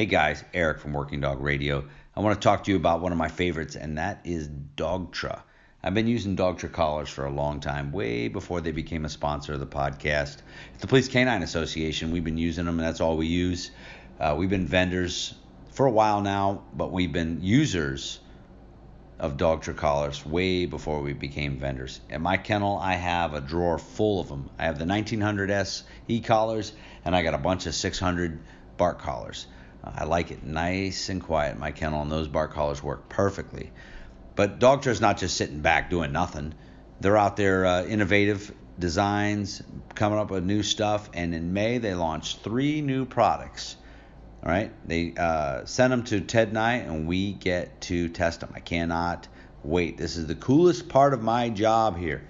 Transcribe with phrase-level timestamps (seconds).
[0.00, 1.84] Hey guys, Eric from Working Dog Radio.
[2.16, 5.42] I want to talk to you about one of my favorites, and that is Dogtra.
[5.82, 9.52] I've been using Dogtra collars for a long time, way before they became a sponsor
[9.52, 10.38] of the podcast.
[10.78, 13.72] The Police Canine Association, we've been using them, and that's all we use.
[14.18, 15.34] Uh, we've been vendors
[15.72, 18.20] for a while now, but we've been users
[19.18, 22.00] of Dogtra collars way before we became vendors.
[22.08, 24.48] At my kennel, I have a drawer full of them.
[24.58, 26.72] I have the 1900S e collars,
[27.04, 28.40] and I got a bunch of 600
[28.78, 29.46] bark collars.
[29.82, 33.72] I like it nice and quiet my kennel, and those bark collars work perfectly.
[34.36, 36.54] But Dogtra is not just sitting back doing nothing.
[37.00, 39.62] They're out there uh, innovative designs,
[39.94, 43.76] coming up with new stuff, and in May they launched three new products.
[44.42, 48.40] All right, they uh, sent them to Ted and I, and we get to test
[48.40, 48.52] them.
[48.54, 49.28] I cannot
[49.62, 49.98] wait.
[49.98, 52.26] This is the coolest part of my job here.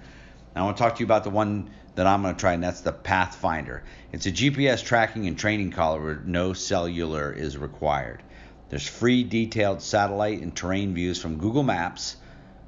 [0.57, 2.63] I want to talk to you about the one that I'm going to try, and
[2.63, 3.83] that's the Pathfinder.
[4.13, 8.23] It's a GPS tracking and training collar where no cellular is required.
[8.69, 12.17] There's free detailed satellite and terrain views from Google Maps,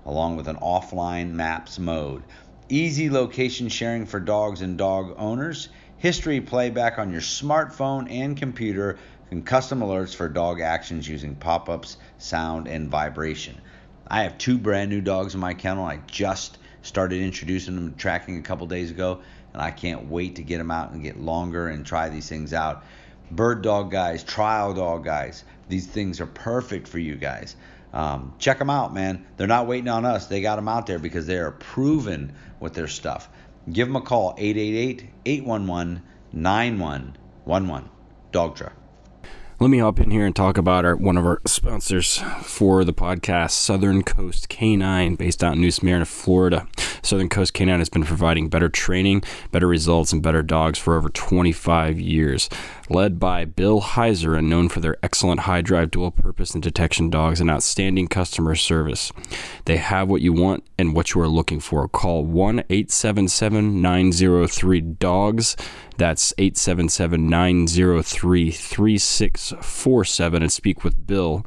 [0.05, 2.25] along with an offline maps mode.
[2.69, 5.69] Easy location sharing for dogs and dog owners.
[5.99, 8.99] History playback on your smartphone and computer.
[9.31, 13.61] And custom alerts for dog actions using pop ups, sound, and vibration.
[14.07, 15.85] I have two brand new dogs in my kennel.
[15.85, 19.21] I just started introducing them to tracking a couple days ago,
[19.53, 22.53] and I can't wait to get them out and get longer and try these things
[22.53, 22.85] out.
[23.31, 27.57] Bird dog guys, trial dog guys, these things are perfect for you guys.
[27.93, 29.27] Um, check them out, man.
[29.37, 30.27] They're not waiting on us.
[30.27, 33.29] They got them out there because they are proven with their stuff.
[33.71, 37.91] Give them a call 888 811 9111.
[38.33, 38.73] Dogtra.
[39.63, 42.93] Let me hop in here and talk about our one of our sponsors for the
[42.93, 46.67] podcast, Southern Coast Canine, based out in New Smyrna, Florida.
[47.01, 51.09] Southern Coast Canine has been providing better training, better results, and better dogs for over
[51.11, 52.49] 25 years.
[52.93, 57.09] Led by Bill Heiser and known for their excellent high drive dual purpose and detection
[57.09, 59.11] dogs and outstanding customer service.
[59.65, 61.89] They have what you want and what you are looking for.
[61.89, 65.57] Call 1 877 903 DOGS.
[65.97, 71.47] That's 877 903 3647 and speak with Bill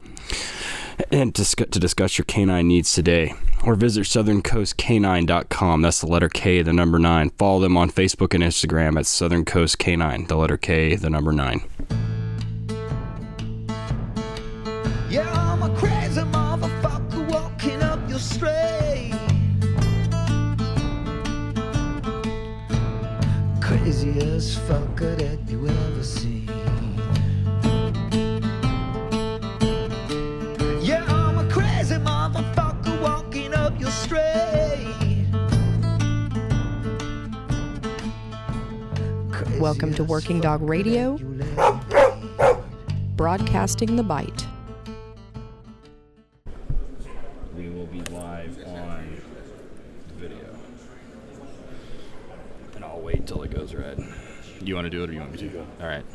[1.11, 3.33] and to, to discuss your canine needs today.
[3.63, 5.81] Or visit southerncoastcanine.com.
[5.81, 7.31] That's the letter K, the number nine.
[7.31, 11.31] Follow them on Facebook and Instagram at Southern Coast Canine, the letter K, the number
[11.31, 11.61] nine.
[15.09, 18.19] Yeah, I'm a crazy motherfucker walking up your.
[23.65, 25.34] Craziest fucker that you ever
[39.65, 41.17] Welcome to Working Dog Radio,
[43.15, 44.45] broadcasting the bite.
[47.57, 49.23] We will be live on
[50.17, 50.55] video.
[52.75, 53.99] And I'll wait till it goes red.
[54.61, 55.49] You want to do it or you want me to?
[55.49, 55.65] Do?
[55.81, 56.05] All right.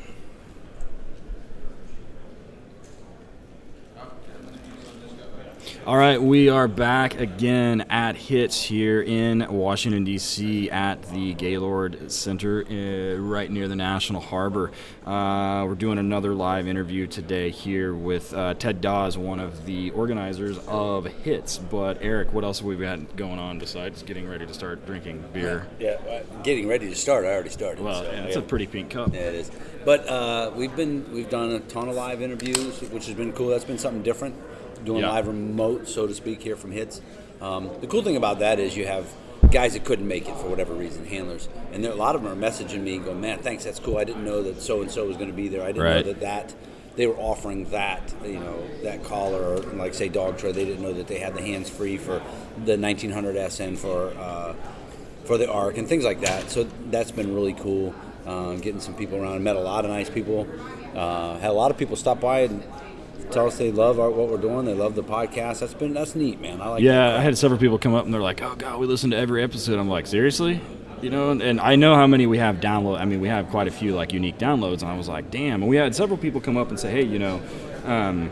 [5.90, 10.70] All right, we are back again at HITS here in Washington, D.C.
[10.70, 14.70] at the Gaylord Center uh, right near the National Harbor.
[15.04, 19.90] Uh, we're doing another live interview today here with uh, Ted Dawes, one of the
[19.90, 21.58] organizers of HITS.
[21.58, 25.24] But, Eric, what else have we got going on besides getting ready to start drinking
[25.32, 25.66] beer?
[25.80, 27.24] Yeah, yeah getting ready to start.
[27.24, 27.82] I already started.
[27.82, 28.42] Well, so, yeah, it's yeah.
[28.42, 29.12] a pretty pink cup.
[29.12, 29.50] Yeah, it is.
[29.84, 33.48] But uh, we've been we've done a ton of live interviews, which has been cool.
[33.48, 34.36] That's been something different
[34.84, 35.10] doing yeah.
[35.10, 37.00] live remote, so to speak, here from Hits.
[37.41, 39.06] Um, the cool thing about that is you have
[39.50, 42.32] guys that couldn't make it for whatever reason, handlers, and there, a lot of them
[42.32, 43.98] are messaging me and going, "Man, thanks, that's cool.
[43.98, 45.62] I didn't know that so and so was going to be there.
[45.62, 46.06] I didn't right.
[46.06, 46.54] know that that."
[46.96, 50.52] They were offering that, you know, that collar, or like say Dogtra.
[50.52, 52.20] They didn't know that they had the hands free for
[52.64, 54.54] the 1900 SN for uh,
[55.24, 56.50] for the Arc and things like that.
[56.50, 57.94] So that's been really cool.
[58.26, 59.42] Uh, getting some people around.
[59.42, 60.47] Met a lot of nice people.
[60.94, 62.62] Uh, had a lot of people stop by and
[63.30, 64.66] tell us they love our, what we're doing.
[64.66, 65.60] They love the podcast.
[65.60, 66.60] That's been that's neat, man.
[66.60, 66.82] I like.
[66.82, 69.16] Yeah, I had several people come up and they're like, "Oh God, we listen to
[69.16, 70.60] every episode." I'm like, seriously.
[71.00, 73.00] You know, and, and I know how many we have download.
[73.00, 75.62] I mean, we have quite a few like unique downloads, and I was like, "Damn!"
[75.62, 77.41] And we had several people come up and say, "Hey, you know,
[77.86, 78.30] um,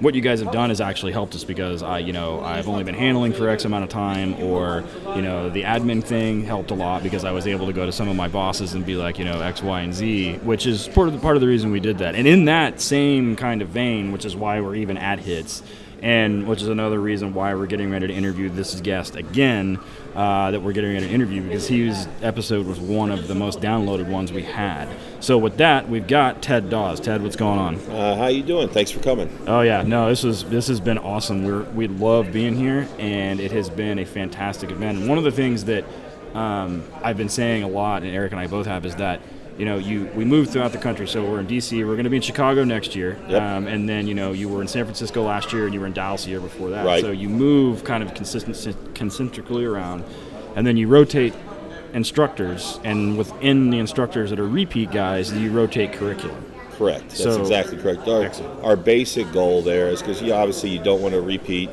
[0.00, 2.84] what you guys have done has actually helped us because I, you know, I've only
[2.84, 4.84] been handling for X amount of time, or
[5.16, 7.92] you know, the admin thing helped a lot because I was able to go to
[7.92, 10.88] some of my bosses and be like, you know, X, Y, and Z, which is
[10.88, 12.14] part of the part of the reason we did that.
[12.14, 15.62] And in that same kind of vein, which is why we're even at hits,
[16.02, 19.78] and which is another reason why we're getting ready to interview this guest again.
[20.14, 23.60] Uh, that we're getting ready to interview because his episode was one of the most
[23.60, 24.88] downloaded ones we had.
[25.20, 26.98] So with that, we've got Ted Dawes.
[26.98, 27.76] Ted, what's going on?
[27.90, 28.68] Uh, how you doing?
[28.68, 29.30] Thanks for coming.
[29.46, 31.44] Oh yeah, no, this is this has been awesome.
[31.44, 34.98] We're we love being here, and it has been a fantastic event.
[34.98, 35.84] And one of the things that
[36.34, 39.20] um, I've been saying a lot, and Eric and I both have, is that
[39.58, 41.08] you know, you we move throughout the country.
[41.08, 41.82] So we're in D.C.
[41.82, 43.42] We're going to be in Chicago next year, yep.
[43.42, 45.86] um, and then you know you were in San Francisco last year, and you were
[45.86, 46.86] in Dallas the year before that.
[46.86, 47.02] Right.
[47.02, 50.04] So you move kind of consistent, concentrically around,
[50.54, 51.34] and then you rotate
[51.92, 56.44] instructors, and within the instructors that are repeat guys, you rotate curriculum.
[56.72, 57.08] Correct.
[57.08, 58.06] That's So- exactly correct.
[58.06, 58.64] Our, Excellent.
[58.64, 61.70] our basic goal there is because you obviously you don't want to repeat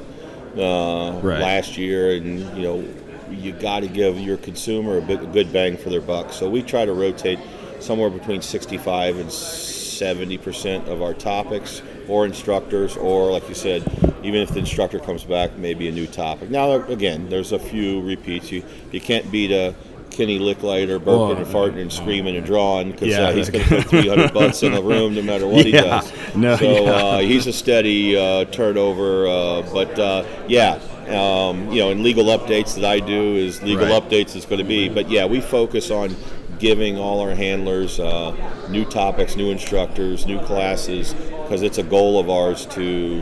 [0.58, 1.40] uh, Right.
[1.40, 2.84] last year, and you know
[3.30, 6.32] you got to give your consumer a, bit, a good bang for their buck.
[6.32, 7.40] So we try to rotate
[7.86, 13.82] somewhere between 65 and 70 percent of our topics or instructors, or like you said,
[14.24, 16.50] even if the instructor comes back, maybe a new topic.
[16.50, 18.52] Now again, there's a few repeats.
[18.52, 19.74] You you can't beat a
[20.12, 23.28] Kenny Licklider burping Well, and farting and screaming and drawing because Yeah.
[23.30, 26.10] uh, he's going to put 300 butts in a room no matter what he does.
[26.36, 26.92] No, so yeah.
[26.92, 29.28] uh, he's a steady uh, turnover.
[29.28, 30.80] Uh, but uh, yeah,
[31.10, 34.02] um, you know, in legal updates that I do is legal Right.
[34.02, 34.88] updates is going to be.
[34.88, 36.16] But yeah, we focus on
[36.66, 38.36] giving all our handlers uh,
[38.72, 43.22] new topics, new instructors, new classes because it's a goal of ours to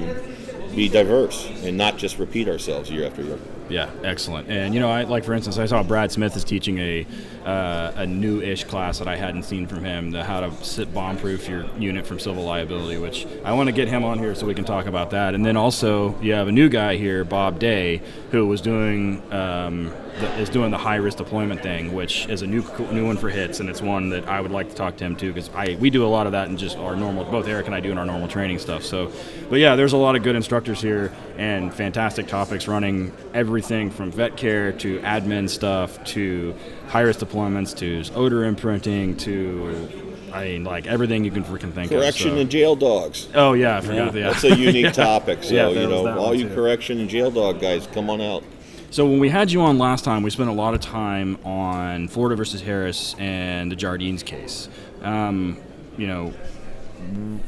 [0.73, 3.37] be diverse and not just repeat ourselves year after year.
[3.67, 4.49] Yeah, excellent.
[4.49, 7.05] And you know, I like for instance, I saw Brad Smith is teaching a
[7.45, 11.47] uh, a new-ish class that I hadn't seen from him, the how to sit bomb-proof
[11.47, 12.97] your unit from civil liability.
[12.97, 15.35] Which I want to get him on here so we can talk about that.
[15.35, 18.01] And then also, you have a new guy here, Bob Day,
[18.31, 22.63] who was doing um, the, is doing the high-risk deployment thing, which is a new
[22.91, 25.15] new one for hits, and it's one that I would like to talk to him
[25.15, 27.25] too because I we do a lot of that in just our normal.
[27.25, 28.83] Both Eric and I do in our normal training stuff.
[28.83, 29.11] So,
[29.49, 34.11] but yeah, there's a lot of good instructors here and fantastic topics running everything from
[34.11, 36.55] vet care to admin stuff to
[36.87, 39.89] high risk deployments to odor imprinting to
[40.31, 42.35] I mean like everything you can freaking think Correction of.
[42.37, 43.27] so- and jail dogs.
[43.35, 44.13] Oh yeah, I forgot.
[44.15, 45.43] Yeah, That's a unique topic.
[45.43, 46.55] So Yeah, you know, all you too.
[46.55, 48.43] correction and jail dog guys, come on out.
[48.89, 52.07] So when we had you on last time, we spent a lot of time on
[52.07, 54.69] Florida versus Harris and the Jardines case.
[55.01, 55.57] Um,
[55.97, 56.31] you know,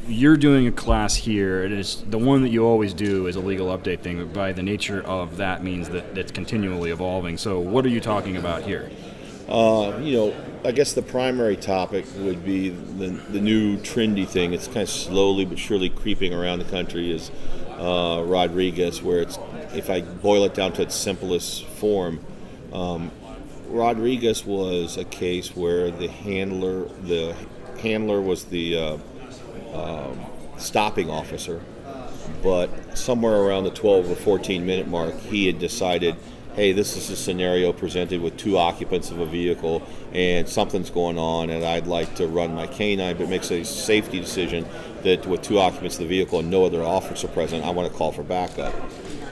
[0.08, 1.62] you're doing a class here.
[1.64, 4.52] It is the one that you always do is a legal update thing, but by
[4.52, 7.38] the nature of that means that it's continually evolving.
[7.38, 8.90] So what are you talking about here?
[9.48, 14.52] Uh, you know, I guess the primary topic would be the, the new trendy thing.
[14.52, 17.30] It's kind of slowly but surely creeping around the country is
[17.78, 19.38] uh, Rodriguez, where it's,
[19.72, 22.20] if I boil it down to its simplest form,
[22.72, 23.12] um,
[23.68, 27.36] Rodriguez was a case where the handler, the
[27.80, 28.98] handler was the uh,
[29.74, 30.20] um,
[30.56, 31.62] stopping officer,
[32.42, 36.16] but somewhere around the 12 or 14 minute mark, he had decided,
[36.56, 39.82] hey, this is a scenario presented with two occupants of a vehicle
[40.14, 44.18] and something's going on, and I'd like to run my canine, but makes a safety
[44.18, 44.66] decision
[45.02, 47.96] that with two occupants of the vehicle and no other officer present, I want to
[47.96, 48.74] call for backup.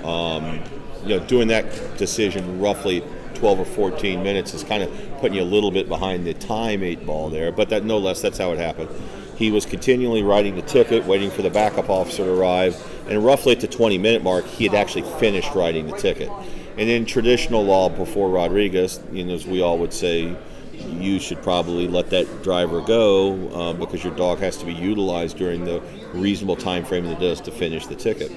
[0.05, 0.63] Um,
[1.03, 3.03] you know, doing that decision roughly
[3.37, 4.91] 12 or 14 minutes is kind of
[5.21, 8.21] putting you a little bit behind the time eight ball there, but that no less,
[8.21, 8.91] that's how it happened.
[9.39, 12.77] He was continually writing the ticket, waiting for the backup officer to arrive,
[13.09, 16.31] and roughly at the 20 minute mark, he had actually finished writing the ticket.
[16.77, 20.37] And in traditional law before Rodriguez, you know, as we all would say,
[20.73, 25.37] you should probably let that driver go uh, because your dog has to be utilized
[25.37, 25.81] during the
[26.13, 28.33] reasonable time frame that it does to finish the ticket.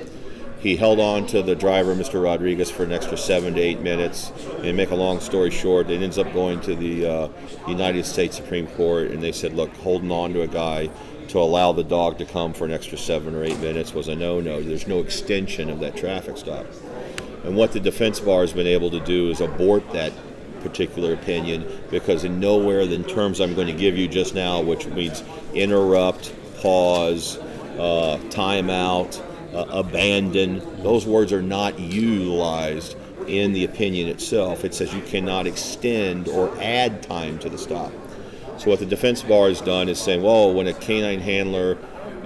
[0.59, 2.23] He held on to the driver, Mr.
[2.23, 4.31] Rodriguez, for an extra seven to eight minutes.
[4.63, 7.29] And make a long story short, it ends up going to the uh,
[7.67, 10.89] United States Supreme Court, and they said, look, holding on to a guy
[11.29, 14.15] to allow the dog to come for an extra seven or eight minutes was a
[14.15, 14.61] no-no.
[14.61, 16.65] There's no extension of that traffic stop.
[17.47, 20.11] And what the defense bar has been able to do is abort that
[20.59, 24.85] particular opinion because in nowhere in terms I'm going to give you just now, which
[24.87, 25.23] means
[25.53, 27.37] interrupt, pause,
[27.77, 29.23] uh, timeout,
[29.53, 34.65] uh, abandon, those words are not utilized in the opinion itself.
[34.65, 37.93] It says you cannot extend or add time to the stop.
[38.57, 41.77] So what the defense bar has done is saying, well, when a canine handler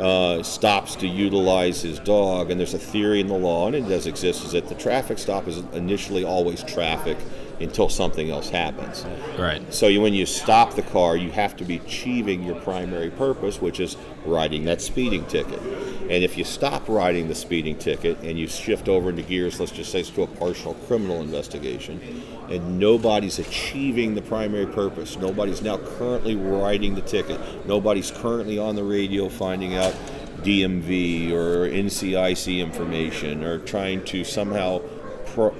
[0.01, 3.87] uh, stops to utilize his dog, and there's a theory in the law, and it
[3.87, 7.17] does exist, is that the traffic stop is initially always traffic
[7.61, 9.05] until something else happens.
[9.37, 9.61] Right.
[9.73, 13.61] So you, when you stop the car, you have to be achieving your primary purpose,
[13.61, 15.59] which is writing that speeding ticket.
[15.59, 19.71] And if you stop writing the speeding ticket and you shift over into gears, let's
[19.71, 22.01] just say it's to a partial criminal investigation,
[22.49, 28.75] and nobody's achieving the primary purpose, nobody's now currently writing the ticket, nobody's currently on
[28.75, 29.95] the radio finding out
[30.43, 34.79] DMV or NCIC information or trying to somehow
[35.27, 35.55] pro-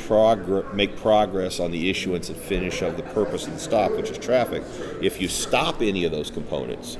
[0.00, 4.10] progr- make progress on the issuance and finish of the purpose of the stop, which
[4.10, 4.62] is traffic,
[5.00, 6.98] if you stop any of those components,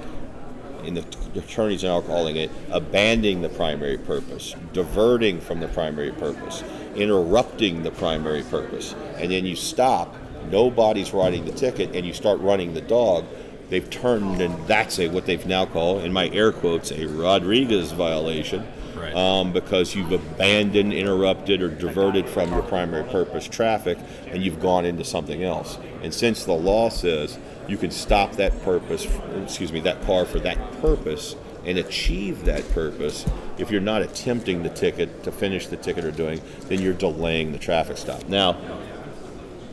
[0.85, 1.05] in the
[1.35, 6.65] attorneys are now calling it abandoning the primary purpose, diverting from the primary purpose,
[6.97, 10.15] interrupting the primary purpose, and then you stop,
[10.51, 13.25] nobody's writing the ticket, and you start running the dog.
[13.69, 17.93] They've turned, and that's a what they've now called, in my air quotes, a Rodriguez
[17.93, 18.67] violation
[19.01, 19.15] Right.
[19.15, 24.85] um, because you've abandoned, interrupted, or diverted from your primary purpose traffic and you've gone
[24.85, 25.79] into something else.
[26.03, 29.07] And since the law says you can stop that purpose,
[29.43, 33.25] excuse me, that car for that purpose and achieve that purpose,
[33.59, 37.53] if you're not attempting the ticket to finish the ticket or doing, then you're delaying
[37.53, 38.29] the traffic stop.
[38.29, 38.57] Now,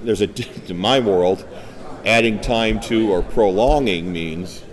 [0.03, 0.29] there's a
[0.69, 1.45] in my world,
[2.05, 4.63] adding time to or prolonging means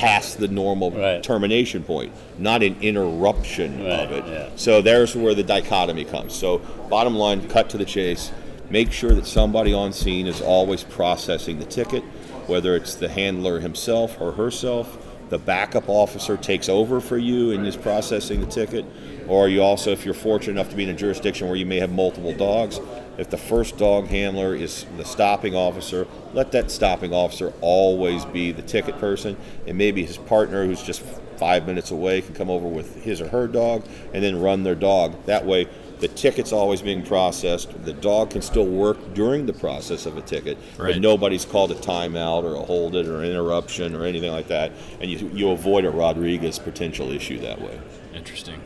[0.00, 1.22] past the normal Right.
[1.22, 4.24] termination point, not an interruption Right, of it.
[4.26, 4.44] yeah.
[4.56, 6.32] So there's where the dichotomy comes.
[6.34, 8.30] So bottom line, cut to the chase.
[8.70, 12.02] Make sure that somebody on scene is always processing the ticket,
[12.46, 14.96] whether it's the handler himself or herself.
[15.28, 18.84] The backup officer takes over for you and is processing the ticket,
[19.28, 21.78] or you also, if you're fortunate enough to be in a jurisdiction where you may
[21.78, 22.80] have multiple dogs,
[23.20, 28.50] if the first dog handler is the stopping officer, let that stopping officer always be
[28.50, 29.36] the ticket person,
[29.66, 31.02] and maybe his partner, who's just
[31.36, 33.84] five minutes away, can come over with his or her dog
[34.14, 35.22] and then run their dog.
[35.26, 37.84] That way, the ticket's always being processed.
[37.84, 40.94] The dog can still work during the process of a ticket, Right.
[40.94, 44.48] but nobody's called a timeout or a hold it or an interruption or anything like
[44.48, 47.78] that, and you, you avoid a Rodriguez potential issue that way.
[48.14, 48.60] Interesting.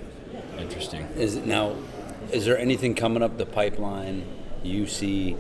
[0.59, 1.09] Interesting.
[1.17, 1.75] Is it now?
[2.31, 4.25] Is there anything coming up the pipeline
[4.65, 5.37] you see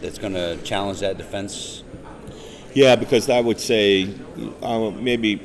[0.00, 1.82] that's going to challenge that defense?
[2.74, 4.08] Yeah, because I would say
[4.62, 5.40] uh, maybe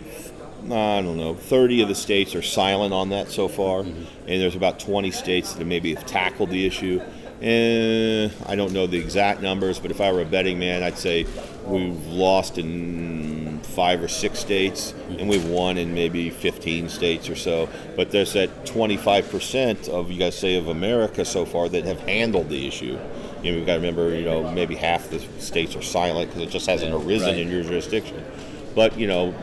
[0.65, 4.55] I don't know, 30 of the states are silent on that so far, and there's
[4.55, 7.01] about 20 states that maybe have tackled the issue.
[7.41, 10.97] And I don't know the exact numbers, but if I were a betting man, I'd
[10.97, 11.27] say
[11.65, 17.35] we've lost in five or six states, and we've won in maybe 15 states or
[17.35, 17.69] so.
[17.95, 22.49] But there's that 25% of you guys say of America so far that have handled
[22.49, 22.97] the issue.
[23.43, 26.41] You know, we've got to remember, you know, maybe half the states are silent because
[26.41, 27.37] it just hasn't arisen right.
[27.37, 28.23] in your jurisdiction.
[28.73, 29.33] But you know,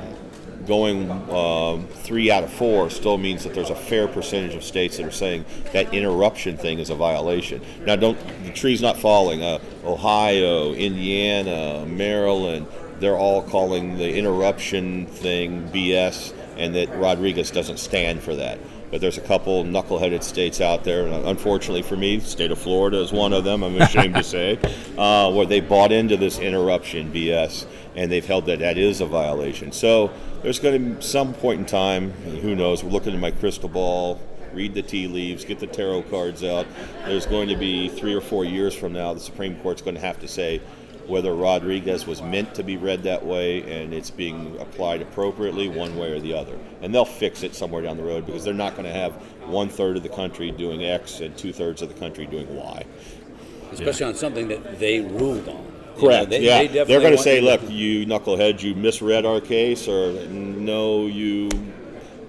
[0.66, 4.96] going um, three out of four still means that there's a fair percentage of states
[4.96, 7.60] that are saying that interruption thing is a violation.
[7.86, 9.42] Now, don't the tree's not falling.
[9.42, 12.66] Uh, Ohio, Indiana, Maryland,
[13.00, 18.58] they're all calling the interruption thing BS, and that Rodriguez doesn't stand for that.
[18.94, 22.60] But there's a couple knuckleheaded states out there, and unfortunately for me, the state of
[22.60, 23.64] Florida is one of them.
[23.64, 24.56] I'm ashamed to say,
[24.96, 29.06] uh, where they bought into this interruption BS, and they've held that that is a
[29.06, 29.72] violation.
[29.72, 30.12] So
[30.44, 32.84] there's going to be some point in time, who knows?
[32.84, 34.20] We're looking at my crystal ball,
[34.52, 36.64] read the tea leaves, get the tarot cards out.
[37.04, 40.02] There's going to be three or four years from now, the Supreme Court's going to
[40.02, 40.60] have to say
[41.08, 45.96] whether Rodriguez was meant to be read that way and it's being applied appropriately one
[45.96, 46.58] way or the other.
[46.82, 49.12] And they'll fix it somewhere down the road because they're not going to have
[49.46, 52.84] one third of the country doing X and two thirds of the country doing Y.
[53.72, 55.64] Especially on something that they ruled on.
[55.96, 56.30] You know, Correct.
[56.30, 56.66] they, yeah.
[56.66, 61.48] they they're going to say, "Look, you knucklehead, you misread our case," or "No, you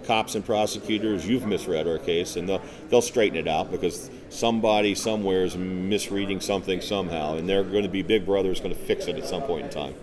[0.06, 4.96] cops and prosecutors, you've misread our case," and they'll they'll straighten it out because somebody
[4.96, 8.80] somewhere is misreading something somehow, and they're going to be Big Brother is going to
[8.80, 9.96] fix it at some point in time.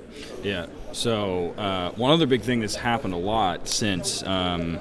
[0.43, 0.67] Yeah.
[0.93, 4.79] So uh, one other big thing that's happened a lot since um,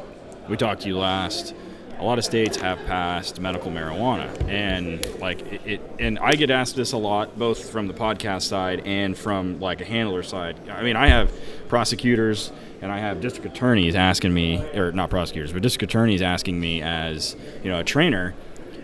[0.50, 1.54] we talked to you last.
[2.00, 6.50] A lot of states have passed medical marijuana, and like it, it, and I get
[6.50, 10.58] asked this a lot, both from the podcast side and from like a handler side.
[10.68, 11.32] I mean, I have
[11.70, 16.60] prosecutors and I have district attorneys asking me, or not prosecutors, but district attorneys asking
[16.60, 18.34] me as you know a trainer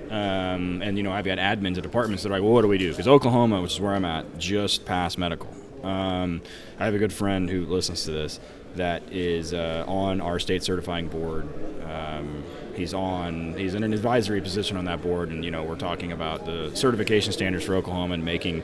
[0.09, 2.67] um, and you know, I've got admins at departments that are like, well, what do
[2.67, 2.91] we do?
[2.91, 5.49] Because Oklahoma, which is where I'm at, just passed medical.
[5.83, 6.41] Um,
[6.79, 8.39] I have a good friend who listens to this
[8.75, 11.47] that is uh, on our state certifying board.
[11.83, 12.43] Um,
[12.75, 13.53] he's on.
[13.57, 16.71] He's in an advisory position on that board, and you know, we're talking about the
[16.75, 18.63] certification standards for Oklahoma and making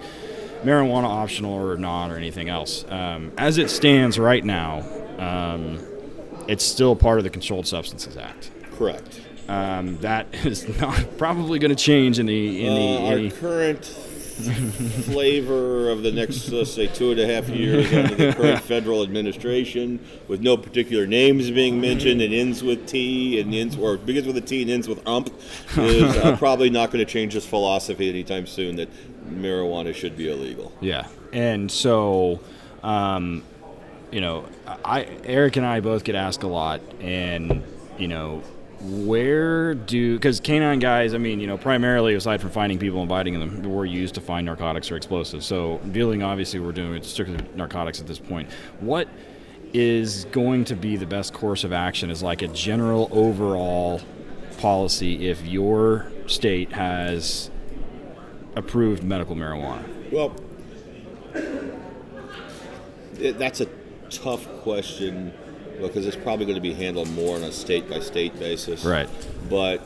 [0.64, 2.86] marijuana optional or not or anything else.
[2.90, 4.86] Um, as it stands right now,
[5.20, 5.80] um,
[6.48, 8.52] it's still part of the Controlled Substances Act.
[8.78, 9.22] Correct.
[9.48, 12.82] Um, that is not probably going to change in the in the.
[12.82, 13.86] Uh, our in the- current
[15.06, 19.04] flavor of the next, let's say, two and a half years under the current federal
[19.04, 24.28] administration, with no particular names being mentioned, and ends with T and ends or begins
[24.28, 25.30] with a T and ends with ump,
[25.78, 28.90] is uh, probably not going to change this philosophy anytime soon that
[29.30, 30.72] marijuana should be illegal.
[30.82, 32.40] yeah, and so.
[32.82, 33.44] Um,
[34.14, 34.46] you know,
[34.86, 37.64] I Eric and I both get asked a lot, and
[37.98, 38.44] you know,
[38.80, 41.16] where do because canine guys?
[41.16, 44.22] I mean, you know, primarily aside from finding people and biting them, we're used to
[44.22, 45.48] find narcotics or explosives.
[45.48, 48.52] So dealing, obviously, we're doing strictly narcotics at this point.
[48.80, 49.08] What
[49.74, 54.00] is going to be the best course of action is like a general overall
[54.60, 57.50] policy if your state has
[58.56, 59.84] approved medical marijuana?
[60.12, 60.36] Well,
[63.16, 63.68] that's a
[64.18, 65.34] tough question
[65.82, 68.86] because it's probably going to be handled more on a state by state basis.
[68.86, 69.10] Right.
[69.50, 69.82] But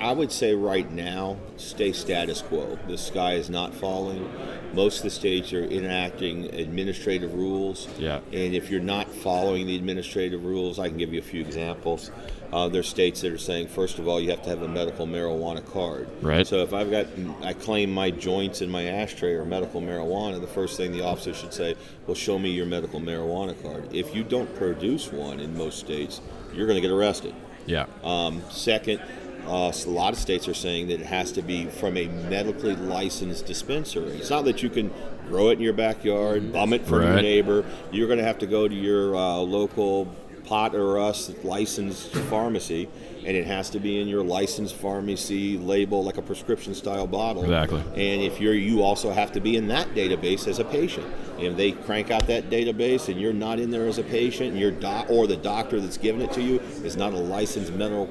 [0.00, 2.78] I would say right now, stay status quo.
[2.86, 4.30] The sky is not falling.
[4.74, 7.88] Most of the states are enacting administrative rules.
[7.98, 8.20] Yeah.
[8.32, 12.10] And if you're not following the administrative rules, I can give you a few examples.
[12.52, 15.06] Uh, there's states that are saying, first of all, you have to have a medical
[15.06, 16.08] marijuana card.
[16.22, 16.46] Right.
[16.46, 17.06] So if I've got,
[17.42, 21.34] I claim my joints in my ashtray are medical marijuana, the first thing the officer
[21.34, 21.74] should say,
[22.06, 23.92] well, show me your medical marijuana card.
[23.94, 26.20] If you don't produce one in most states,
[26.54, 27.34] you're going to get arrested.
[27.66, 27.86] Yeah.
[28.04, 29.00] Um, second,
[29.46, 32.74] uh, a lot of states are saying that it has to be from a medically
[32.74, 34.16] licensed dispensary.
[34.16, 34.92] It's not that you can
[35.28, 37.64] grow it in your backyard, bum it from your neighbor.
[37.92, 40.12] You're going to have to go to your uh, local
[40.46, 42.88] pot or us licensed pharmacy,
[43.26, 47.42] and it has to be in your licensed pharmacy label, like a prescription style bottle.
[47.42, 47.80] Exactly.
[47.80, 51.06] And if you're, you also have to be in that database as a patient.
[51.36, 54.60] If they crank out that database and you're not in there as a patient, and
[54.60, 58.06] your doc or the doctor that's giving it to you is not a licensed medical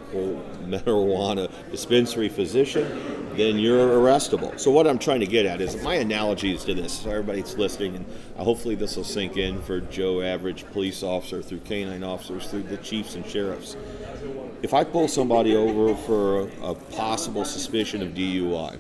[0.66, 2.86] marijuana dispensary physician,
[3.38, 4.60] then you're arrestable.
[4.60, 6.92] So what I'm trying to get at is my analogy is to this.
[7.00, 8.06] So everybody's listening, and
[8.38, 12.78] hopefully this will sink in for Joe, average police officer, through canine officers, through the
[12.78, 13.78] chiefs and sheriffs.
[14.62, 18.78] If I pull somebody over for a, a possible suspicion of DUI,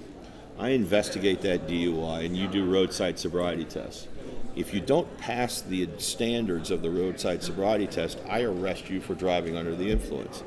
[0.57, 4.07] I investigate that DUI and you do roadside sobriety tests.
[4.55, 9.13] If you don't pass the standards of the roadside sobriety test, I arrest you for
[9.13, 10.43] driving under the influence.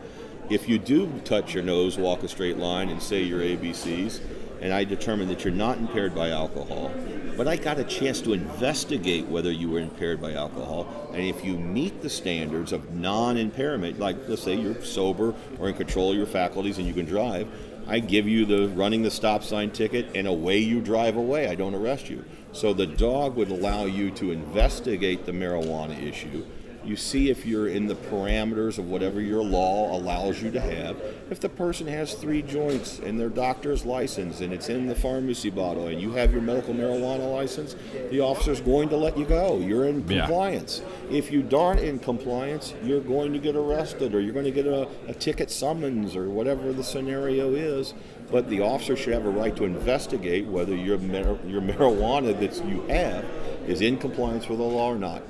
[0.49, 4.20] If you do touch your nose, walk a straight line, and say your ABCs,
[4.61, 6.91] and I determine that you're not impaired by alcohol,
[7.37, 11.45] but I got a chance to investigate whether you were impaired by alcohol, and if
[11.45, 16.11] you meet the standards of non impairment, like let's say you're sober or in control
[16.11, 17.49] of your faculties and you can drive,
[17.87, 21.49] I give you the running the stop sign ticket and away you drive away.
[21.49, 22.25] I don't arrest you.
[22.52, 26.45] So the dog would allow you to investigate the marijuana issue.
[26.84, 30.97] You see if you're in the parameters of whatever your law allows you to have.
[31.28, 35.50] If the person has three joints and their doctor's license and it's in the pharmacy
[35.50, 37.75] bottle and you have your medical marijuana license,
[38.10, 39.58] the officer's going to let you go.
[39.58, 40.21] You're in Yeah.
[40.26, 40.80] compliance.
[41.10, 44.67] If you aren't in compliance, you're going to get arrested or you're going to get
[44.67, 47.93] a, a ticket summons or whatever the scenario is.
[48.30, 52.64] But the officer should have a right to investigate whether your, mar- your marijuana that
[52.67, 53.25] you have
[53.67, 55.23] is in compliance with the law or not.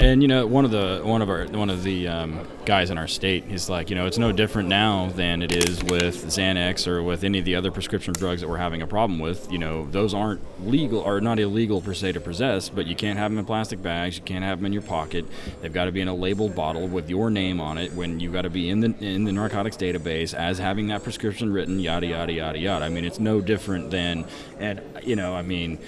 [0.00, 2.96] And you know, one of the one of our one of the um, guys in
[2.96, 6.86] our state is like, you know, it's no different now than it is with Xanax
[6.86, 9.52] or with any of the other prescription drugs that we're having a problem with.
[9.52, 13.18] You know, those aren't legal or not illegal per se to possess, but you can't
[13.18, 14.16] have them in plastic bags.
[14.16, 15.26] You can't have them in your pocket.
[15.60, 17.92] They've got to be in a labeled bottle with your name on it.
[17.92, 21.52] When you've got to be in the in the narcotics database as having that prescription
[21.52, 21.78] written.
[21.78, 22.86] Yada yada yada yada.
[22.86, 24.24] I mean, it's no different than,
[24.58, 25.78] and you know, I mean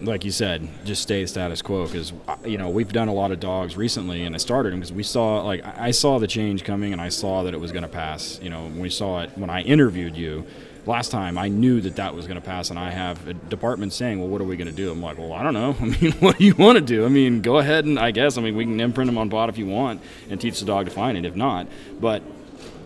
[0.00, 3.14] like you said, just stay the status quo because uh, you know we've done a
[3.14, 6.26] lot of dogs recently, and I started them because we saw like I saw the
[6.26, 8.38] change coming, and I saw that it was going to pass.
[8.42, 10.46] You know, we saw it when I interviewed you
[10.86, 13.92] last time, I knew that that was going to pass, and I have a department
[13.92, 15.76] saying, "Well, what are we going to do?" I'm like, "Well, I don't know.
[15.80, 17.04] I mean, what do you want to do?
[17.04, 19.48] I mean, go ahead and I guess I mean we can imprint them on bot
[19.48, 21.66] if you want and teach the dog to find it if not,
[22.00, 22.22] but."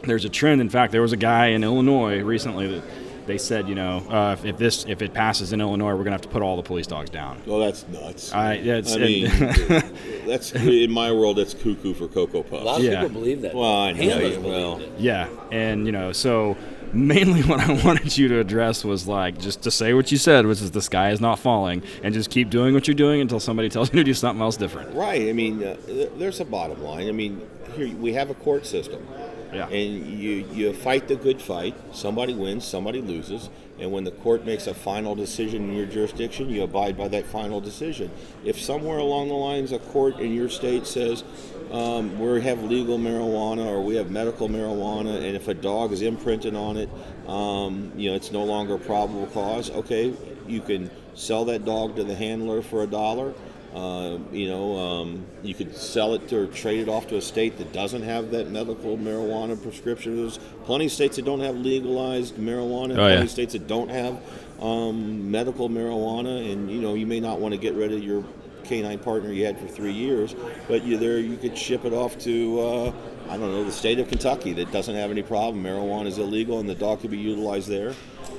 [0.02, 0.62] There's a trend.
[0.62, 2.82] In fact, there was a guy in Illinois recently that
[3.26, 6.10] they said, you know, uh, if, if this if it passes in Illinois, we're gonna
[6.12, 7.40] have to put all the police dogs down.
[7.46, 8.32] Well, that's nuts.
[8.32, 9.28] I, yeah, it's, I mean,
[10.26, 11.38] that's in my world.
[11.38, 12.62] That's cuckoo for cocoa puffs.
[12.62, 12.78] A lot puffs.
[12.78, 13.02] of Yeah.
[13.02, 13.54] people believe that.
[13.54, 14.02] Well, I know.
[14.02, 14.80] Handlers Yeah, well.
[14.80, 14.92] it.
[14.98, 16.56] yeah, and you know, so
[16.92, 20.46] mainly what I wanted you to address was like just to say what you said,
[20.46, 23.40] which is the sky is not falling, and just keep doing what you're doing until
[23.40, 24.94] somebody tells you to do something else different.
[24.94, 25.28] Right.
[25.28, 25.76] I mean, uh,
[26.16, 27.08] there's a bottom line.
[27.08, 27.40] I mean,
[27.76, 29.06] here we have a court system.
[29.52, 29.68] Yeah.
[29.68, 31.74] And you, you fight the good fight.
[31.92, 33.50] Somebody wins, somebody loses.
[33.78, 37.26] And when the court makes a final decision in your jurisdiction, you abide by that
[37.26, 38.10] final decision.
[38.44, 41.24] If somewhere along the lines a court in your state says,
[41.70, 46.02] um, we have legal marijuana or we have medical marijuana, and if a dog is
[46.02, 46.90] imprinted on it,
[47.26, 50.12] um, you know, it's no longer a probable cause, okay,
[50.46, 53.32] you can sell that dog to the handler for a dollar.
[53.74, 57.56] Uh, you know, um, you could sell it or trade it off to a state
[57.58, 60.16] that doesn't have that medical marijuana prescription.
[60.16, 62.92] There's plenty of states that don't have legalized marijuana.
[62.92, 63.22] Oh, plenty yeah.
[63.22, 64.20] of states that don't have
[64.60, 68.24] um, medical marijuana, and you know, you may not want to get rid of your
[68.64, 70.34] canine partner you had for three years,
[70.68, 72.92] but you there you could ship it off to uh,
[73.28, 75.62] I don't know the state of Kentucky that doesn't have any problem.
[75.62, 77.94] Marijuana is illegal, and the dog could be utilized there.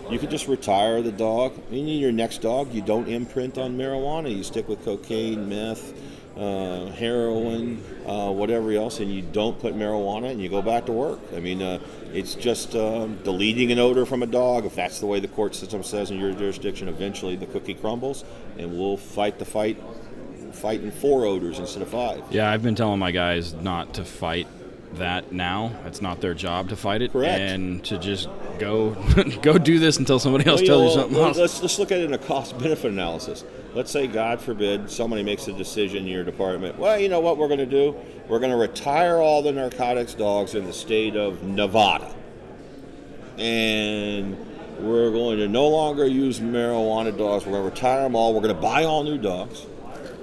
[0.09, 1.53] You could just retire the dog.
[1.69, 4.35] I mean, your next dog, you don't imprint on marijuana.
[4.35, 5.93] You stick with cocaine, meth,
[6.35, 10.91] uh, heroin, uh, whatever else, and you don't put marijuana, and you go back to
[10.91, 11.19] work.
[11.35, 11.79] I mean, uh,
[12.13, 14.65] it's just um, deleting an odor from a dog.
[14.65, 18.23] If that's the way the court system says in your jurisdiction, eventually the cookie crumbles,
[18.57, 19.77] and we'll fight the fight,
[20.51, 22.23] fighting four odors instead of five.
[22.31, 24.47] Yeah, I've been telling my guys not to fight
[24.95, 25.71] that now.
[25.85, 27.39] It's not their job to fight it, Correct.
[27.39, 28.91] and to just go
[29.41, 31.37] go do this until somebody else Well, tells you know, something else.
[31.37, 33.43] Let's, let's look at it in a cost benefit analysis.
[33.73, 36.77] Let's say, God forbid, somebody makes a decision in your department.
[36.77, 37.95] Well, you know what we're going to do?
[38.27, 42.13] We're going to retire all the narcotics dogs in the state of Nevada.
[43.37, 44.35] And
[44.79, 47.45] we're going to no longer use marijuana dogs.
[47.45, 48.33] We're going to retire them all.
[48.33, 49.65] We're going to buy all new dogs.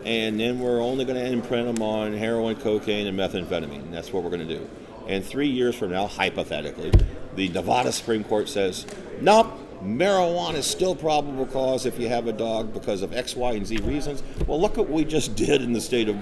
[0.08, 3.90] And then we're only going to imprint them on heroin, cocaine, and methamphetamine.
[3.90, 4.66] That's what we're going to do.
[5.06, 6.92] And three years from now, hypothetically,
[7.36, 8.86] the Nevada Supreme Court says,
[9.20, 9.48] nope,
[9.82, 13.66] marijuana is still probable cause if you have a dog because of X, Y, and
[13.66, 14.22] Z reasons.
[14.46, 16.16] Well, look what we just did in the state of.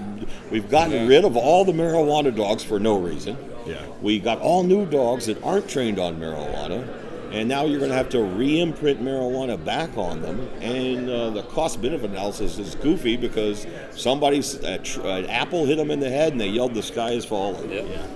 [0.51, 3.37] We've gotten rid of all the marijuana dogs for no reason.
[3.65, 3.85] Yeah.
[4.01, 6.85] We got all new dogs that aren't trained on marijuana.
[7.31, 11.43] And now you're going to have to re-imprint marijuana back on them, and uh, the
[11.43, 16.31] cost-benefit analysis is goofy because somebody's uh, tr- uh, Apple hit them in the head,
[16.31, 18.07] and they yelled, "The sky is falling." Yeah.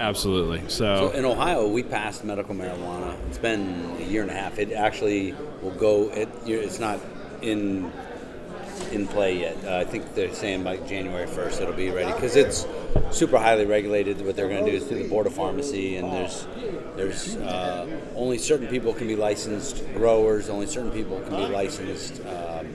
[0.00, 0.60] Absolutely.
[0.68, 3.16] So So, in Ohio, we passed medical marijuana.
[3.28, 4.58] It's been a year and a half.
[4.58, 6.10] It actually will go.
[6.10, 7.00] It, it's not
[7.42, 7.90] in
[8.92, 9.56] in play yet.
[9.64, 12.64] Uh, I think they're saying by January 1st it'll be ready because it's
[13.10, 14.24] super highly regulated.
[14.24, 16.46] What they're going to do is through the board of pharmacy, and there's
[16.96, 20.48] there's uh, only certain people can be licensed growers.
[20.48, 22.20] Only certain people can be licensed.
[22.26, 22.66] Um,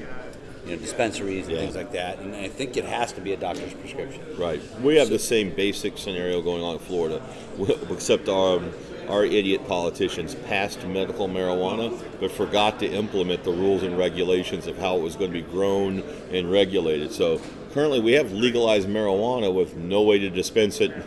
[0.65, 1.61] you know, dispensaries and Yeah.
[1.63, 4.21] things like that, and I think it has to be a doctor's prescription.
[4.37, 4.61] Right.
[4.81, 7.21] We have the same basic scenario going on in Florida,
[7.91, 8.61] except our,
[9.09, 14.77] our idiot politicians passed medical marijuana but forgot to implement the rules and regulations of
[14.77, 17.11] how it was going to be grown and regulated.
[17.11, 17.41] So
[17.73, 20.91] currently we have legalized marijuana with no way to dispense it.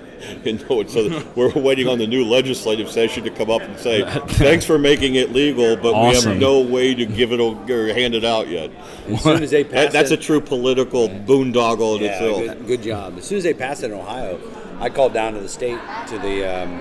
[0.47, 4.03] And no, so we're waiting on the new legislative session to come up and say,
[4.29, 7.55] thanks for making it legal, but we have no way to give it or
[7.93, 8.71] hand it out yet.
[9.09, 12.39] As soon as they pass That, that's it, a true political boondoggle in Yeah, itself.
[12.39, 13.19] good, good job.
[13.19, 14.41] As soon as they passed it in Ohio,
[14.81, 16.81] I called down to the state to the um,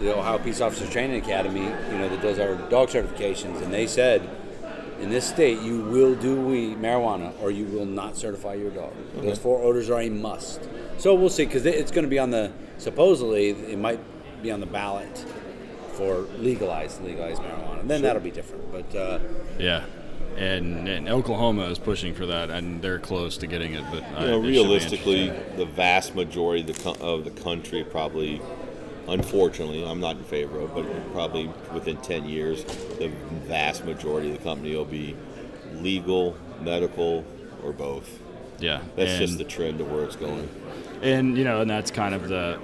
[0.00, 3.86] the Ohio Peace Officers Training Academy, you know, that does our dog certifications, and they
[3.86, 4.28] said,
[5.00, 8.92] in this state, you will do weed marijuana, or you will not certify your dog.
[9.16, 10.68] Those four odors are a must.
[10.98, 14.00] So we'll see, because it's going to be on the supposedly it might
[14.42, 15.24] be on the ballot
[15.94, 17.80] for legalized legalized marijuana.
[17.80, 18.70] And then that'll be different.
[18.72, 19.18] But uh,
[19.58, 19.84] yeah.
[20.36, 23.84] And, and Oklahoma is pushing for that, and they're close to getting it.
[23.92, 27.22] But uh, You know, it should be realistically, the vast majority of the, co- of
[27.24, 28.42] the country probably,
[29.08, 33.08] unfortunately, I'm not in favor of, but probably within 10 years, the
[33.46, 35.16] vast majority of the company will be
[35.74, 37.24] legal, medical,
[37.62, 38.20] or both.
[38.58, 40.48] yeah, That's and, just the trend of where it's going.
[41.02, 42.58] and you know, and that's kind of the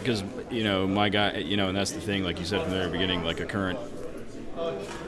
[0.00, 2.22] because you know my guy, you know, and that's the thing.
[2.24, 3.78] Like you said from the very beginning, like a current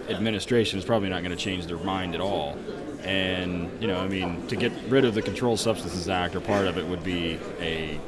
[0.09, 2.57] administration is probably not going to change their mind at all.
[3.03, 6.66] And you know, I mean, to get rid of the Controlled Substances Act, or part
[6.66, 7.99] of it would be a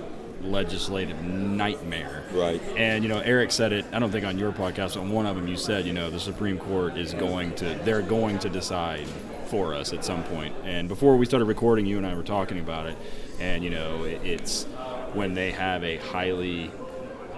[0.43, 2.25] legislative nightmare.
[2.33, 2.61] Right.
[2.77, 3.85] And you know, Eric said it.
[3.93, 6.21] I don't think on your podcast, on one of them, you said, you know, the
[6.21, 9.07] Supreme Court is going to, they're going to decide
[9.47, 10.55] for us at some point.
[10.65, 12.97] And before we started recording, you and I were talking about it,
[13.41, 14.65] and you know, it, it's
[15.13, 16.71] when they have a highly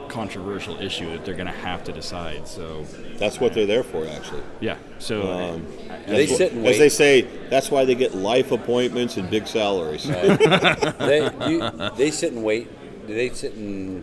[0.09, 2.47] controversial issue that they're going to have to decide.
[2.47, 2.85] So
[3.17, 4.43] That's what they're there for, actually.
[4.61, 4.77] yeah.
[4.99, 5.67] So Um,
[6.07, 6.79] They that's sit and what- As wait.
[6.81, 10.05] they say, that's why they get life appointments and big salaries.
[10.07, 12.69] they you, they sit and wait.
[13.13, 14.03] Do they sit and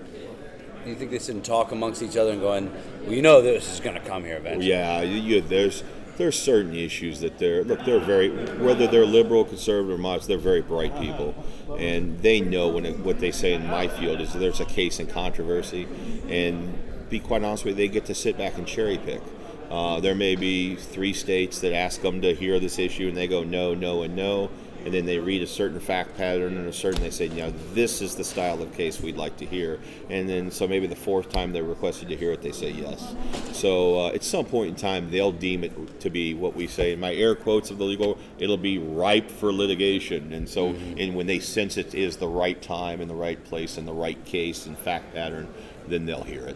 [0.83, 3.41] do you think they sit and talk amongst each other and going, well, you know
[3.41, 4.69] this is going to come here eventually.
[4.69, 5.83] Yeah, you, there's
[6.17, 10.37] there's certain issues that they're look they're very whether they're liberal, conservative, or modest, they're
[10.37, 11.33] very bright people,
[11.79, 14.99] and they know when it, what they say in my field is there's a case
[14.99, 15.87] in controversy,
[16.27, 16.77] and
[17.09, 19.23] be quite honest with you, they get to sit back and cherry pick.
[19.71, 23.27] Uh, there may be three states that ask them to hear this issue, and they
[23.27, 24.51] go no, no, and no,
[24.85, 27.53] and then they read a certain fact pattern and a certain they say, you know,
[27.73, 30.95] this is the style of case we'd like to hear, and then so maybe the
[30.95, 33.15] fourth time they're requested to hear it, they say yes.
[33.51, 36.93] So uh, at some point in time, they'll deem it to be what we say
[36.93, 41.15] in my air quotes of the legal, it'll be ripe for litigation, and so and
[41.15, 44.23] when they sense it is the right time and the right place and the right
[44.25, 45.47] case and fact pattern,
[45.87, 46.55] then they'll hear it.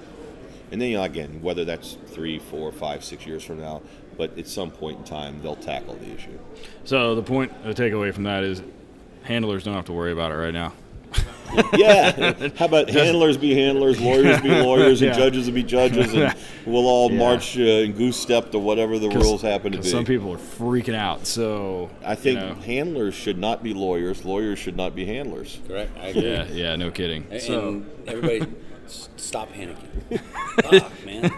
[0.71, 3.83] And then, you know, again, whether that's three, four, five, six years from now,
[4.17, 6.37] but at some point in time they'll tackle the issue.
[6.85, 8.61] So the point, the takeaway from that is,
[9.23, 10.73] handlers don't have to worry about it right now.
[11.77, 12.49] yeah.
[12.55, 15.17] How about handlers be handlers, lawyers be lawyers, and Yeah.
[15.17, 16.33] judges be judges, and
[16.65, 17.17] we'll all Yeah.
[17.19, 19.87] march uh, in goose step to whatever the rules happen to be.
[19.87, 21.27] Some people are freaking out.
[21.27, 24.25] So I think you know, handlers should not be lawyers.
[24.25, 25.59] Lawyers should not be handlers.
[25.67, 25.91] Correct.
[25.99, 26.23] I agree.
[26.31, 27.27] yeah, yeah, no kidding.
[27.29, 28.47] And, So and everybody, s-
[28.87, 30.19] stop panicking.
[30.63, 31.29] Fuck, man.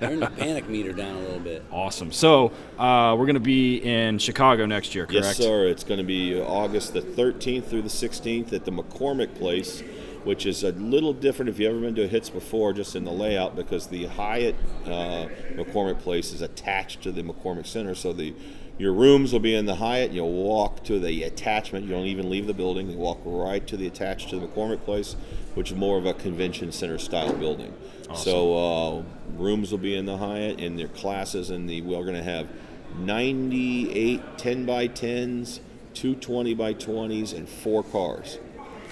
[0.00, 1.64] Turn the panic meter down a little bit.
[1.70, 2.12] awesome.
[2.12, 5.24] So uh, we're gonna be in Chicago next year, correct?
[5.24, 5.66] Yes, sir.
[5.66, 9.82] It's going to be August the 13th through the 16th at the McCormick Place,
[10.24, 13.04] which is a little different if you've ever been to a Hits before, just in
[13.04, 17.94] the layout, because the Hyatt uh, McCormick Place is attached to the McCormick Center.
[17.94, 18.34] So the
[18.78, 20.12] your rooms will be in the Hyatt.
[20.12, 21.86] You'll walk to the attachment.
[21.86, 22.90] You don't even leave the building.
[22.90, 25.16] You walk right to the attached to the McCormick Place,
[25.54, 27.74] which is more of a convention center style building.
[28.14, 29.02] So uh,
[29.36, 32.48] rooms will be in the Hyatt, and their classes, and the we're going to have
[32.98, 35.60] 98 10 by 10s,
[35.94, 38.38] two 20 by 20s, and four cars.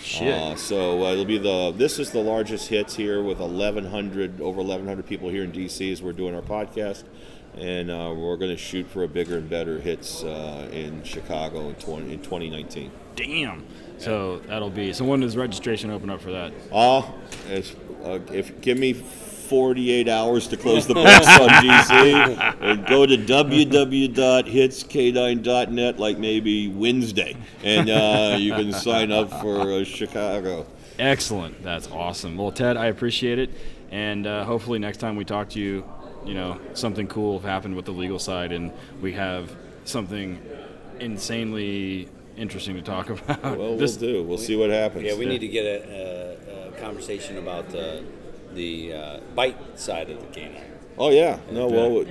[0.01, 0.35] Shit.
[0.35, 4.59] Uh, so uh, it'll be the this is the largest hits here with 1,100 over
[4.59, 7.05] 1,100 people here in DC as we're doing our podcast,
[7.56, 11.68] and uh, we're going to shoot for a bigger and better hits uh, in Chicago
[11.68, 12.90] in 20 in 2019.
[13.16, 13.64] Damn.
[13.98, 14.92] So that'll be.
[14.92, 16.52] So when does registration open up for that?
[17.48, 23.06] As, uh, if give me 48 hours to close the books on GC, and go
[23.06, 30.66] to www.hitsk9.net like maybe Wednesday, and uh, you can sign up for uh, Chicago.
[30.98, 31.62] Excellent.
[31.62, 32.36] That's awesome.
[32.36, 33.50] Well, Ted, I appreciate it,
[33.90, 35.84] and uh, hopefully next time we talk to you,
[36.24, 40.40] you know, something cool happened with the legal side, and we have something
[41.00, 43.58] insanely interesting to talk about.
[43.58, 44.22] Well, This- we'll do.
[44.24, 45.04] We'll see what happens.
[45.04, 48.00] Yeah, we need to get a, a, a conversation about uh,
[48.54, 50.72] the uh, bite side of the canine.
[50.96, 51.66] Oh yeah, no.
[51.66, 52.04] Well,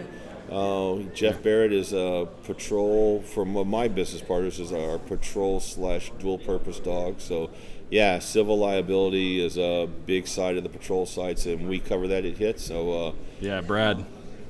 [0.52, 6.12] uh, Jeff Barrett is a patrol from uh, my business partners is our patrol slash
[6.20, 7.22] dual purpose dog.
[7.22, 7.50] So,
[7.94, 12.26] yeah, civil liability is a big side of the patrol sites, and we cover that
[12.26, 12.60] at HIT.
[12.60, 14.04] So, uh, yeah, Brad,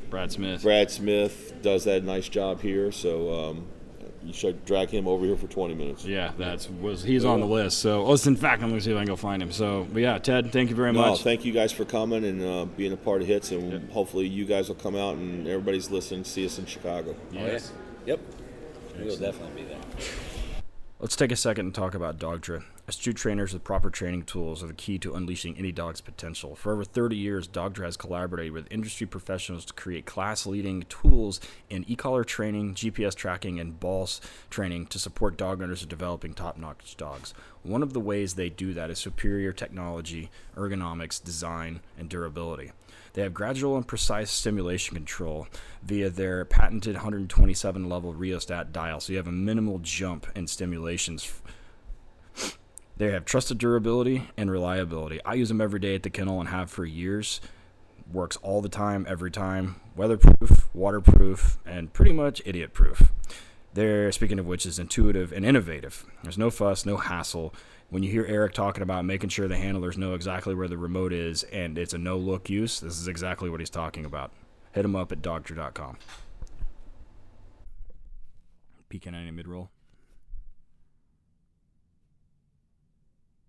[0.10, 0.64] Brad Smith.
[0.64, 2.90] Brad Smith does that nice job here.
[2.94, 3.68] So, um,
[4.24, 6.06] you should drag him over here for 20 minutes.
[6.06, 7.80] Yeah, that's was he's on the list.
[7.80, 9.52] So, oh, in fact, I'm gonna see if I can go find him.
[9.52, 11.24] So, but yeah, Ted, thank you very No, much.
[11.24, 14.46] thank you guys for coming and uh, being a part of HITS, and hopefully you
[14.46, 16.24] guys will come out and everybody's listening.
[16.24, 17.14] See us in Chicago.
[17.34, 17.74] Yes.
[17.74, 18.14] Oh, yeah?
[18.14, 18.20] Yep.
[19.00, 19.80] We'll definitely be there.
[21.02, 22.64] Let's take a second and talk about Dogtra.
[22.86, 26.54] Astute trainers with proper training tools are the key to unleashing any dog's potential.
[26.54, 31.40] For over 30 years, Dogtra has collaborated with industry professionals to create class leading tools
[31.70, 34.20] in e collar training, GPS tracking, and balls
[34.50, 37.34] training to support dog owners in developing top notch dogs.
[37.64, 42.74] One of the ways they do that is superior technology, ergonomics, design, and durability.
[43.14, 45.48] They have gradual and precise stimulation control
[45.84, 51.42] via their patented 127 level rheostat dial, so you have a minimal jump in stimulations.
[52.98, 55.20] They have trusted durability and reliability.
[55.26, 57.42] I use them every day at the kennel and have for years.
[58.12, 59.78] Works all the time, every time.
[59.96, 63.12] Weatherproof, waterproof, and pretty much idiot proof.
[63.74, 66.06] They're, speaking of which, is intuitive and innovative.
[66.22, 67.54] There's no fuss, no hassle.
[67.90, 71.14] When you hear Eric talking about making sure the handlers know exactly where the remote
[71.14, 74.32] is and it's a no look use, this is exactly what he's talking about.
[74.74, 75.98] Hit him up at dogtra.com.
[78.92, 79.70] PK90 mid roll.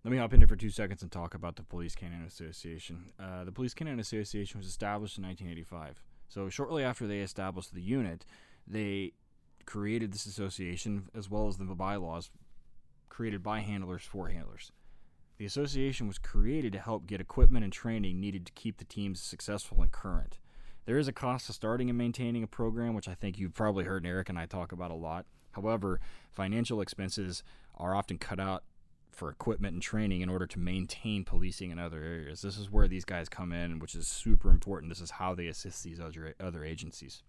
[0.05, 3.05] Let me hop in here for two seconds and talk about the Police Canine Association.
[3.19, 5.99] Uh, the Police Canine Association was established in 1985.
[6.27, 8.23] So, shortly after they established the unit,
[8.67, 9.13] they
[9.65, 12.29] created this association as well as the bylaws
[13.09, 14.71] created by handlers for handlers.
[15.39, 19.19] The association was created to help get equipment and training needed to keep the teams
[19.19, 20.37] successful and current.
[20.85, 23.85] There is a cost to starting and maintaining a program, which I think you've probably
[23.85, 25.25] heard Eric and I talk about a lot.
[25.53, 27.41] However, financial expenses
[27.73, 28.63] are often cut out
[29.15, 32.41] for equipment and training in order to maintain policing in other areas.
[32.41, 34.91] This is where these guys come in, which is super important.
[34.91, 37.23] This is how they assist these other other agencies.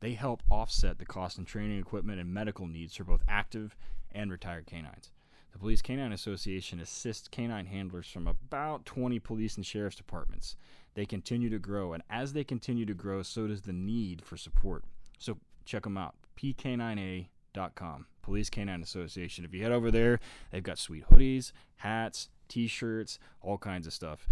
[0.00, 3.76] They help offset the cost in training equipment and medical needs for both active
[4.12, 5.10] and retired canines.
[5.52, 10.56] The Police Canine Association assists canine handlers from about 20 police and sheriff's departments.
[10.94, 14.36] They continue to grow, and as they continue to grow, so does the need for
[14.36, 14.84] support.
[15.18, 19.44] So check them out pk9a.com, Police Canine Association.
[19.44, 20.20] If you head over there,
[20.52, 24.28] they've got sweet hoodies, hats, t shirts, all kinds of stuff.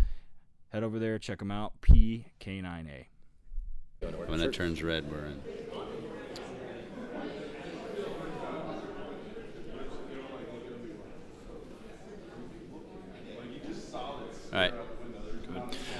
[0.69, 3.07] Head over there, check them out, PK9A.
[4.29, 5.41] When it turns red, we're in.
[14.53, 14.75] All right.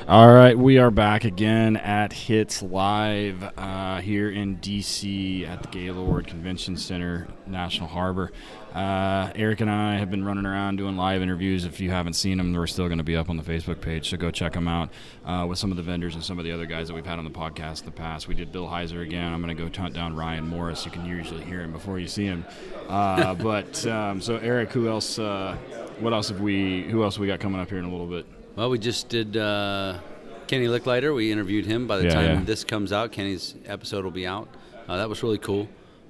[0.09, 5.69] All right, we are back again at Hits Live uh, here in DC at the
[5.69, 8.33] Gaylord Convention Center, National Harbor.
[8.75, 11.67] Uh, Eric and I have been running around doing live interviews.
[11.67, 14.09] If you haven't seen them, they're still going to be up on the Facebook page,
[14.09, 14.89] so go check them out
[15.27, 17.19] uh, with some of the vendors and some of the other guys that we've had
[17.19, 18.29] on the podcast in the past.
[18.29, 19.31] We did Bill Heiser again.
[19.31, 20.87] I'm going to go hunt down Ryan Morris.
[20.87, 22.47] You can usually hear him before you see him.
[22.89, 25.19] Uh, but um, so Eric, who else?
[25.19, 25.59] Uh,
[26.01, 26.85] what else have we?
[26.85, 28.25] Who else we got coming up here in a little bit?
[28.59, 30.01] Well, we just did uh,
[30.49, 31.15] Kenny Licklider.
[31.15, 31.87] We interviewed him.
[31.87, 32.45] By the Yeah, time yeah.
[32.45, 34.49] this comes out, Kenny's episode will be out.
[34.89, 35.69] Uh, that was really cool.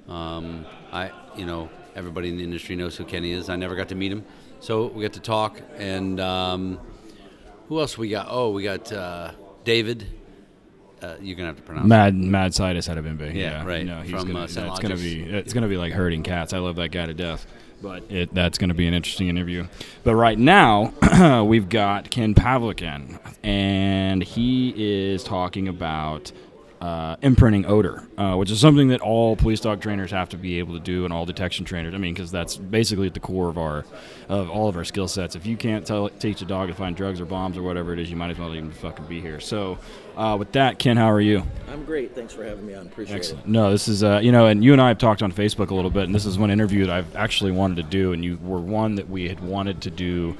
[0.08, 3.50] Um, I, you know, everybody in the industry knows who Kenny is.
[3.50, 4.24] I never got to meet him,
[4.60, 5.60] so we got to talk.
[5.76, 6.80] And um,
[7.68, 8.28] who else we got?
[8.30, 9.32] Oh, we got uh,
[9.64, 10.06] David.
[11.02, 11.86] Uh, you're gonna have to pronounce.
[11.86, 13.36] Mad Mad Sidus had a been big.
[13.36, 16.22] Yeah, right, No, he's from, gonna, uh, that's gonna be it's gonna be like herding
[16.22, 16.54] cats.
[16.54, 17.46] I love that guy to death.
[17.80, 19.66] But it, that's going to be an interesting interview.
[20.02, 20.92] But right now,
[21.46, 26.32] we've got Ken Pavlikin, and he is talking about
[26.80, 30.58] uh, imprinting odor, uh, which is something that all police dog trainers have to be
[30.58, 31.94] able to do, and all detection trainers.
[31.94, 33.84] I mean, because that's basically at the core of our
[34.28, 35.34] of all of our skill sets.
[35.34, 37.98] If you can't tell, teach a dog to find drugs or bombs or whatever it
[37.98, 39.40] is, you might as well even fucking be here.
[39.40, 39.78] So,
[40.16, 41.42] uh, with that, Ken, how are you?
[41.70, 42.14] I'm great.
[42.14, 42.86] Thanks for having me on.
[42.86, 43.48] Appreciate Excellent.
[43.48, 45.74] No, this is uh, you know, and you and I have talked on Facebook a
[45.74, 48.38] little bit, and this is one interview that I've actually wanted to do, and you
[48.42, 50.36] were one that we had wanted to do,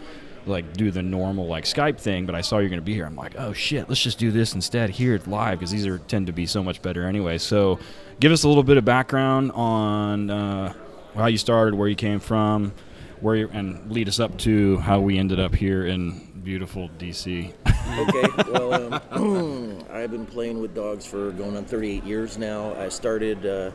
[0.46, 3.07] like do the normal like Skype thing, but I saw you're going to be here.
[3.07, 6.27] I'm like, oh shit, let's just do this instead here live because these are tend
[6.27, 7.38] to be so much better anyway.
[7.38, 7.79] So,
[8.20, 10.72] give us a little bit of background on uh,
[11.14, 12.72] how you started, where you came from,
[13.20, 17.53] where you, and lead us up to how we ended up here in beautiful DC.
[17.88, 18.29] Okay.
[18.53, 22.74] Well, um, I've been playing with dogs for going on 38 years now.
[22.74, 23.70] I started uh,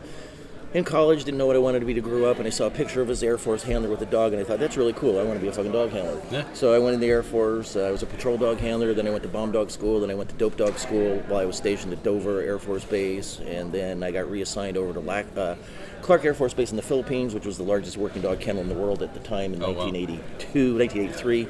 [0.73, 2.65] in college, didn't know what I wanted to be to grow up, and I saw
[2.65, 4.93] a picture of his Air Force handler with a dog, and I thought that's really
[4.93, 5.19] cool.
[5.19, 6.19] I want to be a fucking dog handler.
[6.31, 6.45] Yeah.
[6.53, 7.75] So I went in the Air Force.
[7.75, 8.93] Uh, I was a patrol dog handler.
[8.95, 9.99] Then I went to bomb dog school.
[9.99, 12.85] Then I went to dope dog school while I was stationed at Dover Air Force
[12.85, 15.55] Base, and then I got reassigned over to Lac- uh,
[16.01, 18.67] Clark Air Force Base in the Philippines, which was the largest working dog kennel in
[18.69, 19.85] the world at the time in Oh, wow.
[19.85, 21.47] 1982, 1983.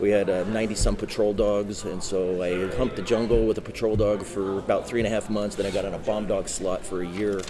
[0.00, 3.62] We had uh, 90 some patrol dogs, and so I humped the jungle with a
[3.62, 5.56] patrol dog for about three and a half months.
[5.56, 7.40] Then I got on a bomb dog slot for a year.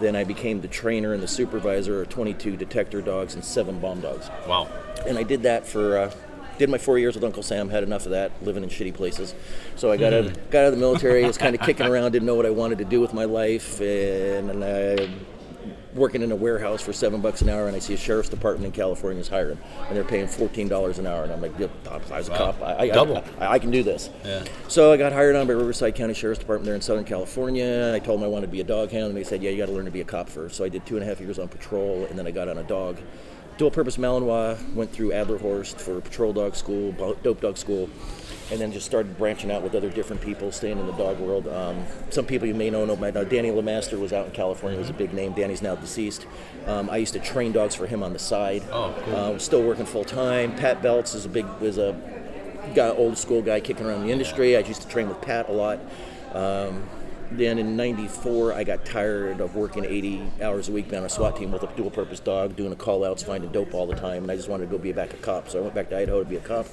[0.00, 4.00] Then I became the trainer and the supervisor of 22 detector dogs and seven bomb
[4.00, 4.30] dogs.
[4.48, 4.68] Wow.
[5.06, 6.12] And I did that for uh,
[6.60, 7.70] did my four years with Uncle Sam.
[7.70, 9.34] Had enough of that, living in shitty places.
[9.76, 11.24] So I got out, got out of the military.
[11.24, 13.80] was kind of kicking around, didn't know what I wanted to do with my life,
[13.80, 15.08] and, and I
[15.94, 18.66] working in a warehouse for seven bucks an hour, and I see a sheriff's department
[18.66, 21.70] in California is hiring, and they're paying fourteen dollars an hour, and I'm like, "Yep,
[21.88, 22.60] I was a cop.
[22.62, 23.24] I, I, Double.
[23.38, 24.10] I, I can do this.
[24.24, 24.44] Yeah.
[24.68, 27.92] So I got hired on by Riverside County Sheriff's Department there in Southern California.
[27.94, 29.58] I told them I wanted to be a dog hound, and they said, "Yeah, you
[29.58, 30.56] got to learn to be a cop first.
[30.56, 32.58] So I did two and a half years on patrol, and then I got on
[32.58, 32.98] a dog.
[33.58, 37.90] Dual purpose Malinois, went through Adlerhorst for patrol dog school, dope dog school,
[38.50, 41.46] and then just started branching out with other different people, staying in the dog world.
[41.48, 43.28] Um, some people you may know know my dog.
[43.28, 45.32] Danny Lemaster was out in California, was a big name.
[45.32, 46.26] Danny's now deceased.
[46.66, 48.62] Um, I used to train dogs for him on the side.
[48.72, 49.16] Oh, cool.
[49.16, 50.54] Um, still working full time.
[50.56, 51.96] Pat Belts is a big was a
[52.74, 54.56] guy, old school guy kicking around the industry.
[54.56, 55.78] I used to train with Pat a lot.
[56.32, 56.88] Um,
[57.30, 61.08] then in '94, I got tired of working 80 hours a week being on a
[61.08, 64.32] SWAT team with a dual-purpose dog, doing the call-outs, finding dope all the time, and
[64.32, 65.48] I just wanted to go be back a cop.
[65.48, 66.66] So I went back to Idaho to be a cop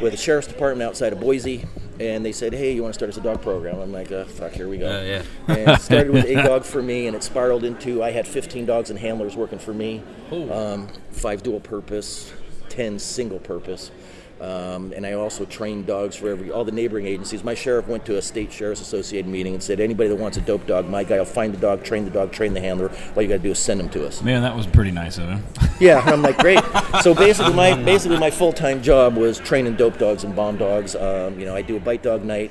[0.00, 1.66] with the sheriff's department outside of Boise,
[1.98, 4.24] and they said, "Hey, you want to start as a dog program?" I'm like, uh,
[4.24, 5.54] "Fuck, here we go." Yeah, yeah.
[5.54, 8.64] and it started with a dog for me, and it spiraled into I had 15
[8.66, 10.02] dogs and handlers working for me,
[10.50, 12.32] um, five dual purpose,
[12.70, 13.90] 10 single purpose.
[14.40, 17.44] Um, and I also trained dogs for every all the neighboring agencies.
[17.44, 20.40] My sheriff went to a state sheriff's association meeting and said, "Anybody that wants a
[20.40, 22.90] dope dog, my guy will find the dog, train the dog, train the handler.
[23.14, 25.18] All you got to do is send them to us." Man, that was pretty nice
[25.18, 25.44] of him.
[25.80, 26.58] Yeah, I'm like, great.
[27.00, 30.94] So basically, my basically my full time job was training dope dogs and bomb dogs.
[30.94, 32.50] Um, you know, I do a bite dog night,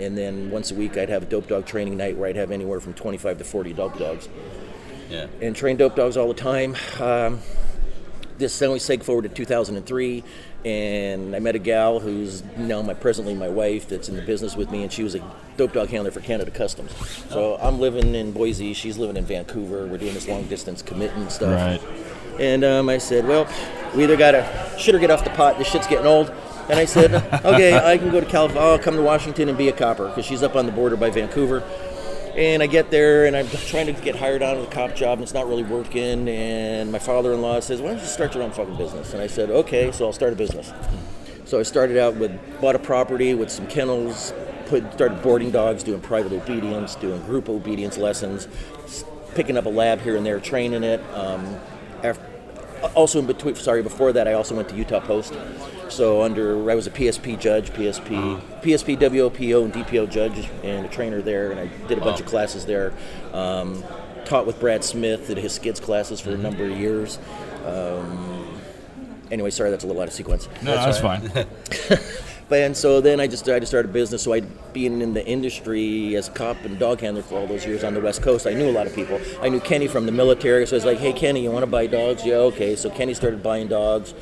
[0.00, 2.50] and then once a week I'd have a dope dog training night where I'd have
[2.50, 4.28] anywhere from 25 to 40 dope dogs,
[5.08, 5.26] Yeah.
[5.40, 6.74] and train dope dogs all the time.
[7.00, 7.40] Um,
[8.38, 10.24] this then we seg forward to 2003,
[10.64, 14.56] and I met a gal who's now my presently my wife that's in the business
[14.56, 15.22] with me, and she was a
[15.56, 16.92] dope dog handler for Canada Customs.
[17.30, 19.86] So I'm living in Boise, she's living in Vancouver.
[19.86, 21.52] We're doing this long distance commitment stuff.
[21.52, 22.40] Right.
[22.40, 23.48] And um, I said, well,
[23.94, 24.44] we either gotta
[24.78, 25.58] shit or get off the pot.
[25.58, 26.32] This shit's getting old.
[26.68, 28.62] And I said, okay, I can go to California.
[28.62, 31.10] I'll come to Washington and be a copper because she's up on the border by
[31.10, 31.62] Vancouver.
[32.36, 35.18] And I get there and I'm trying to get hired on with a cop job
[35.18, 36.28] and it's not really working.
[36.28, 39.12] And my father-in-law says, why don't you start your own fucking business?
[39.12, 40.72] And I said, okay, so I'll start a business.
[41.44, 44.34] So I started out with bought a property with some kennels,
[44.66, 48.48] put started boarding dogs, doing private obedience, doing group obedience lessons,
[49.36, 51.00] picking up a lab here and there, training it.
[51.12, 51.60] Um,
[52.02, 52.24] after,
[52.96, 55.34] also in between, sorry, before that, I also went to Utah Post
[55.94, 60.88] So under I was a PSP judge, PSP, PSP, WOPO, and DPO judge, and a
[60.88, 62.92] trainer there, and I did a bunch of classes there.
[63.32, 63.84] Um,
[64.24, 67.18] taught with Brad Smith, did his skids classes for a number of years.
[67.64, 68.60] Um,
[69.30, 70.48] anyway, sorry, that's a little out of sequence.
[70.62, 71.30] No, that's, fine.
[72.48, 74.22] But and so then I just I just started a business.
[74.22, 77.64] So I being in the industry as a cop and dog handler for all those
[77.64, 79.18] years on the West Coast, I knew a lot of people.
[79.40, 81.70] I knew Kenny from the military, so I was like, "Hey, Kenny, you want to
[81.70, 82.76] buy dogs?" Yeah, okay.
[82.76, 84.12] So Kenny started buying dogs,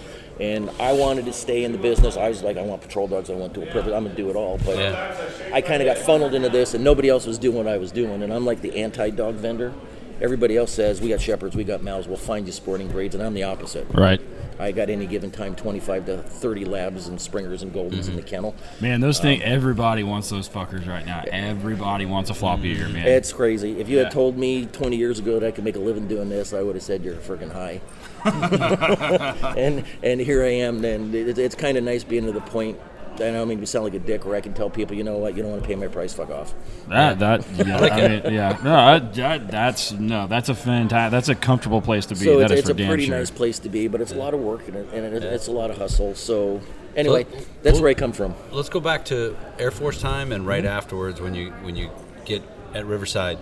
[0.40, 2.16] and I wanted to stay in the business.
[2.16, 3.30] I was like, "I want patrol dogs.
[3.30, 3.92] I want dual purpose.
[3.92, 5.14] I'm gonna do it all." But Yeah.
[5.52, 7.92] I kind of got funneled into this, and nobody else was doing what I was
[7.92, 9.72] doing, and I'm like the anti-dog vendor.
[10.20, 13.24] Everybody else says we got shepherds, we got males, we'll find you sporting breeds, and
[13.24, 13.86] I'm the opposite.
[13.92, 14.20] Right.
[14.60, 18.10] I got any given time 25 to 30 labs and springers and goldens Mm-hmm.
[18.10, 18.54] in the kennel.
[18.80, 19.42] Man, those things.
[19.44, 21.24] Everybody wants those fuckers right now.
[21.32, 23.08] Everybody wants a floppy ear, man.
[23.08, 23.80] It's crazy.
[23.80, 24.04] If you Yeah.
[24.04, 26.62] had told me 20 years ago that I could make a living doing this, I
[26.62, 27.80] would have said you're freaking high.
[29.56, 30.80] and and here I am.
[30.80, 32.78] Then it, it's kind of nice being to the point.
[33.14, 35.18] I don't mean to sound like a dick, where I can tell people, you know
[35.18, 36.54] what, you don't want to pay my price, fuck off.
[36.88, 41.28] That that yeah, I mean, yeah no that, that, that's no that's a fantastic that's
[41.28, 42.24] a comfortable place to be.
[42.24, 43.18] So that it's, is it's for a pretty sure.
[43.18, 45.48] nice place to be, but it's a lot of work and, it, and it, it's
[45.48, 46.14] a lot of hustle.
[46.14, 46.60] So
[46.96, 48.34] anyway, So- that's well- where I come from.
[48.50, 50.72] Let's go back to Air Force time and right mm-hmm.
[50.72, 51.90] afterwards when you when you
[52.24, 52.42] get
[52.74, 53.38] at Riverside.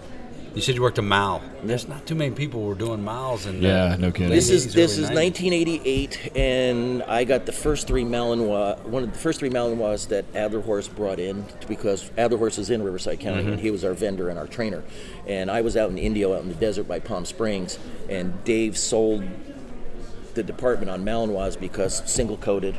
[0.54, 1.42] You said you worked a mile.
[1.62, 4.30] There's not too many people who were doing miles and uh, Yeah, no kidding.
[4.30, 9.18] This is this is 1988, and I got the first three Malinois, one of the
[9.18, 13.60] first three Malinois that Adlerhorst brought in because Adlerhorst is in Riverside County, and mm-hmm.
[13.60, 14.82] he was our vendor and our trainer.
[15.26, 17.78] And I was out in Indio, out in the desert by Palm Springs,
[18.08, 19.22] and Dave sold
[20.34, 22.76] the department on Malinois because single coated.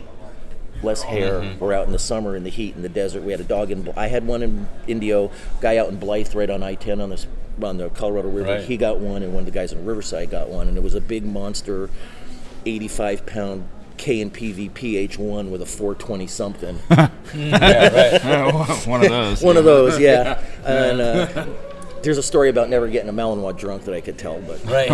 [0.83, 1.41] Less hair.
[1.41, 1.59] Mm-hmm.
[1.59, 3.21] We're out in the summer in the heat in the desert.
[3.21, 3.93] We had a dog in.
[3.95, 5.29] I had one in Indio.
[5.59, 7.27] Guy out in Blythe, right on I-10 on this
[7.61, 8.53] on the Colorado River.
[8.53, 8.63] Right.
[8.63, 10.95] He got one, and one of the guys in Riverside got one, and it was
[10.95, 11.89] a big monster,
[12.65, 16.79] 85 pound KNPV PH1 with a 420 something.
[17.33, 18.51] Yeah,
[18.87, 19.41] one of those.
[19.41, 20.41] one of those, yeah.
[20.65, 21.45] And uh,
[22.03, 24.89] there's a story about never getting a Malinois drunk that I could tell, but right.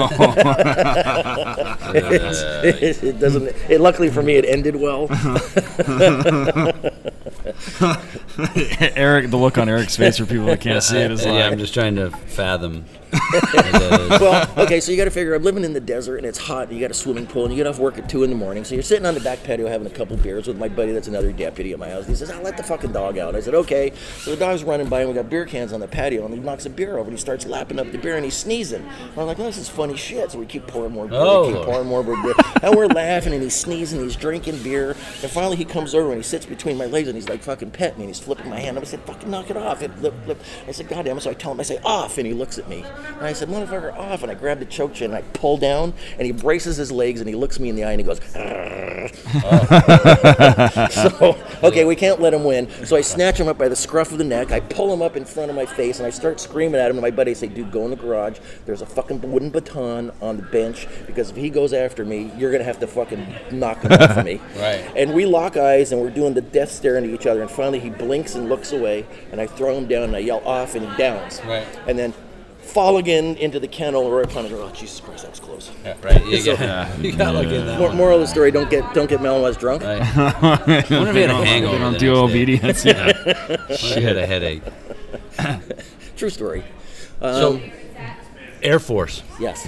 [2.63, 3.55] it, it doesn't.
[3.69, 5.07] It, luckily for me, it ended well.
[8.95, 11.47] Eric, the look on Eric's face for people that can't see it is like, yeah,
[11.47, 12.85] I'm just trying to fathom.
[14.09, 16.67] well, okay, so you got to figure I'm living in the desert and it's hot.
[16.67, 18.35] And you got a swimming pool and you get off work at two in the
[18.35, 18.63] morning.
[18.65, 21.07] So you're sitting on the back patio having a couple beers with my buddy that's
[21.07, 22.05] another deputy at my house.
[22.05, 24.87] He says, "I'll let the fucking dog out." I said, "Okay." So the dog's running
[24.89, 27.03] by and we got beer cans on the patio and he knocks a beer over
[27.09, 28.81] and he starts lapping up the beer and he's sneezing.
[28.83, 31.47] And I'm like, "Oh, this is funny shit." So we keep pouring more beer, Oh.
[31.47, 35.31] we keep pouring more beer, and we're laughing and he's sneezing, he's drinking beer, and
[35.31, 37.99] finally he comes over and he sits between my legs and he's like fucking petting
[37.99, 38.77] me and he's flipping my hand.
[38.77, 40.41] I said, "Fucking knock it off!" It flip, flip.
[40.67, 42.57] I said, "God damn it!" So I tell him, I say, "Off," and he looks
[42.57, 42.83] at me
[43.17, 45.93] and I said, "Motherfucker, off!" And I grab the choke chain and I pull down
[46.17, 48.19] and he braces his legs and he looks me in the eye and he goes.
[50.91, 52.69] so okay, we can't let him win.
[52.85, 54.51] So I snatch him up by the scruff of the neck.
[54.51, 56.97] I pull him up in front of my face, and I start screaming at him.
[56.97, 58.39] And my buddy say, "Dude, go in the garage.
[58.65, 62.51] There's a fucking wooden baton on the bench because if he goes after me, you're
[62.51, 64.91] gonna have to fucking knock him off of me." Right.
[64.95, 67.41] And we lock eyes, and we're doing the death stare into each other.
[67.41, 70.41] And finally, he blinks and looks away, and I throw him down, and I yell
[70.45, 71.41] off, and he downs.
[71.45, 71.67] Right.
[71.87, 72.13] And then.
[72.61, 74.51] Fall again into the kennel right upon it.
[74.51, 75.71] Oh Jesus Christ, that was close.
[75.85, 76.23] Yeah, right.
[76.25, 77.97] You So- got, you got like in that Mor- one.
[77.97, 79.83] Moral of the story: Don't get don't get Malinois drunk.
[79.83, 80.01] Right.
[80.17, 80.31] I
[80.67, 81.77] wonder if he had a they hangover.
[81.79, 82.83] don't do obedience.
[82.83, 83.73] Yeah.
[83.73, 84.63] She had a headache.
[86.17, 86.65] True story.
[87.21, 87.61] So,
[88.61, 89.23] Air Force.
[89.39, 89.67] Yes.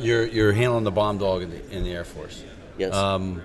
[0.00, 2.42] You're you're handling the bomb dog in the, in the Air Force.
[2.78, 2.94] Yes.
[2.94, 3.42] Um,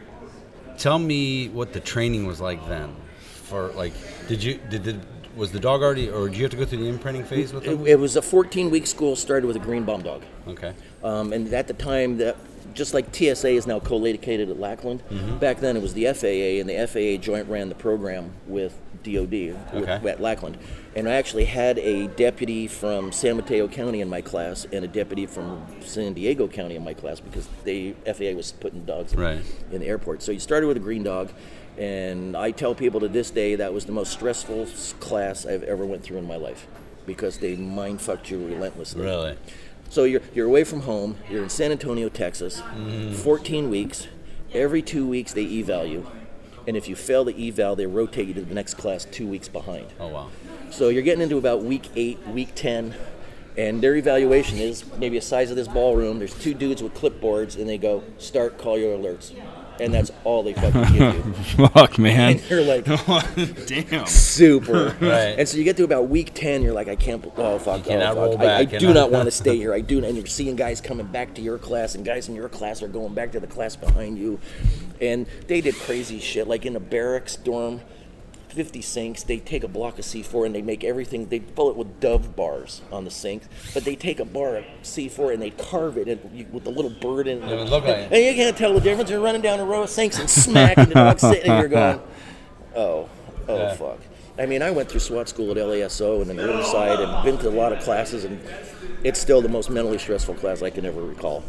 [0.77, 2.95] tell me what the training was like then.
[3.43, 3.93] For like,
[4.27, 4.97] did you did the
[5.35, 7.63] was the dog already, or did you have to go through the imprinting phase with
[7.67, 7.85] It, them?
[7.85, 10.23] it was a 14 week school, started with a green bomb dog.
[10.47, 10.73] Okay.
[11.03, 12.35] Um, and at the time, that
[12.73, 15.37] just like TSA is now co located at Lackland, Mm-hmm.
[15.37, 19.31] back then it was the FAA, and the FAA joint ran the program with DOD
[19.31, 20.09] with, Okay.
[20.09, 20.57] at Lackland.
[20.95, 24.87] And I actually had a deputy from San Mateo County in my class and a
[24.87, 29.19] deputy from San Diego County in my class because the FAA was putting dogs in,
[29.19, 29.41] Right.
[29.71, 30.23] in the airport.
[30.23, 31.29] So you started with a green dog.
[31.77, 34.67] And I tell people to this day that was the most stressful
[34.99, 36.67] class I've ever went through in my life
[37.05, 39.03] because they mind fucked you relentlessly.
[39.03, 39.37] Really?
[39.89, 41.17] So you're, you're away from home.
[41.29, 42.61] You're in San Antonio, Texas.
[42.61, 43.13] Mm.
[43.13, 44.07] 14 weeks.
[44.53, 46.07] Every two weeks they eval you,
[46.67, 49.49] and if you fail the eval, they rotate you to the next class two weeks
[49.49, 49.87] behind.
[49.99, 50.29] Oh wow.
[50.69, 52.95] So you're getting into about week eight, week 10,
[53.57, 56.17] and their evaluation is maybe the size of this ballroom.
[56.17, 59.33] There's two dudes with clipboards, and they go, "Start, call your alerts."
[59.79, 61.33] And that's all they fucking give you.
[61.67, 62.31] Fuck, man.
[62.33, 62.85] And you're like,
[63.67, 64.05] Damn.
[64.05, 64.95] super.
[64.99, 65.35] Right.
[65.39, 67.87] And so you get to about week 10, you're like, I can't, oh, fuck, oh,
[67.89, 68.17] cannot fuck.
[68.17, 69.73] roll I, I back, do not want to stay here.
[69.73, 72.49] I do, and you're seeing guys coming back to your class, and guys in your
[72.49, 74.39] class are going back to the class behind you.
[75.01, 77.81] And they did crazy shit, like in a barracks dorm,
[78.57, 81.75] 50 sinks, they take a block of C4 and they make everything, they fill it
[81.75, 83.43] with Dove bars on the sink,
[83.75, 86.71] but they take a bar of C4 and they carve it in, you- with the
[86.71, 87.51] little bird in it.
[87.51, 88.11] It would look like.
[88.11, 89.11] And you can't tell the difference.
[89.11, 91.69] You're running down a row of sinks and smack, and the dog's sitting, and you're
[91.69, 92.01] going,
[92.75, 93.07] oh,
[93.47, 93.73] oh, Yeah.
[93.75, 93.99] fuck.
[94.39, 97.49] I mean, I went through SWAT school at LASO and then Riverside and been to
[97.49, 98.41] a lot of classes, and
[99.03, 101.43] it's still the most mentally stressful class I can ever recall.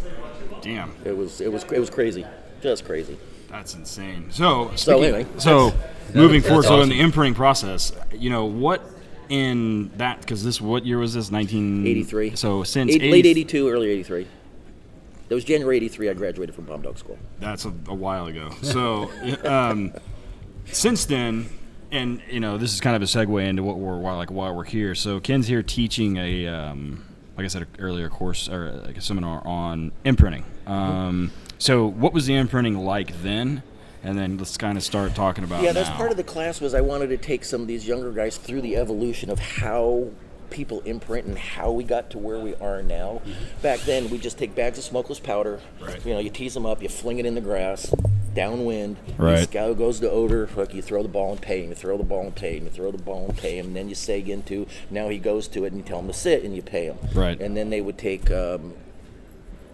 [0.61, 0.93] Damn.
[1.07, 2.27] It was, it was, it was crazy,
[2.61, 3.17] just crazy.
[3.49, 4.27] That's insane.
[4.31, 5.73] So, So speaking- anyway, so
[6.15, 8.83] moving forward, so in the imprinting process, you know what
[9.29, 11.31] in that because this what year was this?
[11.31, 12.37] Nineteen eighty-three.
[12.37, 14.27] So since Eight, 80 late 82, early 83.
[15.29, 16.09] That was January 83.
[16.09, 17.19] I graduated from Bomb Dog School.
[17.39, 18.51] That's a, a while ago.
[18.63, 19.11] So
[19.45, 19.93] um,
[20.65, 21.51] since then,
[21.91, 24.51] and you know, this is kind of a segue into what we're why like why
[24.51, 24.95] we're here.
[24.95, 27.05] So Ken's here teaching a um,
[27.37, 30.45] like I said earlier course or like a seminar on imprinting.
[30.67, 33.63] Um, so what was the imprinting like then?
[34.03, 35.97] And then let's kind of start talking about Yeah, that's now.
[35.97, 38.61] part of the class was I wanted to take some of these younger guys through
[38.61, 40.11] the evolution of how
[40.51, 43.21] people imprint and how we got to where we are now.
[43.61, 45.61] Back then, we just take bags of smokeless powder.
[45.81, 46.05] Right.
[46.07, 47.93] You know, you tease them up, you fling it in the grass,
[48.35, 48.97] downwind.
[49.19, 49.39] Right.
[49.41, 50.47] You scow goes to odor.
[50.47, 51.71] Fuck, you throw the ball and pay him.
[51.71, 52.65] You throw the ball and pay him.
[52.65, 53.67] You throw the ball and pay him.
[53.67, 54.67] And then you seg into.
[54.91, 56.99] Now he goes to it, and you tell him to sit, and you pay him.
[57.13, 57.39] Right.
[57.41, 58.31] And then they would take.
[58.31, 58.75] Um,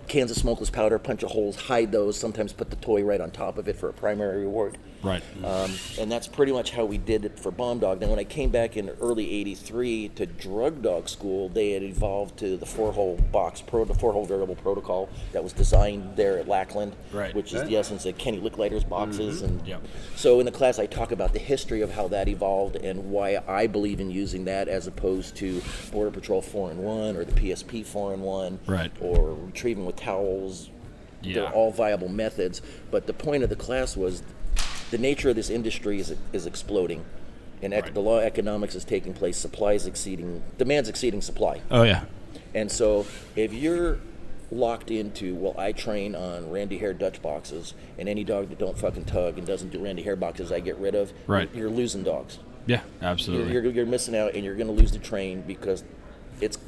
[0.09, 2.19] Cans of smokeless powder, punch of holes, hide those.
[2.19, 4.79] Sometimes put the toy right on top of it for a primary reward.
[5.05, 5.23] Right.
[5.45, 8.01] Um, and that's pretty much how we did it for Bomb Dog.
[8.01, 12.39] Then when I came back in early '83 to Drug Dog School, they had evolved
[12.41, 16.95] to the four-hole box pro, the four-hole variable protocol that was designed there at Lackland,
[17.13, 17.35] Right.
[17.35, 19.43] which is the essence of Kenny Licklider's boxes.
[19.43, 19.83] And Yep.
[20.17, 23.39] so in the class, I talk about the history of how that evolved and why
[23.47, 27.33] I believe in using that as opposed to Border Patrol four in one or the
[27.33, 28.91] PSP four in one, Right.
[29.01, 30.71] or retrieving with towels.
[31.23, 31.35] Yeah.
[31.35, 32.61] They're all viable methods.
[32.91, 34.23] But the point of the class was
[34.91, 37.05] the nature of this industry is, is exploding.
[37.63, 37.95] And ec- Right.
[37.95, 39.37] the law of economics is taking place.
[39.37, 41.61] Supply is exceeding, demand's exceeding supply.
[41.71, 42.05] Oh yeah.
[42.55, 43.07] And so
[43.37, 43.99] if you're
[44.51, 48.79] locked into, well, I train on Randy Hare Dutch boxes, and any dog that don't
[48.79, 51.13] fucking tug and doesn't do Randy Hare boxes, I get rid of.
[51.27, 51.49] Right.
[51.55, 52.39] You're losing dogs.
[52.67, 52.83] Yeah.
[53.01, 53.53] You're, Absolutely.
[53.53, 55.83] you're, you're missing out, and you're going to lose the train because
[56.41, 56.59] it's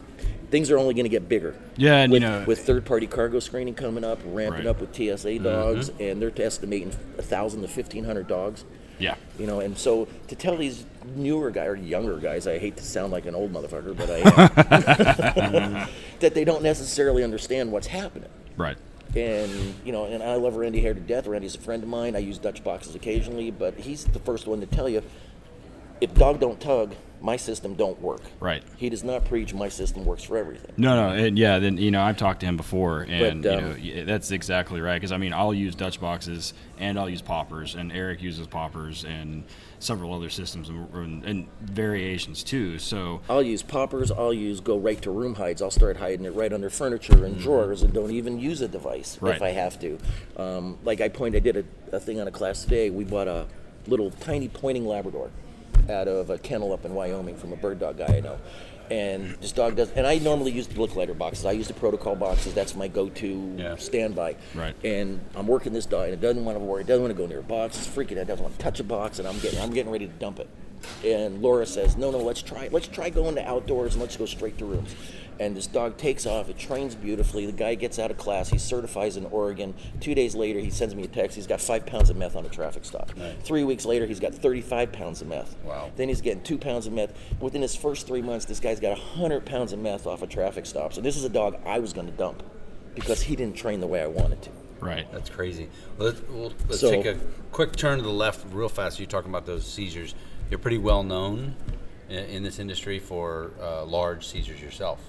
[0.51, 1.55] things are only going to get bigger.
[1.77, 4.67] Yeah, and, you with, know- with third-party cargo screening coming up, ramping Right.
[4.67, 5.45] up with TSA mm-hmm.
[5.45, 8.65] dogs, and they're estimating a thousand to fifteen hundred dogs.
[8.99, 9.17] yeah.
[9.39, 12.83] You know, and so to tell these newer guys or younger guys, I hate to
[12.85, 14.19] sound like an old motherfucker, but I
[15.47, 15.89] am,
[16.21, 18.31] that they don't necessarily understand what's happening.
[18.57, 18.77] Right.
[19.15, 21.27] And you know, and I love Randy Hare to death.
[21.27, 22.17] Randy's a friend of mine.
[22.17, 25.03] I use Dutch boxes occasionally, but he's the first one to tell you
[26.01, 28.21] if dog don't tug, my system don't work.
[28.41, 28.63] Right.
[28.77, 30.73] He does not preach my system works for everything.
[30.77, 31.59] No, no, and yeah.
[31.59, 34.81] Then you know, I've talked to him before, and But, you um, know, that's exactly
[34.81, 34.95] right.
[34.95, 39.05] Because I mean, I'll use Dutch boxes, and I'll use poppers, and Eric uses poppers,
[39.05, 39.45] and
[39.79, 42.79] several other systems and, and, and variations too.
[42.79, 44.11] So I'll use poppers.
[44.11, 45.63] I'll use go right to room hides.
[45.63, 49.19] I'll start hiding it right under furniture and drawers, and don't even use a device
[49.21, 49.37] Right.
[49.37, 49.99] if I have to.
[50.37, 51.57] Um, like I pointed, I did
[51.93, 52.91] a, a thing on a class today.
[52.91, 53.47] We bought a
[53.87, 55.31] little tiny pointing Labrador
[55.91, 58.39] out of a kennel up in Wyoming from a bird dog guy I know.
[58.89, 61.45] And this dog does, and I normally use the Licklider boxes.
[61.45, 62.55] I use the protocol boxes.
[62.55, 63.77] That's my go-to Yeah.
[63.77, 64.37] standby.
[64.55, 64.77] Right.
[64.85, 66.83] And I'm working this dog, and it doesn't want to worry.
[66.83, 67.79] It doesn't want to go near a box.
[67.79, 68.13] It's freaking.
[68.17, 70.39] It doesn't want to touch a box, and I'm getting, I'm getting ready to dump
[70.39, 70.49] it.
[71.05, 72.69] And Laura says, "No, no, let's try.
[72.71, 74.95] Let's try going to outdoors and let's go straight to rooms."
[75.39, 76.49] And this dog takes off.
[76.49, 77.45] It trains beautifully.
[77.45, 78.49] The guy gets out of class.
[78.49, 79.75] He certifies in Oregon.
[80.01, 81.37] Two days later, he sends me a text.
[81.37, 83.11] He's got five pounds of meth on a traffic stop.
[83.43, 85.55] Three weeks later, he's got 35 pounds of meth.
[85.63, 85.91] Wow.
[85.97, 87.13] Then he's getting two pounds of meth.
[87.41, 90.65] Within his first three months, this guy's got 100 pounds of meth off of traffic
[90.65, 90.95] stop.
[90.95, 92.43] So this is a dog I was going to dump
[92.95, 94.51] because he didn't train the way I wanted to.
[94.81, 95.07] right.
[95.13, 95.69] That's crazy.
[95.99, 97.19] Let's, well, let's So- take a
[97.53, 98.99] quick turn to the left real fast.
[98.99, 100.15] You're talking about those seizures.
[100.49, 101.57] You're pretty well known
[102.09, 105.01] in, in this industry for uh, large seizures yourself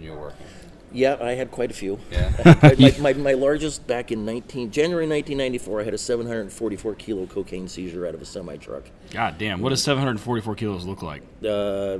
[0.00, 0.46] when you were working.
[0.92, 2.00] Yeah, I had quite a few.
[2.10, 2.54] Yeah.
[2.78, 7.68] my, my, my largest back in 19 January 1994, I had a 744 kilo cocaine
[7.68, 8.84] seizure out of a semi truck.
[9.10, 9.60] God damn.
[9.60, 11.22] What does 744 kilos look like?
[11.40, 11.98] Uh,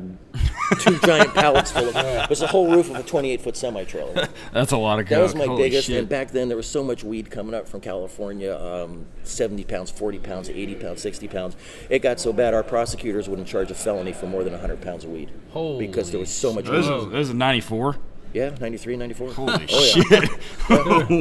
[0.80, 3.82] two giant pallets full of it was the whole roof of a 28 foot semi
[3.84, 4.28] trailer.
[4.52, 5.08] That's a lot of.
[5.08, 5.88] That was my Holy biggest.
[5.88, 5.98] shit.
[5.98, 9.90] And back then, there was so much weed coming up from California um, 70 pounds,
[9.90, 11.56] 40 pounds, 80 pounds, 60 pounds.
[11.88, 15.04] It got so bad, our prosecutors wouldn't charge a felony for more than 100 pounds
[15.04, 15.30] of weed.
[15.50, 16.94] Holy because there was so much This weed.
[16.94, 17.96] is, this is 94.
[18.32, 19.32] Yeah, 93, 94.
[19.32, 19.66] Holy oh, yeah.
[19.66, 20.30] shit!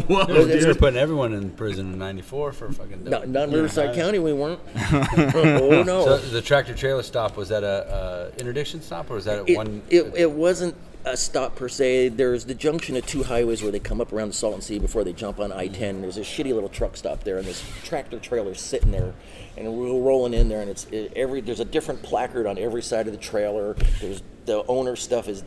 [0.08, 0.80] Whoa, They were dude.
[0.80, 3.04] putting everyone in prison in '94 for fucking.
[3.04, 4.60] Not, not in Riverside County, we weren't.
[4.92, 6.06] oh, no.
[6.06, 9.58] So the tractor trailer stop was that a, a interdiction stop or was that it,
[9.58, 9.82] one?
[9.90, 12.10] it, it wasn't a stop per se.
[12.10, 15.04] There's the junction of two highways where they come up around the Salton Sea before
[15.04, 16.02] they jump on I-10.
[16.02, 19.14] There's a shitty little truck stop there, and this tractor trailer sitting there,
[19.58, 22.84] and we're rolling in there, and it's it, every there's a different placard on every
[22.84, 23.76] side of the trailer.
[24.00, 25.44] There's the owner stuff is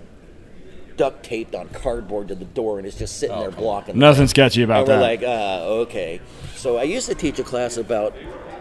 [0.97, 3.99] duct taped on cardboard to the door, and it's just sitting there blocking.
[3.99, 4.28] Nothing thing.
[4.28, 5.01] sketchy about and we're that.
[5.01, 6.20] like, uh, okay.
[6.57, 8.14] So I used to teach a class about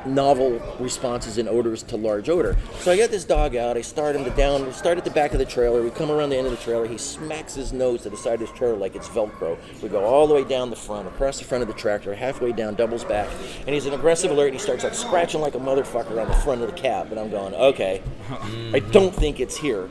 [0.06, 2.58] novel responses and odors to large odor.
[2.80, 3.78] So I get this dog out.
[3.78, 4.66] I start him to down.
[4.66, 5.82] We start at the back of the trailer.
[5.84, 6.88] We come around the end of the trailer.
[6.88, 9.58] He smacks his nose to the side of his trailer like it's Velcro.
[9.82, 12.52] We go all the way down the front, across the front of the tractor, halfway
[12.52, 13.30] down, doubles back,
[13.66, 14.48] and he's an aggressive alert.
[14.48, 17.12] And he starts like scratching like a motherfucker on the front of the cab.
[17.12, 18.02] And I'm going, okay.
[18.74, 19.90] I don't think it's here.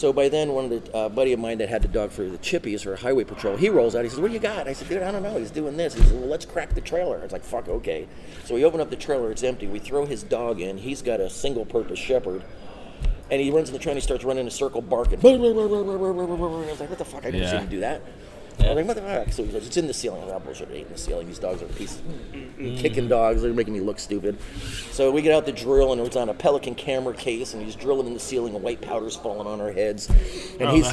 [0.00, 2.24] So by then, one of the uh, buddy of mine that had the dog for
[2.24, 4.02] the chippies or highway patrol, he rolls out.
[4.02, 5.38] He says, "What do you got?" I said, "Dude, I don't know.
[5.38, 8.08] He's doing this." He said, "Well, let's crack the trailer." I was like, "Fuck, okay."
[8.46, 9.30] So we open up the trailer.
[9.30, 9.66] It's empty.
[9.66, 10.78] We throw his dog in.
[10.78, 12.42] He's got a single-purpose shepherd.
[13.30, 15.20] And he runs in the trailer he starts running in a circle barking.
[15.22, 17.26] I was like, what the fuck?
[17.26, 18.00] I didn't see him do that.
[18.60, 19.32] I was like, what the fuck?
[19.32, 20.20] So he goes, it's in the ceiling.
[20.20, 21.26] I was like, oh, bullshit, it ain't in the ceiling.
[21.26, 22.02] These dogs are pieces.
[22.58, 23.42] Kicking dogs.
[23.42, 24.38] They're making me look stupid.
[24.90, 27.74] So we get out the drill and it's on a Pelican camera case and he's
[27.74, 30.08] drilling in the ceiling and white powder's falling on our heads.
[30.60, 30.86] And oh, he's,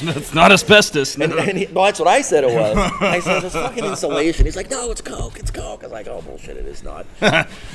[0.16, 1.14] It's not asbestos.
[1.16, 2.76] and, and he, well, that's what I said it was.
[3.00, 4.44] I said it's fucking insulation.
[4.44, 5.38] He's like, no, it's coke.
[5.38, 5.82] It's coke.
[5.82, 7.06] I was like, oh bullshit, it is not.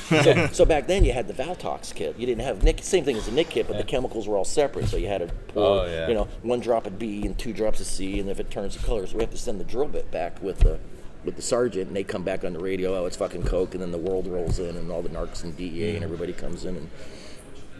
[0.08, 2.16] so, so back then you had the Valtox kit.
[2.18, 2.82] You didn't have NIK.
[2.82, 4.88] Same thing as the NIK kit, but the chemicals were all separate.
[4.88, 6.08] So you had to oh, pour, Oh, yeah.
[6.08, 8.76] you know, one drop of B and two drops of C, and if it turns
[8.76, 10.78] the color, so we have to send the drill bit back with the.
[11.24, 12.94] With the sergeant, and they come back on the radio.
[12.96, 15.56] Oh, it's fucking coke, and then the world rolls in, and all the narcs and
[15.56, 16.04] DEA and mm.
[16.04, 16.88] everybody comes in, and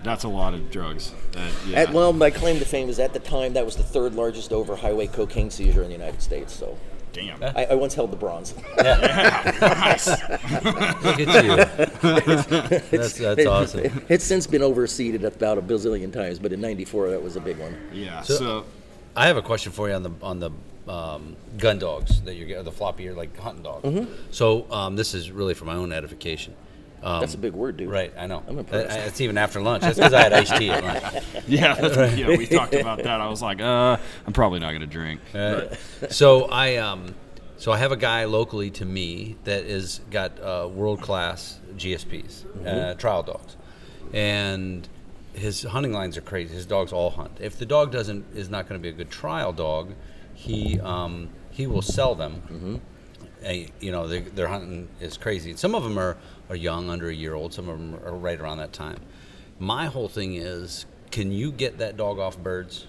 [0.02, 1.12] That's a lot of drugs.
[1.30, 1.78] That, yeah.
[1.82, 4.52] at, well, my claim to fame is at the time that was the third largest
[4.52, 6.52] over highway cocaine seizure in the United States.
[6.52, 6.76] So
[7.12, 7.42] Damn.
[7.42, 8.52] I, I once held the bronze.
[8.76, 8.84] Look
[11.20, 11.56] at you.
[12.98, 14.04] that's that's awesome.
[14.08, 17.58] It's since been overseeded about a bazillion times, but in '94 that was a big
[17.58, 17.76] one.
[17.92, 18.22] Yeah.
[18.22, 18.64] So- So,
[19.14, 20.50] I have a question for you on the on the
[20.88, 23.84] um, gun dogs that you're the floppy ear like hunting dogs.
[23.84, 24.12] Mm-hmm.
[24.30, 26.54] So um, this is really for my own edification.
[27.02, 27.90] Um, That's a big word, dude.
[27.90, 28.42] Right, I know.
[28.48, 28.96] I'm impressed.
[28.96, 29.82] Uh, It's even after lunch.
[29.82, 31.24] That's because I had iced tea at lunch.
[31.46, 33.20] yeah, that's, yeah, we talked about that.
[33.20, 35.20] I was like, uh, I'm probably not gonna drink.
[35.34, 35.74] Uh,
[36.08, 37.14] so I um,
[37.58, 42.66] so I have a guy locally to me that is got uh, world class GSPs,
[42.66, 43.56] uh, trial dogs,
[44.12, 44.88] and
[45.34, 46.54] his hunting lines are crazy.
[46.54, 47.38] His dogs all hunt.
[47.40, 49.92] If the dog doesn't is not going to be a good trial dog,
[50.36, 52.80] he um, he will sell them.
[53.46, 55.54] Uh, you know, their, their hunting is crazy.
[55.56, 56.16] Some of them are,
[56.48, 57.52] are young, under a year old.
[57.52, 58.98] Some of them are right around that time.
[59.58, 62.86] My whole thing is, can you get that dog off birds?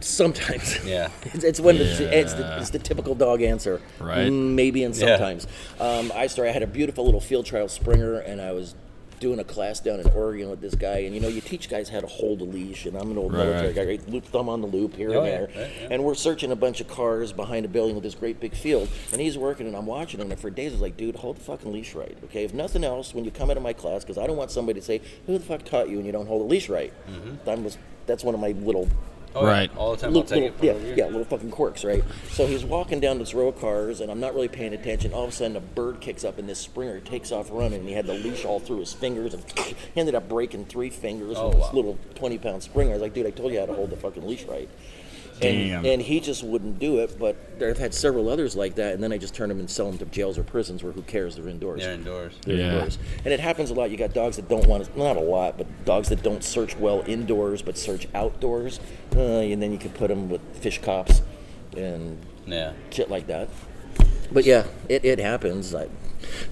[0.00, 0.78] Sometimes.
[0.86, 1.10] Yeah.
[1.34, 1.84] It's, it's when the,
[2.18, 3.80] it's, the, it's the typical dog answer.
[4.00, 4.28] Right.
[4.30, 5.16] Mm, Maybe and Yeah.
[5.16, 5.46] sometimes.
[5.78, 6.50] Um, I started.
[6.50, 8.74] I had a beautiful little field trial Springer, and I was
[9.20, 10.98] doing a class down in Oregon with this guy.
[10.98, 12.86] And you know, you teach guys how to hold a leash.
[12.86, 14.08] And I'm an old Right, military guy, right?
[14.08, 15.46] Loop thumb on the loop here Oh, and yeah, there.
[15.46, 15.88] right, yeah.
[15.90, 18.88] And we're searching a bunch of cars behind a building with this great big field.
[19.12, 20.30] And he's working, and I'm watching him.
[20.30, 22.44] And for days, I was like, dude, hold the fucking leash right, okay?
[22.44, 24.84] If nothing else, when you come into my class, because I don't want somebody to
[24.86, 26.92] say, who the fuck taught you and you don't hold a leash right.
[27.10, 27.36] Mm-hmm.
[27.44, 28.88] That was that's one of my little
[29.34, 29.50] Oh, yeah.
[29.52, 29.76] Right.
[29.76, 30.08] All the time.
[30.08, 30.64] I'll little, take little- it.
[30.64, 30.94] yeah, for a year.
[30.96, 32.02] yeah, little fucking quirks, right?
[32.30, 35.12] So he's walking down this row of cars, and I'm not really paying attention.
[35.12, 37.88] All of a sudden, a bird kicks up, and this Springer takes off running, and
[37.88, 41.36] he had the leash all through his fingers, and he ended up breaking three fingers
[41.38, 41.72] Oh, with this wow.
[41.72, 42.90] little 20 pound Springer.
[42.90, 44.68] I was like, dude, I told you how to hold the fucking leash right.
[45.40, 45.84] And, Damn.
[45.86, 49.12] and he just wouldn't do it, but I've had several others like that, and then
[49.12, 51.36] I just turn them and sell them to jails or prisons where who cares?
[51.36, 51.82] They're indoors.
[51.82, 52.34] They're indoors.
[52.44, 52.72] They're Yeah.
[52.72, 52.98] indoors.
[53.24, 53.90] And it happens a lot.
[53.90, 56.76] You got dogs that don't want to, not a lot, but dogs that don't search
[56.76, 58.80] well indoors but search outdoors.
[59.16, 61.22] Uh, and then you could put them with fish cops
[61.76, 62.72] and Yeah.
[62.90, 63.48] shit like that.
[64.32, 65.74] But yeah, it, it happens.
[65.74, 65.86] I,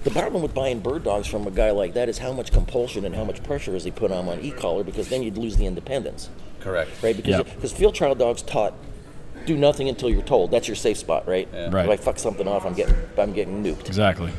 [0.03, 3.05] the problem with buying bird dogs from a guy like that is how much compulsion
[3.05, 5.65] and how much pressure is he put on on e-collar because then you'd lose the
[5.65, 6.29] independence,
[6.59, 6.89] Correct.
[7.01, 7.15] right?
[7.15, 7.43] Because Yeah.
[7.55, 8.73] because field trial dogs taught
[9.45, 10.51] do nothing until you're told.
[10.51, 11.47] That's your safe spot, right?
[11.53, 11.69] Yeah.
[11.71, 11.85] Right.
[11.85, 13.87] If I fuck something off, I'm getting I'm getting nuked.
[13.87, 14.31] Exactly.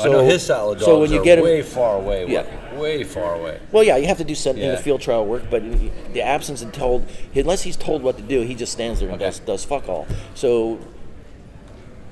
[0.00, 2.24] I know his style of dogs so when you are get 'em- way far away.
[2.28, 2.44] Yeah.
[2.78, 3.58] Way far away.
[3.72, 4.76] Well, yeah, you have to do something in Yeah.
[4.76, 5.62] the field trial work, but
[6.14, 7.04] the absence of told,
[7.34, 9.26] unless he's told what to do, he just stands there and Okay.
[9.26, 10.06] does, does fuck all.
[10.34, 10.78] So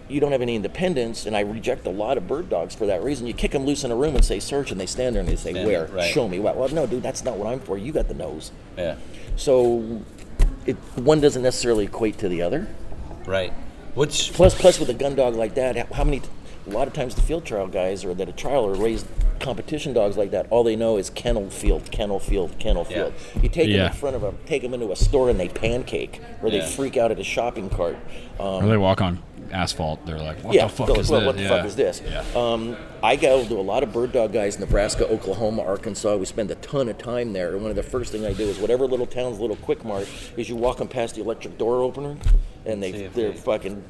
[0.08, 3.02] you don't have any independence, and I reject a lot of bird dogs for that
[3.04, 3.26] reason.
[3.26, 5.28] You kick them loose in a room and say search, and they stand there and
[5.28, 6.04] they say Stand where, right.
[6.10, 6.38] show me.
[6.40, 7.76] Well, well, no, dude, that's not what I'm for.
[7.78, 8.50] You got the nose.
[8.76, 8.94] Yeah.
[9.38, 10.02] So
[10.66, 12.66] it, one doesn't necessarily equate to the other.
[13.24, 13.52] Right.
[13.94, 16.22] Which Plus, plus with a gun dog like that, how- how many?
[16.68, 19.06] A lot of times the field trial guys or that a trial or raised
[19.40, 22.96] competition dogs like that, all they know is kennel field, kennel field, kennel Yeah.
[22.96, 23.14] field.
[23.42, 26.20] You take them in front of a, take them into a store and they pancake,
[26.42, 27.96] or they freak out at a shopping cart.
[28.40, 30.04] Um, Or they walk on asphalt.
[30.04, 31.26] They're like, what yeah, the fuck is "Well, this?
[31.26, 31.48] What the yeah.
[31.48, 32.02] fuck is this?
[32.04, 32.24] Yeah.
[32.36, 36.16] Um, I go to a lot of bird dog guys, in Nebraska, Oklahoma, Arkansas.
[36.16, 37.52] We spend a ton of time there.
[37.54, 40.08] And one of the first thing I do is whatever little town's little quick mart
[40.36, 42.16] is you walk them past the electric door opener,
[42.66, 43.84] and they, they're they- fucking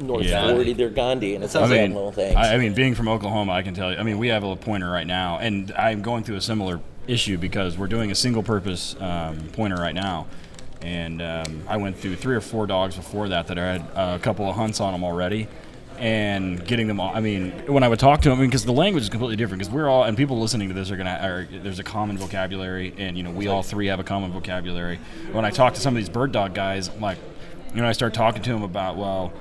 [0.00, 0.52] North Yeah.
[0.52, 2.36] 40, they're Gandhi, and it's I all mean, little things.
[2.36, 3.98] I, I mean, being from Oklahoma, I can tell you.
[3.98, 6.80] I mean, we have a little pointer right now, and I'm going through a similar
[7.06, 10.26] issue because we're doing a single-purpose um, pointer right now,
[10.82, 14.16] and um, I went through three or four dogs before that that I had uh,
[14.16, 15.48] a couple of hunts on them already,
[15.98, 17.14] and getting them all.
[17.14, 19.36] I mean, when I would talk to them, I mean, because the language is completely
[19.36, 19.60] different.
[19.60, 22.92] Because we're all, and people listening to this are gonna, are, there's a common vocabulary,
[22.98, 24.98] and you know, we all three have a common vocabulary.
[25.32, 27.18] When I talk to some of these bird dog guys, I'm like,
[27.74, 29.32] you know, I start talking to them about, well,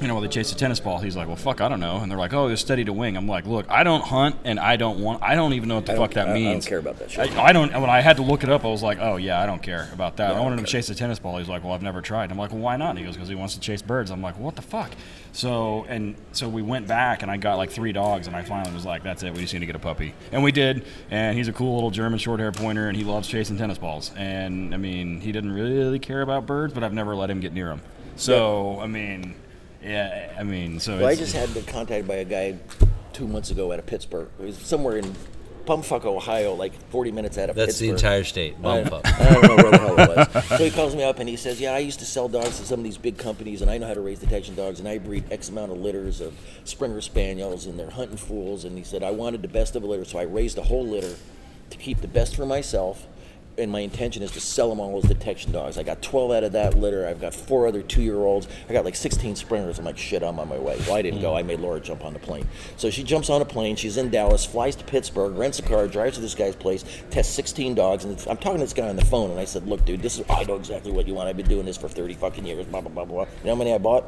[0.00, 1.96] you know, while they chase a tennis ball, he's like, well, fuck, I don't know.
[1.98, 3.16] And they're like, oh, they're steady to wing.
[3.16, 5.86] I'm like, look, I don't hunt, and I don't want, I don't even know what
[5.86, 7.36] the fuck that I- I don't care about that shit.
[7.36, 7.72] I, I don't.
[7.72, 9.88] When I had to look it up, I was like, oh yeah, I don't care
[9.92, 10.30] about that.
[10.32, 11.38] Yeah, I wanted him to chase a tennis ball.
[11.38, 12.30] He's like, well, I've never tried.
[12.30, 12.90] I'm like, well, why not?
[12.90, 14.10] And he goes, because he wants to chase birds.
[14.10, 14.90] I'm like, what the fuck?
[15.32, 18.74] So and so we went back, and I got like three dogs, and I finally
[18.74, 19.32] was like, that's it.
[19.34, 20.84] We just need to get a puppy, and we did.
[21.10, 24.12] And he's a cool little German short hair pointer, and he loves chasing tennis balls.
[24.16, 27.52] And I mean, he didn't really care about birds, but I've never let him get
[27.52, 27.80] near them.
[28.16, 29.34] So I mean.
[29.84, 32.58] Yeah, I mean, so Well, I just had been contacted by a guy
[33.12, 34.28] two months ago out of Pittsburgh.
[34.40, 35.14] It was somewhere in
[35.66, 37.66] Bumfuck, Ohio, like 40 minutes out of Pittsburgh.
[37.66, 38.56] That's the entire state.
[38.62, 40.44] I, I don't know where the hell it was.
[40.46, 42.66] So he calls me up and he says, "Yeah, I used to sell dogs to
[42.66, 44.98] some of these big companies, and I know how to raise detection dogs, and I
[44.98, 49.02] breed X amount of litters of Springer Spaniels, and they're hunting fools." And he said,
[49.02, 51.14] "I wanted the best of a litter, so I raised a whole litter
[51.70, 53.06] to keep the best for myself."
[53.56, 55.78] And my intention is to sell them all as detection dogs.
[55.78, 57.06] I got 12 out of that litter.
[57.06, 58.48] I've got four other two-year-olds.
[58.68, 59.78] I got like 16 springers.
[59.78, 60.76] I'm like, shit, I'm on my way.
[60.86, 61.36] Well, I didn't go.
[61.36, 62.48] I made Laura jump on the plane.
[62.76, 63.76] So she jumps on a plane.
[63.76, 67.32] She's in Dallas, flies to Pittsburgh, rents a car, drives to this guy's place, tests
[67.34, 68.04] 16 dogs.
[68.04, 70.18] And I'm talking to this guy on the phone, and I said, look, dude, this
[70.18, 71.28] is I know exactly what you want.
[71.28, 72.66] I've been doing this for 30 fucking years.
[72.66, 73.22] Blah blah blah blah.
[73.22, 74.04] You know how many I bought?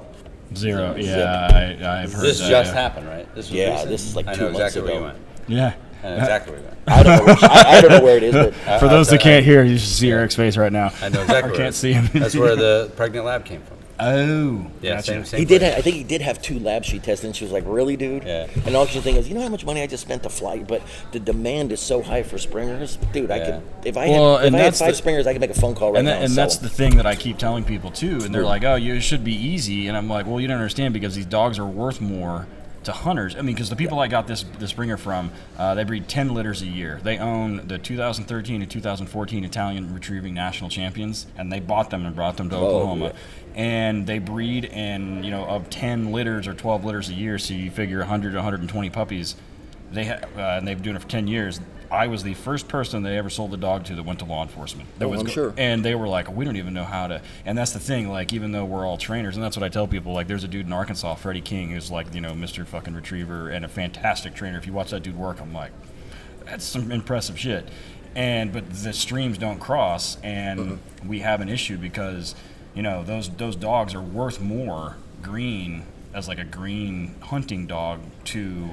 [0.54, 0.94] zero.
[0.94, 1.04] Zip.
[1.04, 1.48] Yeah,
[1.84, 2.48] I, I've heard This that.
[2.50, 2.80] just yeah.
[2.80, 3.26] happened, right?
[3.34, 3.90] This was Yeah, recent.
[3.90, 4.98] this is like I two know months exactly where ago.
[4.98, 5.18] you went.
[5.48, 5.74] Yeah.
[6.02, 6.78] I know exactly where you went.
[6.86, 7.24] I don't know.
[7.24, 9.64] Where, I, I don't know where it is, but For those that I- can't hear,
[9.64, 10.92] you should see Eric's face right now.
[11.02, 11.36] I know exactly.
[11.36, 12.08] Or where can't see him.
[12.12, 13.76] That's where the pregnant lab came from.
[13.98, 15.02] Oh, Yeah, gotcha.
[15.02, 15.60] same, same he did.
[15.60, 15.70] place.
[15.70, 17.96] Have, I think he did have two labs she tested, and she was like, "Really,
[17.96, 18.46] dude?" Yeah.
[18.66, 20.58] And all she thinking is, "You know how much money I just spent to fly?"
[20.58, 20.82] But
[21.12, 23.30] the demand is so high for springers, dude.
[23.30, 23.44] I Yeah.
[23.46, 25.50] could if I Well, had, if and I had five the- springers, I could make
[25.50, 26.68] a phone call right and, now and, and that's them.
[26.68, 28.20] the thing that I keep telling people too.
[28.22, 28.48] And they're hmm.
[28.48, 31.14] like, "Oh, you it should be easy," and I'm like, "Well, you don't understand because
[31.14, 32.46] these dogs are worth more
[32.86, 33.36] to hunters.
[33.36, 36.32] I mean, because the people I got this this bringer from, uh, they breed 10
[36.34, 36.98] litters a year.
[37.02, 42.16] They own the 2013 and 2014 Italian Retrieving National Champions, and they bought them and
[42.16, 43.06] brought them to Oklahoma.
[43.06, 43.12] yeah.
[43.54, 47.54] And they breed, and you know, of 10 litters or 12 litters a year, so
[47.54, 49.34] you figure 100 to 120 puppies.
[49.92, 51.60] They ha- uh, and they've been doing it for 10 years.
[51.90, 54.42] I was the first person they ever sold a dog to that went to law
[54.42, 54.88] enforcement.
[54.98, 55.54] That Oh, was I'm go- sure.
[55.56, 57.22] And they were like, we don't even know how to.
[57.44, 58.08] And that's the thing.
[58.08, 60.12] Like, even though we're all trainers, and that's what I tell people.
[60.12, 62.66] Like, there's a dude in Arkansas, Freddie King, who's like, you know, Mr.
[62.66, 64.58] Fucking Retriever and a fantastic trainer.
[64.58, 65.72] If you watch that dude work, I'm like,
[66.44, 67.68] that's some impressive shit.
[68.14, 71.08] And but the streams don't cross, and Mm-hmm.
[71.08, 72.34] we have an issue because,
[72.74, 75.82] you know, those those dogs are worth more green
[76.14, 78.70] as like a green hunting dog to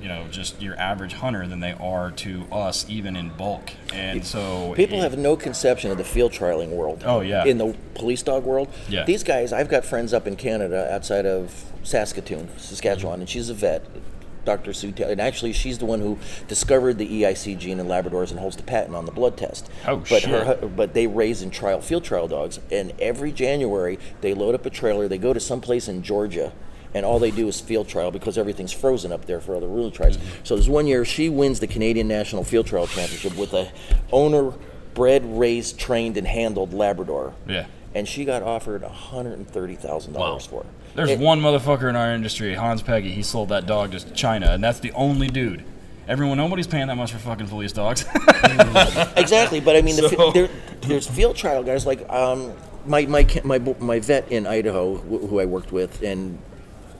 [0.00, 4.24] you know just your average hunter than they are to us even in bulk and
[4.24, 7.02] so People it- have no conception of the field trialing world.
[7.06, 7.44] Oh, yeah.
[7.44, 8.68] In the police dog world.
[8.88, 9.04] Yeah.
[9.04, 13.54] These guys, I've got friends up in Canada outside of Saskatoon, Saskatchewan, and she's a
[13.54, 13.84] vet,
[14.44, 14.72] Dr.
[14.72, 15.12] Sue Taylor.
[15.12, 18.62] And actually, she's the one who discovered the EIC gene in Labradors and holds the
[18.62, 19.70] patent on the blood test.
[19.86, 20.30] Oh, but shit.
[20.30, 24.66] Her, but they raise and trial field trial dogs, and every January they load up
[24.66, 25.08] a trailer.
[25.08, 26.52] They go to some place in Georgia.
[26.96, 29.90] And all they do is field trial because everything's frozen up there for other rural
[29.90, 30.16] tribes.
[30.44, 33.70] So there's one year she wins the Canadian National Field Trial Championship with a
[34.10, 34.54] owner
[34.94, 37.34] bred, raised, trained, and handled Labrador.
[37.46, 37.66] Yeah.
[37.94, 40.38] And she got offered $130,000 Wow.
[40.38, 40.66] for it.
[40.94, 44.46] there's It- one motherfucker in our industry hans peggy he sold that dog to china
[44.52, 45.62] and that's the only dude
[46.08, 48.06] everyone nobody's paying that much for fucking police dogs
[49.16, 50.48] Exactly, but I mean, the, So- there,
[50.82, 52.52] there's field trial guys like um,
[52.86, 56.38] my, my my my vet in Idaho, who I worked with, and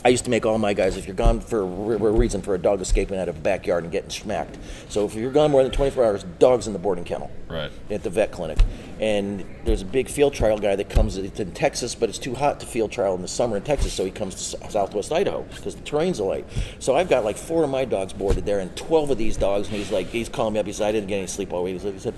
[0.06, 0.96] I used to make all my guys.
[0.96, 3.40] If you're gone for a re- a reason for a dog escaping out of a
[3.40, 4.56] backyard and getting smacked,
[4.88, 7.28] so if you're gone more than 24 hours, dogs in the boarding kennel.
[7.48, 7.72] Right.
[7.90, 8.58] At the vet clinic,
[9.00, 11.16] and there's a big field trial guy that comes.
[11.16, 13.92] It's in Texas, but it's too hot to field trial in the summer in Texas,
[13.92, 16.46] so he comes to Southwest Idaho because the terrain's light.
[16.78, 19.66] So I've got like four of my dogs boarded there, and 12 of these dogs.
[19.66, 20.66] And he's like, he's calling me up.
[20.66, 21.74] He said, I didn't get any sleep all week.
[21.74, 22.14] He said- He said,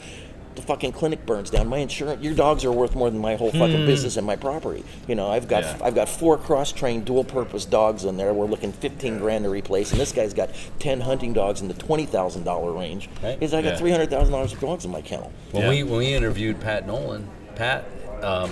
[0.58, 3.50] the fucking clinic burns down, my insurance, your dogs are worth more than my whole
[3.52, 4.84] fucking business and my property.
[5.06, 5.78] You know, I've got Yeah.
[5.82, 8.32] I've got four cross-trained dual-purpose dogs in there.
[8.34, 10.50] We're looking 15 grand to replace, and this guy's got
[10.80, 13.08] 10 hunting dogs in the twenty thousand dollar range.
[13.22, 13.38] Right.
[13.40, 13.76] He's I got Yeah.
[13.78, 15.32] three hundred thousand dollars of dogs in my kennel.
[15.52, 15.68] When Yeah.
[15.70, 17.84] we when we interviewed Pat Nolan, Pat
[18.22, 18.50] um,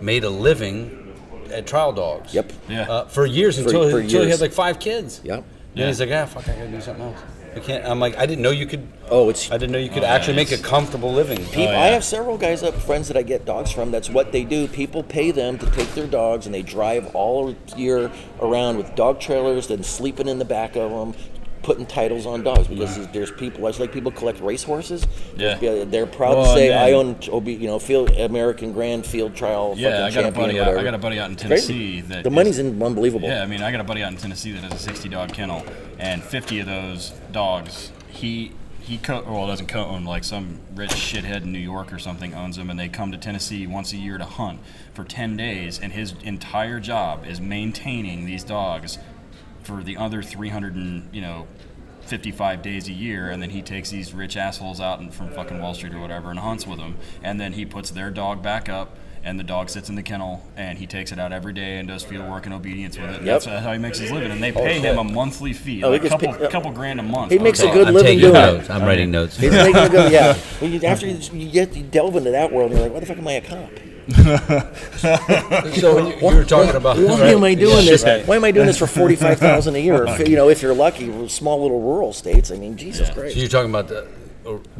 [0.00, 1.12] made a living
[1.52, 2.32] at trial dogs.
[2.34, 2.52] Yep.
[2.68, 2.82] Yeah.
[2.82, 5.20] Uh, for years For- until, for until he had like five kids.
[5.24, 5.44] Yep.
[5.74, 7.18] Then he's like, ah, fuck, I gotta do something else.
[7.54, 7.84] I can't.
[7.84, 8.86] I'm like, I didn't know you could.
[9.10, 11.38] Oh, it's I didn't know you could Oh, actually yeah, make a comfortable living.
[11.38, 11.80] People, oh, yeah.
[11.80, 13.90] I have several guys up friends that I get dogs from.
[13.90, 14.68] That's what they do.
[14.68, 19.20] People pay them to take their dogs and they drive all year around with dog
[19.20, 21.14] trailers, then sleeping in the back of them,
[21.68, 23.66] putting titles on dogs because there's- there's people.
[23.66, 25.06] It's like people collect racehorses.
[25.36, 25.56] Yeah.
[25.84, 29.74] they're proud Well, to say I own, OB, you know, field American Grand Field Trial.
[29.76, 30.58] Yeah, I got a buddy.
[30.58, 33.28] Out, I got a buddy out in Tennessee that the money's unbelievable.
[33.28, 35.32] Yeah, I mean, I got a buddy out in Tennessee that has a 60 dog
[35.34, 35.62] kennel,
[35.98, 41.42] and 50 of those dogs, he he co- well doesn't co-own like some rich shithead
[41.42, 44.16] in New York or something owns them, and they come to Tennessee once a year
[44.16, 44.60] to hunt
[44.94, 48.96] for 10 days, and his entire job is maintaining these dogs
[49.68, 51.46] for the other 300 and you know.
[52.02, 55.60] 55 days a year, and then he takes these rich assholes out and from fucking
[55.60, 58.70] Wall Street or whatever and hunts with them, and then he puts their dog back
[58.70, 61.76] up, and the dog sits in the kennel, and he takes it out every day
[61.76, 63.16] and does field work and obedience with it.
[63.18, 63.42] And Yep.
[63.42, 65.98] That's how he makes his living, and they pay him a monthly fee, Oh, he
[65.98, 67.30] like a couple, paid- uh, couple grand a month.
[67.30, 68.70] he makes a good I'm living taking doing it.
[68.70, 69.36] I'm writing notes.
[69.36, 70.32] He's making a good, yeah.
[70.60, 73.18] When after you, you get you delve into that world, you're like, "What the fuck
[73.18, 73.68] am I a cop?
[74.08, 76.96] So you, were talking about.
[76.96, 78.02] Why am I doing this?
[78.04, 78.26] right.
[78.26, 80.06] Why am I doing this for forty five thousand a year?
[80.18, 82.50] If, you know, if you're lucky, small little rural states.
[82.50, 83.34] I mean, Jesus Christ.
[83.34, 84.06] So you're talking about the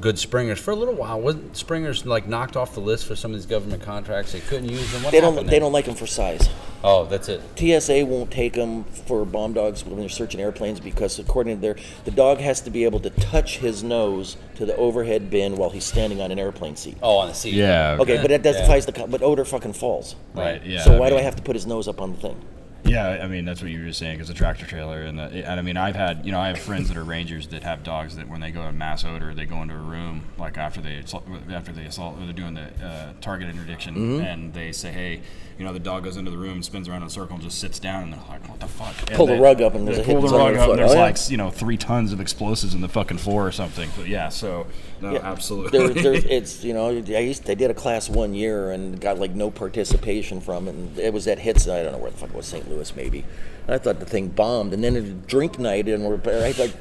[0.01, 1.21] good springers for a little while.
[1.21, 4.33] Wasn't springers like knocked off the list for some of these government contracts?
[4.33, 5.03] They couldn't use them.
[5.03, 5.35] What they don't.
[5.37, 5.61] They there?
[5.61, 6.49] don't like them for size.
[6.85, 7.41] Oh, that's it.
[7.57, 11.77] TSA won't take them for bomb dogs when they're searching airplanes because, according to their,
[12.05, 15.71] the dog has to be able to touch his nose to the overhead bin while
[15.71, 16.97] he's standing on an airplane seat.
[17.03, 17.55] Oh, on the seat.
[17.55, 17.97] Yeah.
[18.01, 18.61] Okay, but that Yeah.
[18.61, 18.93] defies the.
[19.09, 20.15] But odor fucking falls.
[20.35, 20.65] Right.
[20.65, 20.83] Yeah.
[20.83, 22.37] so why do mean- I have to put his nose up on the thing?
[22.85, 25.25] Yeah, I mean that's what you were just saying because the tractor trailer and the
[25.25, 27.83] and I mean I've had you know I have friends that are rangers that have
[27.83, 30.81] dogs that when they go to mass odor they go into a room like after
[30.81, 34.25] they assault, after they assault they're doing the uh, target interdiction Mm-hmm.
[34.25, 35.21] and they say hey
[35.59, 37.59] you know the dog goes into the room spins around in a circle and just
[37.59, 39.99] sits down and they're like what the fuck And Pull the rug up and there's
[39.99, 41.01] a pull the rug up and there's Oh, yeah.
[41.01, 44.29] like you know three tons of explosives in the fucking floor or something but yeah
[44.29, 44.67] so
[45.01, 45.19] no Yeah.
[45.23, 49.19] absolutely There, it's you know I used I did a class one year and got
[49.19, 50.75] like no participation from it.
[50.75, 52.69] And it was at hits I don't know where the fuck it was St.
[52.71, 53.25] Louis maybe.
[53.67, 54.73] And I thought the thing bombed.
[54.73, 56.17] And then it was drink night and we're
[56.59, 56.75] like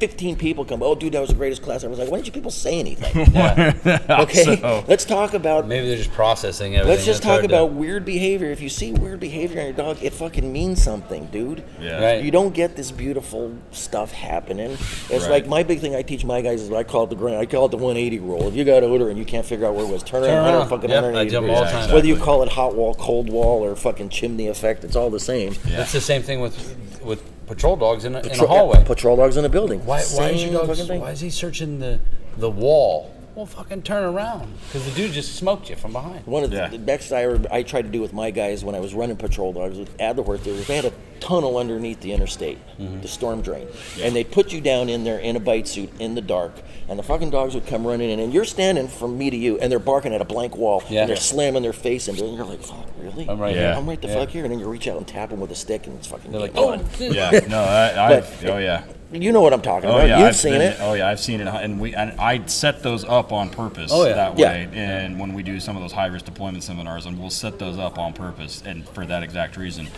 [0.00, 0.82] 15 people come.
[0.82, 1.82] Oh, dude, that was the greatest class.
[1.84, 3.34] I was like, why didn't you people say anything?
[4.10, 5.66] okay, So- let's talk about.
[5.66, 6.90] Maybe they're just processing everything.
[6.90, 8.50] Let's just talk hard to- about weird behavior.
[8.50, 11.64] If you see weird behavior in your dog, it fucking means something, dude.
[11.80, 12.24] yeah Right.
[12.24, 14.70] You don't get this beautiful stuff happening.
[14.72, 15.30] It's Right.
[15.30, 17.46] like my big thing I teach my guys is I call it the grand, I
[17.46, 18.46] call it the 180 rule.
[18.48, 20.44] If you got odor and you can't figure out where it was, turn, Turn around,
[20.44, 20.68] 100 around.
[20.68, 21.56] fucking Yep, 180 degrees.
[21.58, 21.94] all the time.
[21.94, 25.20] Whether you call it hot wall, cold wall, or fucking chimney effect, it's all the
[25.20, 25.54] same.
[25.66, 28.84] That's the same thing with with patrol dogs in a, in a Patrol- hallway.
[28.84, 29.80] Patrol dogs in a building.
[29.84, 30.68] Why, why is Same your dog?
[30.70, 31.00] fucking thing.
[31.00, 31.98] Why is he searching the
[32.36, 33.12] the wall?
[33.38, 36.26] Well, fucking turn around because the dude just smoked you from behind.
[36.26, 36.68] One of the, Yeah.
[36.70, 39.16] the next I, ever, I tried to do with my guys when I was running
[39.16, 43.00] patrol dogs with Adlerhorst, there was, they had a tunnel underneath the interstate, Mm-hmm.
[43.00, 43.68] the storm drain,
[44.02, 46.52] and they put you down in there in a bite suit in the dark,
[46.88, 49.56] and the fucking dogs would come running in, and you're standing from me to you,
[49.60, 51.02] and they're barking at a blank wall, Yeah.
[51.02, 53.28] and they're slamming their face into it, and you're like, fuck, really?
[53.28, 53.60] I'm right Yeah.
[53.68, 53.74] here.
[53.78, 54.14] I'm right the Yeah.
[54.14, 56.08] fuck here, and then you reach out and tap them with a stick, and it's
[56.08, 59.54] fucking They're like, game oh, yeah no I, I've, But- oh yeah You know what
[59.54, 60.08] I'm talking Oh about.
[60.08, 60.76] yeah, You've I've seen been- it.
[60.80, 63.90] Oh yeah, I've seen it, and we and I set those up on purpose.
[63.92, 64.14] Oh, yeah.
[64.14, 64.48] that Yeah.
[64.52, 64.68] way.
[64.74, 67.78] And when we do some of those high risk deployment seminars, and we'll set those
[67.78, 69.88] up on purpose, and for that exact reason.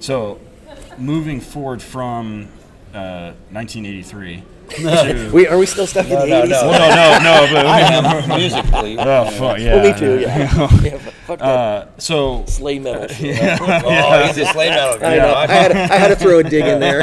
[0.00, 0.40] So,
[0.98, 2.48] moving forward from
[2.92, 4.42] uh, 1983.
[4.70, 6.48] To, We, are we still stuck in the no, 80s?
[6.48, 6.68] no.
[6.68, 8.98] well, no, no, no, but I am musically.
[8.98, 9.74] oh fuck yeah.
[9.74, 10.38] Well, me too, yeah.
[10.82, 13.58] yeah but fuck that Uh, so sleigh metal Yeah.
[13.60, 15.04] Oh, he's a slave metal.
[15.04, 15.34] I, know.
[15.34, 17.02] I, had to, I had to throw a dig in there.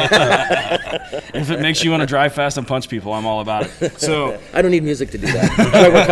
[1.33, 3.99] if it makes you want to drive fast and punch people, I'm all about it.
[3.99, 5.59] So, I don't need music to do that.
[5.73, 6.05] I we're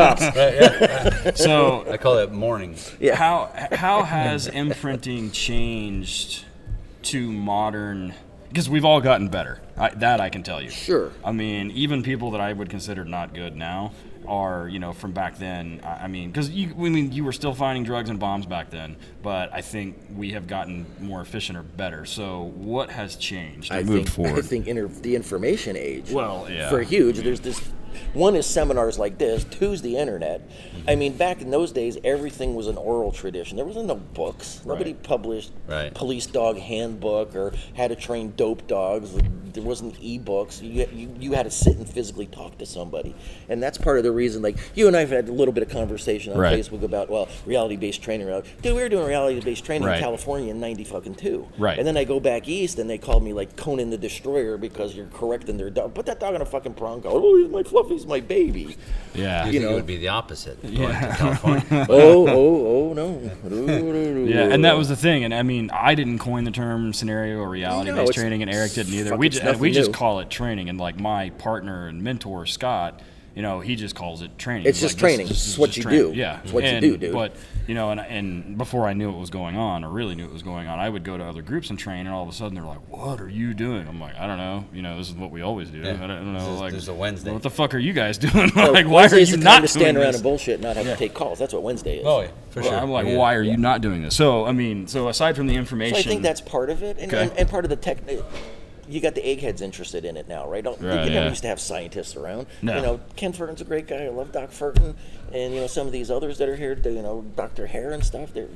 [1.32, 1.40] cops.
[1.42, 2.94] so I call it mornings.
[3.00, 3.16] Yeah.
[3.16, 6.46] How how has imprinting changed
[7.04, 8.14] to modern?
[8.52, 9.62] Because we've all gotten better.
[9.78, 10.70] I, that I can tell you.
[10.70, 11.14] Sure.
[11.24, 13.94] I mean, even people that I would consider not good now
[14.28, 15.80] are, you know, from back then.
[15.86, 18.70] I I mean, because you, I mean, you were still finding drugs and bombs back
[18.70, 22.06] then, but I think we have gotten more efficient or better.
[22.06, 23.72] So, what has changed?
[23.72, 24.40] I moved think, forward.
[24.40, 26.12] I think inter, the information age.
[26.12, 26.70] Well, yeah.
[26.70, 27.72] For huge, there's this.
[28.14, 29.44] One is seminars like this.
[29.44, 30.42] Two's the internet.
[30.88, 33.58] I mean, back in those days, everything was an oral tradition.
[33.58, 34.62] There wasn't no books.
[34.66, 35.04] Nobody Right.
[35.04, 35.94] published Right.
[35.94, 39.12] police dog handbook or how to train dope dogs,
[39.54, 40.62] there wasn't e-books.
[40.62, 43.16] You, you you had to sit and physically talk to somebody,
[43.50, 44.42] and that's part of the reason.
[44.42, 46.58] Like you and I have had a little bit of conversation on Right.
[46.60, 48.28] Facebook about well, reality-based training.
[48.62, 49.98] Dude, we were doing reality-based training Right.
[49.98, 51.48] in California in ninety fucking two.
[51.58, 51.78] Right.
[51.78, 54.96] And then I go back east, and they called me like Conan the Destroyer because
[54.96, 55.94] you're correcting their dog.
[55.94, 57.02] Put that dog on a fucking prong.
[57.02, 58.78] Go, oh, he's my fluffy's my baby.
[59.14, 59.46] Yeah.
[59.46, 59.72] You, You know.
[59.72, 61.66] it would be the opposite going to California?
[61.90, 63.32] oh, oh, oh no.
[64.32, 65.24] Yeah, and that was the thing.
[65.24, 68.52] And I mean, I didn't coin the term scenario or reality based it's training, and
[68.54, 69.16] Eric didn't either.
[69.16, 70.70] We it's just, we nothing just call it training.
[70.70, 73.02] And like my partner and mentor Scott,
[73.36, 74.68] you know, he just calls it training.
[74.68, 75.28] It's He's just like, training.
[75.28, 76.12] this It's is what just you training.
[76.14, 76.18] do.
[76.20, 77.14] Yeah, It's what you And- do, dude.
[77.14, 77.34] But
[77.66, 80.34] you know, and and before I knew what was going on, or really knew what
[80.34, 82.34] was going on, I would go to other groups and train, and all of a
[82.34, 84.66] sudden they're like, "What are you doing?" I'm like, "I don't know.
[84.74, 85.80] You know, this is what we always do.
[85.80, 86.40] I, don't, I don't know.
[86.40, 87.32] This is- like, this is a Wednesday.
[87.32, 88.52] What the fuck are you guys doing?
[88.58, 90.16] Oh, like, why are Wednesday's you not time to stand doing around this?
[90.18, 91.40] and bullshit and not have to take calls.
[91.40, 92.06] That's what Wednesday is.
[92.06, 92.74] Oh, yeah, for sure.
[92.76, 93.16] I'm like, Yeah.
[93.16, 94.16] why are you not doing this?
[94.18, 96.98] So, I mean, so aside from the information, So I think that's part of it,
[97.00, 97.24] and, Okay.
[97.30, 98.00] and, and part of the tech.
[98.92, 100.64] You got the eggheads interested in it now, right?
[100.64, 101.20] Don't, Right, you yeah.
[101.20, 102.48] never used to have scientists around.
[102.62, 102.76] No.
[102.76, 104.04] You know, Ken Furton's a great guy.
[104.06, 104.96] I love Doc Furton,
[105.34, 106.78] and you know some of these others that are here.
[106.84, 107.68] You know, Dr.
[107.68, 108.34] Hare and stuff.
[108.34, 108.50] They're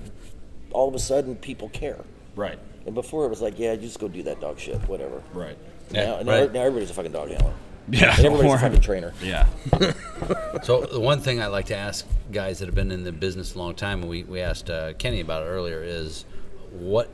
[0.72, 2.04] all of a sudden people care.
[2.36, 5.24] right, And before it was like, yeah, you just go do that dog shit, whatever.
[5.34, 5.58] right,
[5.92, 6.52] Now, Yeah, now, right.
[6.54, 7.54] now everybody's a fucking dog handler.
[7.90, 9.14] yeah, And everybody's or- a fucking trainer.
[9.24, 9.48] yeah,
[10.64, 13.56] So the one thing I like to ask guys that have been in the business
[13.56, 16.26] a long time, and we, we asked uh, Kenny about it earlier, is
[16.72, 17.10] what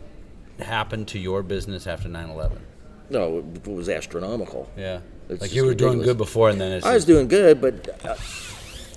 [0.59, 2.57] happened to your business after 9-11?
[3.11, 4.69] No, it was astronomical.
[4.77, 5.01] Yeah.
[5.29, 7.61] It's like you were doing good before, and then it's I was just- doing good,
[7.61, 8.15] but uh,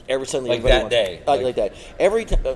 [0.09, 1.73] every suddenly Like that wants- day, uh, like- like, that.
[1.99, 2.55] Every time, uh,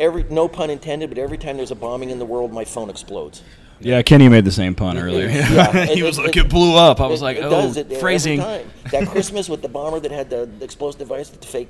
[0.00, 2.90] every no pun intended, but every time there's a bombing in the world, my phone
[2.90, 3.42] explodes.
[3.80, 4.00] yeah.
[4.02, 5.26] Kenny made the same pun earlier.
[5.28, 7.00] Yeah, he it- was it- like, it blew up.
[7.00, 8.38] I was It- like, it oh, does it every phrasing.
[8.40, 8.70] time.
[8.90, 11.68] That Christmas with the bomber that had the explosive device with the fake.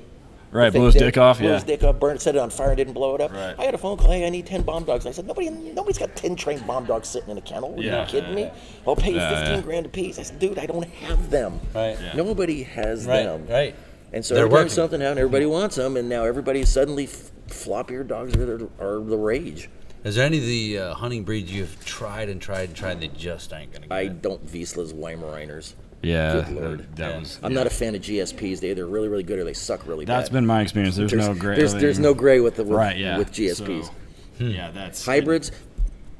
[0.51, 1.55] Right, blew his dick off, Blew yeah.
[1.55, 3.31] his dick off, burned, set it on fire, didn't blow it up.
[3.33, 3.55] Right.
[3.59, 4.09] I had a phone call.
[4.11, 5.05] Hey, I need ten bomb dogs.
[5.05, 7.75] I said, nobody, nobody's got ten trained bomb dogs sitting in a kennel.
[7.77, 8.03] Are Yeah.
[8.05, 8.49] you kidding me?
[8.87, 9.61] I'll pay you Yeah, fifteen yeah.
[9.61, 10.17] grand a piece.
[10.17, 11.59] I said, dude, I don't have them.
[11.73, 11.97] Right.
[12.01, 12.13] Yeah.
[12.15, 13.47] Nobody has Right, them.
[13.49, 13.75] right.
[14.13, 14.69] And so They're working.
[14.69, 18.99] something happened, everybody wants them, and now everybody suddenly f- flop-eared dogs are the, are
[19.03, 19.69] the rage.
[20.05, 23.01] Is there any of the uh, hunting breeds you've tried and tried and tried and
[23.01, 24.21] they just ain't going to get I it?
[24.21, 25.73] don't Vizslas Weimaraners.
[26.05, 26.79] Yeah, Good lord.
[26.79, 27.39] that, that was.
[27.41, 27.57] I'm yeah.
[27.57, 28.59] not a fan of GSPs.
[28.59, 30.19] They either really, really good or they suck really That's bad.
[30.19, 30.95] That's been my experience.
[30.95, 31.55] There's, no gray.
[31.55, 32.97] There's, there's no gray with the with, right.
[32.97, 33.17] Yeah.
[33.17, 33.85] with GSPs.
[33.85, 33.91] So,
[34.37, 34.49] hmm.
[34.49, 35.51] Yeah, that's Hybrids,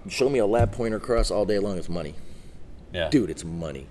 [0.10, 1.78] show me a lab pointer cross all day long.
[1.78, 2.16] It's money,
[2.94, 3.10] Yeah.
[3.10, 3.30] dude.
[3.30, 3.88] It's money.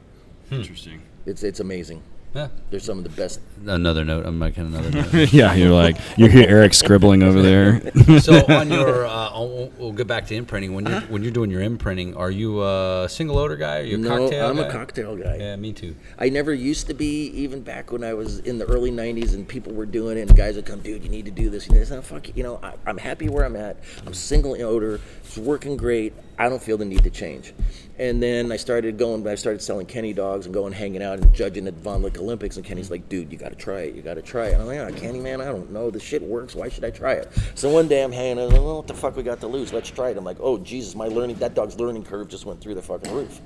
[0.48, 0.56] Hmm.
[0.56, 1.02] Interesting.
[1.26, 2.02] It's it's amazing.
[2.34, 2.48] Yeah.
[2.70, 3.40] They're some of the best.
[3.64, 4.26] Another note.
[4.26, 5.32] I'm making another note.
[5.32, 7.80] yeah, you're like you hear Eric scribbling over there.
[8.20, 10.74] so on your, uh, we'll, we'll get back to imprinting.
[10.74, 13.78] When you're when you're doing your imprinting, are you a single odor guy?
[13.78, 14.66] Are you a no, cocktail I'm guy?
[14.66, 15.36] a cocktail guy.
[15.36, 15.94] Yeah, me too.
[16.18, 19.46] I never used to be, even back when I was in the early '90s, and
[19.46, 21.76] people were doing it, and guys would come, "Dude, you need to do this." You
[21.76, 22.36] know, it's not fuck.
[22.36, 23.76] You know, I, I'm happy where I'm at.
[24.06, 25.00] I'm single odor.
[25.22, 26.12] It's working great.
[26.38, 27.54] I don't feel the need to change.
[27.98, 29.26] And then I started going.
[29.26, 32.56] I started selling Kenny dogs and going hanging out and judging at Vohne Liche Olympics.
[32.56, 33.94] And Kenny's like, "Dude, you got to try it.
[33.94, 35.90] You got to try it." And I'm like, "Ah, Kenny, man, I don't know.
[35.90, 36.56] This shit works.
[36.56, 38.52] Why should I try it?" So one day I'm hanging out.
[38.52, 39.72] Well, what the fuck we got to lose?
[39.72, 40.16] Let's try it.
[40.16, 41.36] I'm like, "Oh Jesus, my learning.
[41.36, 43.40] That dog's learning curve just went through the fucking roof."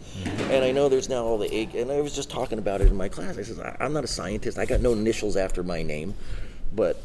[0.51, 1.75] And I know there's now all the egg.
[1.75, 3.37] And I was just talking about it in my class.
[3.37, 4.59] I says, "I'm not a scientist.
[4.59, 6.15] I got no initials after my name,
[6.75, 7.01] but."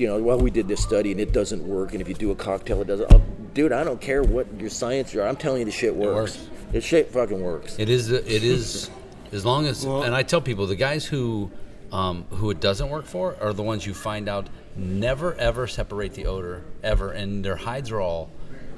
[0.00, 2.30] You know, well, we did this study and it doesn't work, and if you do
[2.30, 3.12] a cocktail, it doesn't.
[3.12, 3.22] Oh,
[3.52, 5.28] dude, I don't care what your science you are.
[5.28, 6.38] I'm telling you, the shit works.
[6.38, 6.48] works.
[6.72, 7.78] This shit fucking works.
[7.78, 8.10] It is.
[8.10, 8.90] It is.
[9.32, 11.52] As long as, and I tell people, the guys who,
[11.92, 16.14] um, who it doesn't work for, are the ones you find out never ever separate
[16.14, 18.30] the odor ever, and their hides are all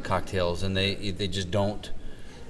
[0.02, 1.90] cocktails, and they they just don't.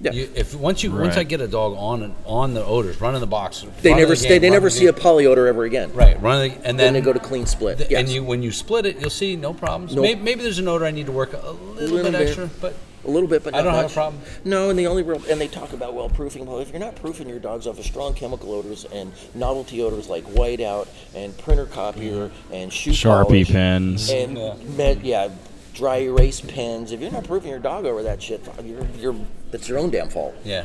[0.02, 0.10] Yeah.
[0.12, 3.26] You, if once you once I get a dog on on the odors, running the
[3.26, 4.28] box, They run never the stay.
[4.30, 5.92] game, They never the see a poly odor ever again.
[5.94, 6.20] right.
[6.20, 7.78] Run the, and Then then they go to clean split.
[7.78, 8.00] th- yes.
[8.00, 9.94] And you when you split it, you'll see no problems.
[9.94, 10.02] Nope.
[10.02, 11.56] Maybe, maybe there's an odor I need to work a little,
[11.96, 12.28] Little bit, bit.
[12.28, 12.74] extra, but
[13.04, 14.22] a little bit, but I don't have a problem.
[14.44, 16.46] No, and the only real and they talk about well proofing.
[16.46, 20.08] Well, if you're not proofing your dogs off of strong chemical odors and novelty odors
[20.08, 24.10] like whiteout and printer copier and shoe Sharpie polish pens.
[24.10, 25.28] and me- yeah,
[25.74, 26.92] dry erase pens.
[26.92, 29.16] If you're not proofing your dog over that shit, you're you're
[29.50, 30.34] that's your own damn fault.
[30.44, 30.64] yeah,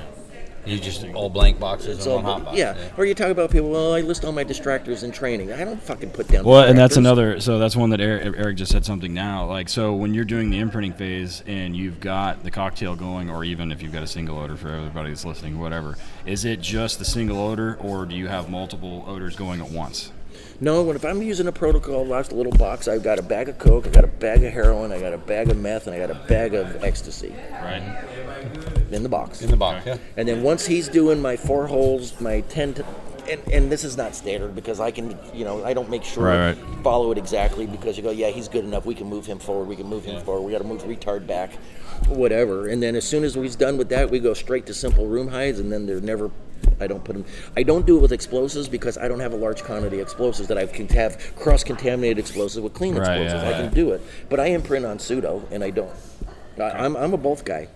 [0.65, 2.57] you just all blank boxes So, and one hot box.
[2.57, 2.75] yeah.
[2.97, 3.69] Or you talk about people.
[3.69, 5.51] Well, I list all my distractors in training.
[5.53, 6.43] I don't fucking put down.
[6.43, 7.39] Well, and that's another.
[7.39, 9.45] So that's one that Eric, Eric just said something now.
[9.45, 13.43] Like, so when you're doing the imprinting phase and you've got the cocktail going, or
[13.45, 15.95] even if you've got a single odor for everybody that's listening, whatever,
[16.25, 20.11] is it just the single odor, or do you have multiple odors going at once?
[20.59, 23.59] No, when if I'm using a protocol, last little box, I've got a bag of
[23.59, 25.99] coke, I got a bag of heroin, I got a bag of meth, and I
[25.99, 27.83] got a bag of ecstasy Right.
[28.91, 29.43] in the box.
[29.43, 29.85] in the box.
[29.85, 29.97] Yeah.
[30.15, 32.85] And then once he's doing my four holes, my 10 to
[33.29, 36.23] and, and this is not standard because I can, you know, I don't make sure
[36.23, 36.57] Right, right.
[36.81, 38.85] follow it exactly because you go, yeah, he's good enough.
[38.85, 39.67] We can move him forward.
[39.67, 40.43] We can move him forward.
[40.43, 41.51] We got to move retard back,
[42.07, 42.69] whatever.
[42.69, 45.27] And then as soon as he's done with that, we go straight to simple room
[45.27, 46.31] hides, and then they're never.
[46.79, 47.25] I don't put them.
[47.55, 50.47] I don't do it with explosives because I don't have a large quantity of explosives
[50.49, 53.33] that I can have cross-contaminated explosives with clean Right, explosives.
[53.43, 53.61] yeah, I yeah.
[53.67, 55.91] can do it, but I imprint on pseudo, and I don't.
[56.59, 57.67] I, I'm I'm a both guy.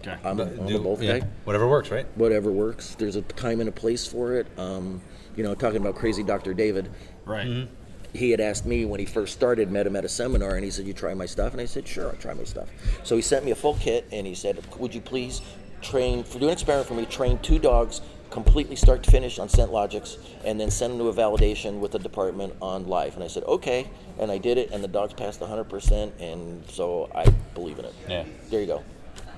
[0.00, 0.16] Okay.
[0.24, 2.06] I'm, a, I'm a Do- both yeah, guy Whatever works, right?
[2.16, 2.96] whatever works.
[2.96, 4.46] There's a time and a place for it.
[4.58, 5.00] Um,
[5.36, 6.52] you know, talking about crazy Dr.
[6.54, 6.90] David,
[7.24, 7.68] Right.
[8.12, 10.70] he had asked me when he first started, met him at a seminar, and he
[10.70, 12.68] said, "You try my stuff?" And I said, "Sure, I'll try my stuff."
[13.04, 15.40] So he sent me a full kit, and he said, "Would you please
[15.80, 17.06] train for do an experiment for me?
[17.06, 18.00] Train two dogs."
[18.32, 21.92] Completely start to finish on Scent Logics, and then send them to a validation with
[21.92, 23.14] the department on live.
[23.14, 27.10] And I said, okay, and I did it, and the dogs passed 100%, and so
[27.14, 27.94] I believe in it.
[28.08, 28.24] Yeah.
[28.48, 28.82] There you go.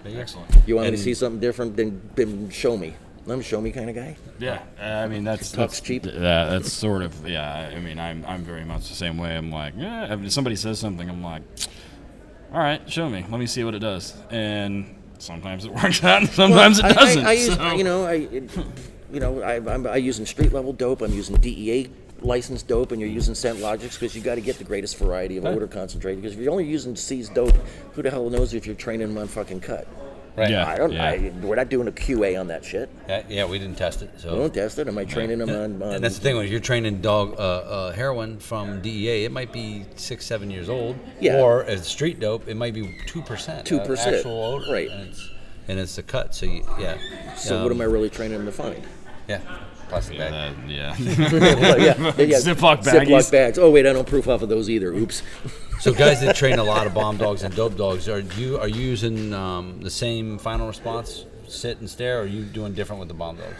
[0.07, 0.49] Excellent.
[0.65, 1.77] You want me to see something different?
[1.77, 2.95] Then, then show me.
[3.27, 4.17] I'm a show me kind of guy.
[4.39, 6.05] Yeah, uh, I mean that's that's cheap.
[6.05, 7.73] Yeah, that's sort of yeah.
[7.75, 9.35] I mean, I'm I'm very much the same way.
[9.35, 10.13] I'm like, yeah.
[10.13, 11.43] If somebody says something, I'm like,
[12.53, 13.25] all right, show me.
[13.31, 14.15] Let me see what it does.
[14.31, 17.25] And sometimes it works out, and sometimes Well, it doesn't.
[17.25, 18.51] I, I, I use, so- you know, I, it,
[19.13, 21.03] you know, I, I'm, I using street level dope.
[21.03, 21.91] I'm using DEA
[22.21, 25.37] licensed dope, and you're using Scent Logics because you got to get the greatest variety
[25.37, 26.17] of odor concentrate.
[26.17, 27.55] Because if you're only using seized dope,
[27.93, 29.87] who the hell knows if you're training them on fucking cut?
[30.37, 30.51] Right.
[30.51, 30.67] Yeah.
[30.67, 30.91] I don't.
[30.93, 31.05] yeah.
[31.05, 32.91] I, we're not doing a QA on that shit.
[33.09, 34.11] Yeah, yeah, we didn't test it.
[34.19, 34.89] So We don't test it.
[34.89, 35.81] Am I training them on?
[35.83, 39.31] on And that's the thing when you're training dog uh, uh, heroin from DEA, it
[39.33, 40.97] might be six, seven years old.
[41.21, 41.41] Yeah.
[41.41, 43.65] Or as street dope, it might be two percent.
[43.69, 44.73] 2%, actual odor.
[44.73, 44.91] right.
[44.91, 45.31] And it's,
[45.69, 46.35] and it's the cut.
[46.35, 46.99] So you, yeah.
[47.37, 48.83] So what Um, am I really training them to find?
[49.29, 49.41] Yeah.
[49.89, 50.57] Plastic yeah, bag.
[50.67, 50.97] that- yeah.
[51.61, 53.59] Well, yeah, yeah, Ziploc Ziploc bags.
[53.59, 54.93] Oh wait, I don't proof off of those either.
[54.93, 55.23] Oops.
[55.85, 58.69] So guys that train a lot of bomb dogs and dope dogs, are you are
[58.69, 63.01] you using um, the same final response, sit and stare, or are you doing different
[63.01, 63.55] with the bomb dogs?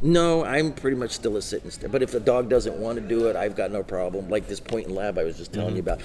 [0.00, 1.88] No, I'm pretty much still a sit and stare.
[1.88, 4.28] But if the dog doesn't want to do it, I've got no problem.
[4.28, 6.00] Like this point in lab I was just telling you about.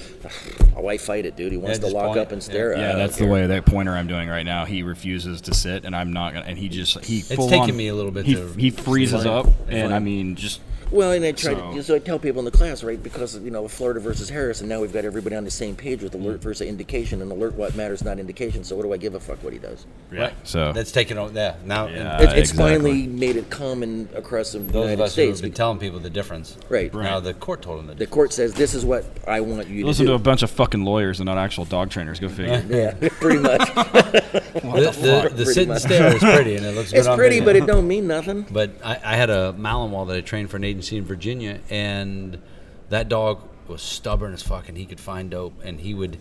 [0.75, 1.51] Oh, I fight it, dude.
[1.51, 2.19] He wants Yeah, to lock point.
[2.21, 2.75] up and stare.
[2.75, 4.65] I Yeah, don't that's the way that pointer I'm doing right now.
[4.65, 6.47] He refuses to sit, and I'm not gonna.
[6.47, 7.21] And he just he.
[7.21, 10.33] full taken on- me a little bit He, to- he freezes up, and I mean
[10.35, 10.59] just
[10.93, 11.83] Well, and I try So- to.
[11.83, 13.01] So I tell people in the class, right?
[13.01, 16.03] Because you know Florida versus Harris, and now we've got everybody on the same page
[16.03, 16.43] with alert mm.
[16.43, 18.63] versus indication, and alert what matters, not indication.
[18.63, 19.87] So what do I give a fuck what he does?
[20.11, 20.31] yeah.
[20.43, 21.33] So That's taken over.
[21.33, 21.55] Yeah.
[21.65, 22.21] Now, Yeah.
[22.21, 22.75] It's, it's exactly.
[22.75, 25.99] finally made it common across the those of United us who have been telling people
[25.99, 26.57] the difference.
[26.69, 26.93] Right.
[26.93, 29.85] Now the court told them the The court says this is what I want you
[29.85, 30.17] listen to to do.
[30.17, 32.19] To a bunch of fucking lawyers and not actual dog trainers.
[32.19, 32.63] Go figure.
[32.69, 33.67] yeah, pretty much.
[34.33, 37.39] The, the, the sit and stare is pretty, and it looks good it's on pretty,
[37.39, 37.45] video.
[37.45, 38.45] but it don't mean nothing.
[38.49, 42.41] But I, I had a Malinois that I trained for an agency in Virginia, and
[42.89, 46.17] that dog was stubborn as fuck, and he could find dope, and he would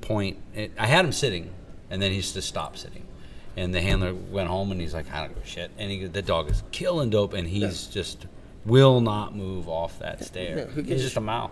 [0.00, 0.38] point.
[0.54, 1.50] And I had him sitting,
[1.90, 3.06] and then he just stopped sitting.
[3.56, 6.06] And the handler went home, and he's like, "I don't give a shit." And he,
[6.06, 8.26] the dog is killing dope, and he's just
[8.64, 10.58] will not move off that stare.
[10.58, 11.50] Yeah, who gives he's just a mouth.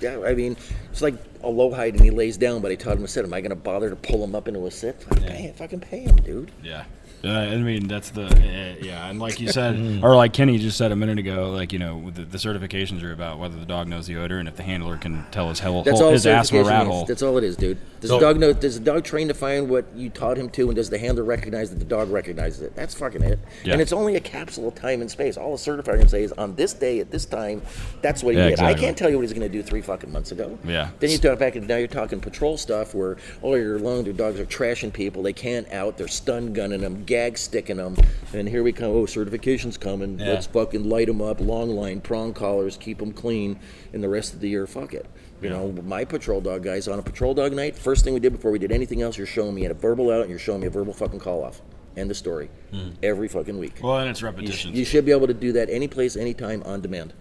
[0.00, 0.56] Yeah, I mean,
[0.90, 3.24] it's like a low hide and he lays down, but I taught him to sit.
[3.24, 5.02] Am I going to bother to pull him up into a sit?
[5.02, 6.50] Fucking pay him, fucking pay him, dude.
[6.62, 6.84] Yeah.
[7.24, 10.76] Uh, I mean, that's the uh, yeah, and like you said, or like Kenny just
[10.76, 13.86] said a minute ago, like you know, the, the certifications are about whether the dog
[13.88, 16.26] knows the odor and if the handler can tell his hell, That's hole, all his
[16.26, 17.04] asthma certification rat hole.
[17.04, 17.78] That's all it is, dude.
[18.00, 18.52] Does So- the dog know?
[18.52, 21.22] Does the dog train to find what you taught him to, and does the handler
[21.22, 22.74] recognize that the dog recognizes it?
[22.74, 23.38] That's fucking it.
[23.64, 23.74] Yeah.
[23.74, 25.36] And it's only a capsule of time and space.
[25.36, 27.62] All a certifier can say is on this day at this time,
[28.00, 28.60] that's what he Yeah, did.
[28.60, 30.58] I can't tell you what he's going to do three fucking months ago.
[30.64, 30.90] Yeah.
[30.98, 34.12] Then you talk back and now you're talking patrol stuff where all year long their
[34.12, 35.22] dogs are trashing people.
[35.22, 35.96] They can't out.
[35.96, 37.94] They're stun gunning them, gag sticking them,
[38.32, 38.90] and here we come.
[38.90, 40.18] Oh, certification's coming.
[40.18, 40.28] Yeah.
[40.30, 41.40] Let's fucking light them up.
[41.40, 43.58] Long line, prong collars, keep them clean.
[43.92, 45.06] And the rest of the year, fuck it.
[45.42, 47.76] You know, my patrol dog guys on a patrol dog night.
[47.76, 50.20] First thing we did before we did anything else, you're showing me a verbal out
[50.20, 51.60] and you're showing me a verbal fucking call off.
[51.96, 52.48] End the story.
[53.02, 53.74] Every fucking week.
[53.82, 56.62] well, and it's You, sh- you should be able to do that any place, anytime,
[56.62, 57.12] on demand.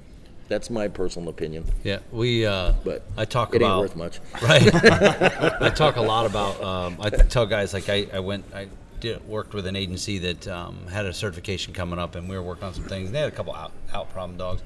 [0.47, 1.63] That's my personal opinion.
[1.83, 2.45] Yeah, we.
[2.45, 3.55] Uh, But I talk about.
[3.55, 4.19] it about ain't worth much.
[4.41, 5.61] Right.
[5.61, 6.61] I talk a lot about.
[6.61, 8.45] Um, I tell guys like I, I went.
[8.53, 8.67] I
[9.01, 12.43] did worked with an agency that um, had a certification coming up, and we were
[12.43, 13.07] working on some things.
[13.07, 14.61] And they had a couple out out problem dogs,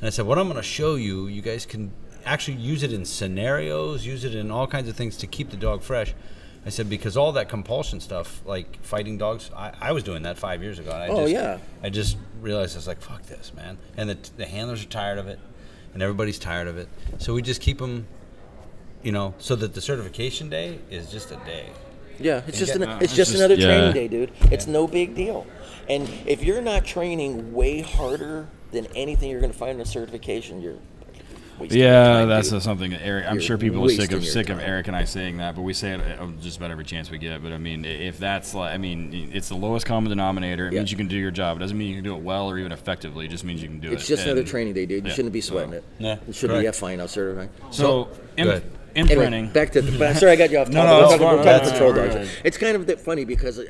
[0.00, 1.92] and I said, "What I'm going to show you, you guys can
[2.24, 5.56] actually use it in scenarios, use it in all kinds of things to keep the
[5.56, 6.14] dog fresh."
[6.66, 10.38] I said because all that compulsion stuff, like fighting dogs, I, I was doing that
[10.38, 10.92] five years ago.
[10.92, 11.58] And I Oh, just, yeah.
[11.82, 15.18] I just realized I was like, "Fuck this, man!" And the the handlers are tired
[15.18, 15.38] of it,
[15.92, 16.88] and everybody's tired of it.
[17.18, 18.06] So we just keep them
[19.02, 21.66] you know, so that the certification day is just a day.
[22.18, 23.66] Yeah, it's just get- an, it's it's just just- another yeah.
[23.66, 24.32] training day, dude.
[24.52, 25.46] It's no big deal.
[25.88, 29.84] And if you're not training way harder than anything you're going to find in a
[29.86, 30.76] certification, you're
[31.60, 32.56] Yeah, time, that's dude.
[32.56, 33.26] uh, something that Eric.
[33.28, 34.58] I'm You're sure people are sick of your sick of.
[34.58, 37.18] Eric and I saying that, but we say it uh, just about every chance we
[37.18, 37.42] get.
[37.42, 40.66] But I mean, if that's like, I mean, it's the lowest common denominator.
[40.66, 40.80] It Yeah.
[40.80, 41.58] means you can do your job.
[41.58, 43.26] It doesn't mean you can do it well or even effectively.
[43.26, 43.94] It just means you can do it.
[43.94, 45.04] It's just another training day, dude.
[45.04, 45.14] You yeah.
[45.14, 45.84] shouldn't be sweating it.
[45.98, 46.76] Yeah, It should be, yeah, correct.
[46.76, 47.46] fine, I'll certify.
[47.70, 48.64] So, im- ahead.
[48.94, 49.34] Imprinting.
[49.34, 49.98] Anyway, back to the.
[49.98, 50.74] but- Sorry, I got you off topic.
[50.74, 51.36] No, no, we're that's talking, fine.
[51.36, 52.04] we're talking That's patrol fine.
[52.08, 52.14] dogs.
[52.16, 52.40] Right.
[52.44, 53.64] It's kind of that funny because, I-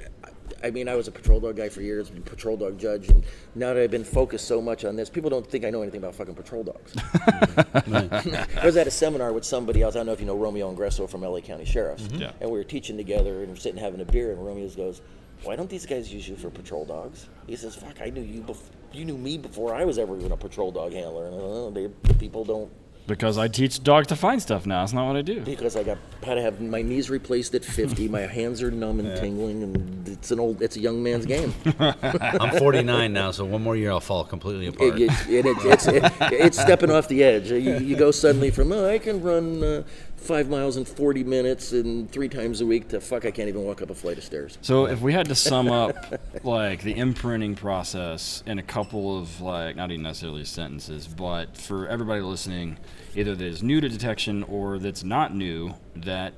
[0.66, 3.22] I mean, I was a patrol dog guy for years, patrol dog judge, and
[3.54, 5.98] now that I've been focused so much on this, people don't think I know anything
[5.98, 6.94] about fucking patrol dogs.
[7.84, 9.94] I was at a seminar with somebody else.
[9.94, 12.32] I don't know if you know Romeo Ingresso from LA County Sheriff's, Yeah.
[12.40, 15.02] and we were teaching together and we're sitting having a beer, and Romeo goes,
[15.42, 18.40] "Why don't these guys use you for patrol dogs?" He says, "Fuck, I knew you.
[18.42, 21.70] Bef- you knew me before I was ever even a patrol dog handler." And uh,
[21.70, 22.70] they, people don't
[23.06, 24.82] because I teach dogs to find stuff now.
[24.82, 25.40] It's not what I do.
[25.40, 28.08] because I got had to have my knees replaced at 50.
[28.08, 31.52] my hands are numb and tingling, and it's an old, it's a young man's game.
[31.78, 35.00] I'm 49 now, so one more year I'll fall completely apart.
[35.00, 37.50] It, it, it, it's it, it's stepping off the edge.
[37.50, 39.82] You, you go suddenly from oh, I can run uh,
[40.24, 43.62] five miles in 40 minutes and three times a week to fuck I can't even
[43.62, 44.58] walk up a flight of stairs.
[44.62, 45.96] So if we had to sum up
[46.44, 51.86] like the imprinting process in a couple of like not even necessarily sentences, but for
[51.88, 52.78] everybody listening,
[53.14, 56.32] either that is new to detection or that's not new, that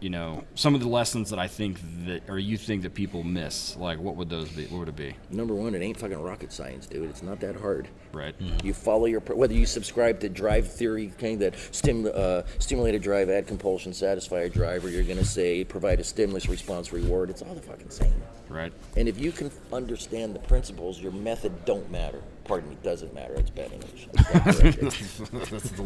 [0.00, 3.24] you know some of the lessons that I think that or you think that people
[3.24, 4.66] miss, like what would those be?
[4.66, 5.16] What would it be?
[5.30, 7.10] Number one, it ain't fucking rocket science, dude.
[7.10, 7.88] It's not that hard.
[8.14, 8.34] Right.
[8.62, 12.98] You follow your whether you subscribe to drive theory, kind that stim, uh, stimulate a
[12.98, 17.30] drive, add compulsion, satisfy a drive, or you're gonna say provide a stimulus response reward.
[17.30, 18.14] It's all the fucking same.
[18.48, 18.72] Right.
[18.96, 22.22] And if you can understand the principles, your method don't matter.
[22.44, 23.34] Pardon me, doesn't matter.
[23.34, 24.06] It's bad English.
[24.16, 24.92] I stand corrected.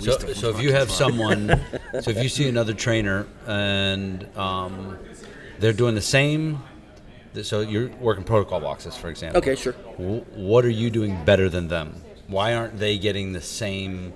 [0.03, 1.49] So, so if you have someone,
[2.01, 4.99] so if you see another trainer and um,
[5.61, 6.63] they're doing the same,
[7.43, 9.39] so you're working protocol boxes, for example.
[9.39, 9.73] okay, sure.
[9.73, 12.03] What are you doing better than them?
[12.29, 14.13] Why aren't they getting the same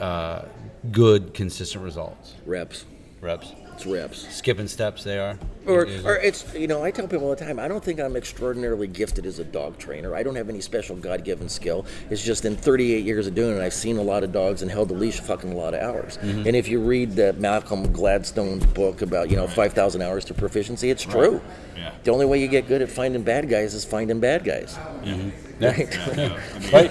[0.00, 0.42] uh,
[0.90, 2.34] good, consistent results?
[2.44, 2.84] Reps.
[3.20, 4.34] Reps, It's reps.
[4.36, 5.04] skipping steps.
[5.04, 5.38] They are.
[5.70, 8.16] Or, or it's you know I tell people all the time I don't think I'm
[8.16, 12.44] extraordinarily gifted as a dog trainer I don't have any special God-given skill it's just
[12.44, 14.94] in 38 years of doing it I've seen a lot of dogs and held the
[14.94, 16.46] leash fucking a lot of hours Mm-hmm.
[16.46, 20.90] and if you read the Malcolm Gladstone's book about you know 5,000 hours to proficiency
[20.90, 21.40] it's true
[21.76, 21.92] Yeah.
[22.04, 24.78] the only way you get good at finding bad guys is finding bad guys
[25.60, 25.94] right
[26.72, 26.90] right.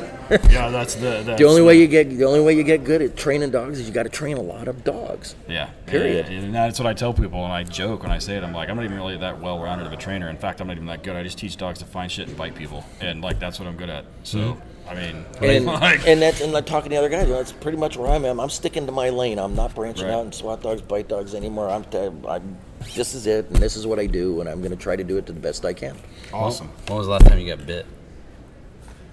[0.52, 3.02] Yeah, that's the that's the only way you get the only way you get good
[3.02, 5.70] at training dogs is you got to train a lot of dogs Yeah.
[5.88, 6.28] Period.
[6.28, 8.44] And, and that's what I tell people, and I joke when I say it.
[8.44, 10.30] I'm like, I'm not even really that well-rounded of a trainer.
[10.30, 11.16] In fact, I'm not even that good.
[11.16, 13.76] I just teach dogs to find shit and bite people, and like that's what I'm
[13.78, 14.06] good at.
[14.24, 17.52] So, I mean, And, like, and that's and like talking to the other guys, that's
[17.52, 18.40] pretty much where I'm at.
[18.40, 19.38] I'm sticking to my lane.
[19.40, 20.14] I'm not branching Right.
[20.14, 21.70] out and SWAT dogs, bite dogs anymore.
[21.70, 21.98] I'm, t-
[22.28, 22.58] I'm
[22.96, 25.04] this is it, and this is what I do, and I'm going to try to
[25.04, 25.98] do it to the best I can.
[26.34, 26.70] awesome.
[26.88, 27.86] When was the last time you got bit?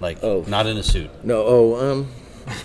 [0.00, 0.44] Like, Oh.
[0.46, 1.10] not in a suit.
[1.24, 2.08] No, oh, um,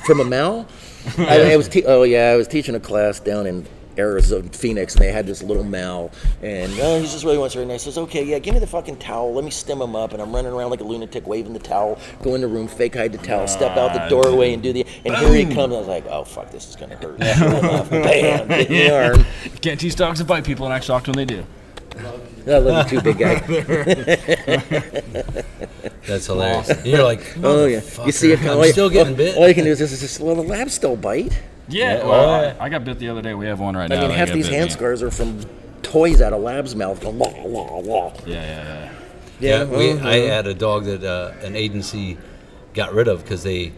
[0.05, 0.67] from a Mal.
[1.17, 3.65] I, I was te- oh yeah, I was teaching a class down in
[3.97, 6.11] Arizona, Phoenix, and they had this little Mal,
[6.41, 7.61] and oh, he just really wants her.
[7.61, 9.33] And I says, okay, yeah, give me the fucking towel.
[9.33, 11.99] Let me stem him up, and I'm running around like a lunatic, waving the towel,
[12.21, 14.73] go in the room, fake hide the towel, step out the ah, doorway, and do
[14.73, 14.85] the.
[15.05, 15.73] And here he comes.
[15.73, 17.17] I was like, oh fuck, this is gonna hurt.
[17.19, 19.25] Bam, hit in the arm.
[19.61, 21.45] Can't teach dogs to bite people, and act shocked when they do.
[22.47, 23.35] I love you too, big guy.
[26.07, 26.85] That's hilarious.
[26.85, 28.71] You're like, Oh yeah, you see it I'm coming.
[28.71, 29.37] still getting all, bit.
[29.37, 31.39] All you can do is just, this well, the labs still bite.
[31.71, 31.97] Yeah.
[31.97, 32.55] Yeah, well.
[32.59, 33.33] I, I got bit the other day.
[33.33, 34.03] We have one right I now.
[34.03, 34.71] I mean, half these hand me.
[34.71, 35.39] scars are from
[35.81, 37.01] toys out of lab's mouth.
[37.01, 38.13] Going, wah, wah, wah.
[38.25, 38.93] Yeah, yeah, yeah.
[39.39, 39.99] Yeah, we.
[39.99, 42.17] I had a dog that uh, an agency
[42.73, 43.73] got rid of because they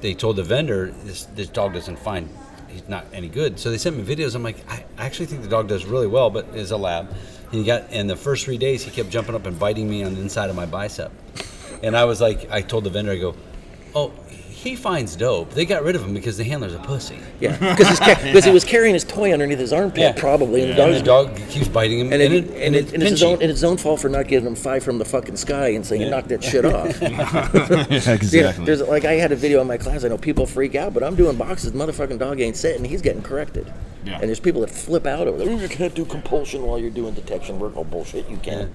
[0.00, 2.28] they told the vendor this this dog doesn't find
[2.68, 3.58] he's not any good.
[3.58, 4.34] So they sent me videos.
[4.34, 7.08] I'm like, I actually think the dog does really well, but is a lab.
[7.08, 10.04] And he got and the first three days he kept jumping up and biting me
[10.04, 11.12] on the inside of my bicep.
[11.82, 13.36] And I was like, I told the vendor, I go,
[13.94, 14.12] oh.
[14.64, 15.50] He finds dope.
[15.50, 17.18] They got rid of him because the handler's a pussy.
[17.38, 20.12] Yeah, because because he was carrying his toy underneath his armpit, yeah.
[20.12, 22.94] probably, and the And the dog keeps biting him, And, and, it, it, and, it,
[22.94, 24.96] and it's his own and it's his own fault for not giving him five from
[24.96, 26.98] the fucking sky and saying knock that shit off.
[27.02, 27.50] yeah,
[27.90, 28.64] Yeah, exactly.
[28.64, 30.02] there's like I had a video in my class.
[30.02, 31.72] I know people freak out, but I'm doing boxes.
[31.72, 32.86] Motherfucking dog ain't sitting.
[32.86, 33.70] He's getting corrected.
[34.06, 34.14] Yeah.
[34.14, 35.52] And there's people that flip out over there.
[35.60, 37.74] You can't do compulsion while you're doing detection work.
[37.76, 38.72] Oh bullshit, you can.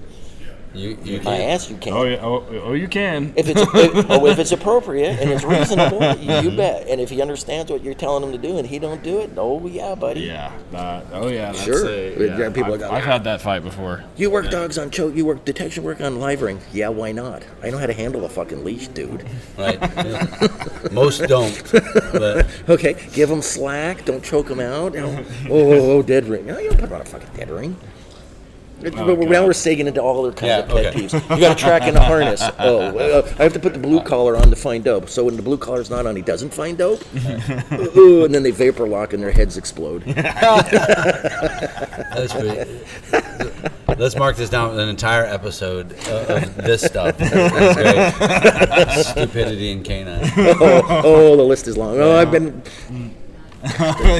[0.72, 1.92] You, you My can't- ass, you can.
[1.92, 2.18] oh yeah.
[2.22, 3.32] Oh, oh, you can.
[3.36, 3.70] If it's if,
[4.10, 6.86] oh, if it's appropriate and it's reasonable, you, you bet.
[6.86, 9.30] And if he understands what you're telling him to do and he don't do it,
[9.36, 10.20] oh yeah, buddy.
[10.20, 10.52] Yeah.
[10.72, 11.50] uh, oh yeah.
[11.52, 11.88] That's Sure.
[11.88, 14.04] A, But there are people I've, that go, I've had that fight before.
[14.16, 15.16] You work dogs on choke.
[15.16, 16.60] You work detection work on live ring.
[16.72, 17.42] Yeah, why not?
[17.64, 19.26] I know how to handle a fucking leash, dude.
[19.58, 19.78] Right.
[19.80, 20.48] yeah.
[20.92, 21.62] Most don't.
[22.12, 24.04] But Okay, give them slack.
[24.04, 24.94] Don't choke them out.
[24.96, 26.46] Oh, oh, oh, oh, dead ring.
[26.46, 27.76] No, you don't put them on a fucking dead ring.
[28.82, 31.00] It's- but we're- now we're sagging into all other kinds Yeah, of pet okay.
[31.06, 31.30] peeves.
[31.36, 32.42] You got a track in a harness.
[32.58, 35.08] Oh, uh, I have to put the blue collar on to find dope.
[35.08, 37.02] So when the blue collar's not on, he doesn't find dope.
[37.96, 40.02] Ooh, and then they vapor lock and their heads explode.
[41.24, 42.80] That's pretty.
[43.98, 47.18] Let's mark this down with an entire episode of, of this stuff.
[47.18, 49.04] That's great.
[49.04, 50.30] Stupidity in canine.
[50.36, 51.98] oh, oh, the list is long.
[51.98, 52.62] Oh, I've been.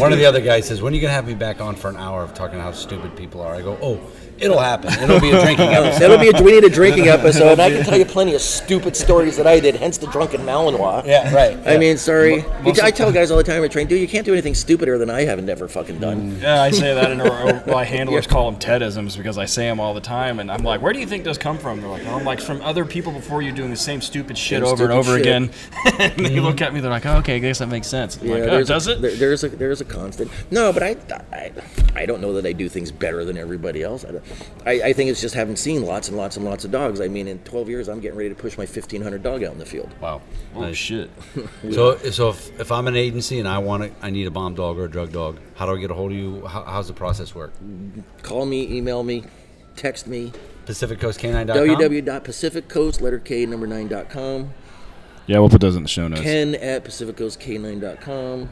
[0.00, 1.88] One of the other guys says, "When are you gonna have me back on for
[1.88, 3.98] an hour of talking how stupid people are?" I go, "Oh,
[4.40, 4.92] it'll happen.
[4.94, 7.52] It'll be a drinking episode." That'll be a we need a drinking episode.
[7.52, 9.76] and I can tell you plenty of stupid stories that I did.
[9.76, 11.06] Hence the drunken Malinois.
[11.06, 11.58] Yeah, right.
[11.66, 12.44] I mean, sorry.
[12.82, 15.10] I tell guys all the time at train, dude, you can't do anything stupider than
[15.10, 16.32] I haven't ever fucking done.
[16.32, 16.42] Mm.
[16.42, 19.80] Yeah, I say that, and or, my handlers call them Tedisms because I say them
[19.80, 22.06] all the time, and I'm like, "Where do you think those come from?" They're like,
[22.06, 24.84] "Oh, I'm like from other people before you doing the same stupid shit Same over
[24.84, 25.20] and over shit.
[25.20, 25.50] again."
[25.98, 26.44] and they mm-hmm.
[26.44, 28.46] look at me, they're like, oh, "Okay, I guess that makes sense." I'm like, oh,
[28.46, 29.00] there's does a, it?
[29.00, 30.30] There, there's a there's a constant.
[30.50, 30.96] No, but I,
[31.32, 31.52] I
[31.94, 34.04] I don't know that I do things better than everybody else.
[34.04, 34.24] I, don't-
[34.66, 37.00] I, I think it's just having seen lots and lots and lots of dogs.
[37.00, 39.58] I mean, in 12 years, I'm getting ready to push my 1,500 dog out in
[39.58, 39.90] the field.
[40.00, 40.20] wow.
[40.54, 40.76] oh Nice.
[40.76, 41.10] shit!
[41.72, 44.54] So, so if, if I'm an agency and I want to, I need a bomb
[44.54, 45.38] dog or a drug dog.
[45.54, 46.46] How do I get a hold of you?
[46.46, 47.52] How, how's the process work?
[48.22, 49.24] Call me, email me,
[49.76, 50.32] text me.
[50.66, 51.56] PacificCoastCanine.com.
[51.56, 54.52] www.pacificcoast letter K number nine dot com.
[55.26, 56.22] Yeah, we'll put those in the show notes.
[56.22, 58.48] Ken at pacificcoastk9.com.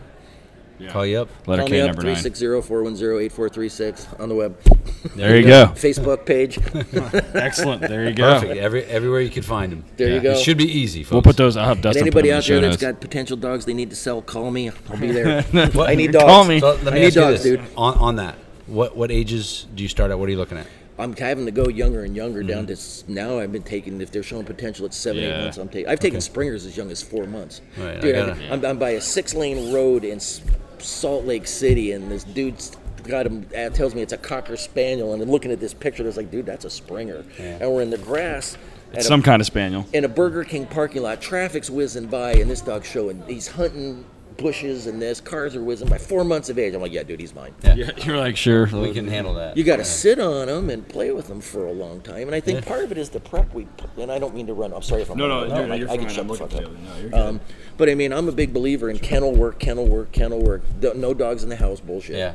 [0.90, 1.28] Call you up.
[1.46, 2.16] Letter Call K me up number nine.
[2.16, 4.56] 360-410-8436 on the web.
[5.14, 5.66] There you go.
[5.74, 6.58] Facebook page.
[7.34, 7.82] Excellent.
[7.82, 8.40] There you go.
[8.40, 8.60] Perfect.
[8.60, 9.84] Every everywhere you can find them.
[9.96, 10.32] There you go.
[10.32, 11.02] It should be easy.
[11.02, 11.12] Folks.
[11.12, 11.56] We'll put those.
[11.56, 12.92] I'll have And Dustin anybody them in out the show there that's notes.
[12.94, 14.70] got potential dogs they need to sell, call me.
[14.90, 15.44] I'll be there.
[15.54, 16.24] I need dogs.
[16.24, 16.60] Call me.
[16.60, 17.58] So let me I need ask you dogs, this.
[17.58, 17.66] dude.
[17.76, 18.36] On, on that,
[18.66, 20.18] what what ages do you start at?
[20.18, 20.66] What are you looking at?
[20.98, 22.66] I'm having to go younger and younger down Mm-hmm.
[22.66, 23.38] to s- now.
[23.38, 25.42] I've been taking if they're showing potential at seven, eight Yeah.
[25.42, 25.58] months.
[25.58, 25.88] I'm taking.
[25.88, 27.60] I've taken springers as young as four months.
[27.76, 30.40] Right, I Dude, gotta- I'm, I'm by a six lane road in S-
[30.82, 33.46] Salt Lake City, and this dude's got him.
[33.56, 36.06] Uh, tells me it's a cocker spaniel, and I'm looking at this picture.
[36.06, 37.24] It's like, dude, that's a springer.
[37.38, 38.56] And we're in the grass.
[38.94, 39.86] a- Some kind of spaniel.
[39.92, 41.20] in a Burger King parking lot.
[41.20, 43.22] Traffic's whizzing by, and this dog's showing.
[43.26, 44.04] He's hunting
[44.38, 45.98] bushes, and this cars are whizzing by.
[45.98, 46.72] Four months of age.
[46.74, 47.54] I'm like, yeah, dude, he's mine.
[47.62, 48.66] Yeah, you're like sure.
[48.66, 49.56] We can handle that.
[49.58, 52.34] You got to sit on them and play with them for a long time, and
[52.34, 53.64] I think part of it is the prep we.
[53.66, 54.72] put- And I don't mean to run.
[54.72, 55.18] I'm sorry if I'm.
[55.18, 55.48] No, no, running.
[55.54, 56.08] no, no, I, you're I fine.
[56.08, 57.10] shut I'm the looking fuck up.
[57.10, 57.28] No.
[57.28, 57.40] Um,
[57.76, 60.62] but I mean, I'm a big believer in kennel work, kennel work, kennel work.
[60.80, 62.16] Do- No dogs in the house bullshit.
[62.16, 62.32] Yeah.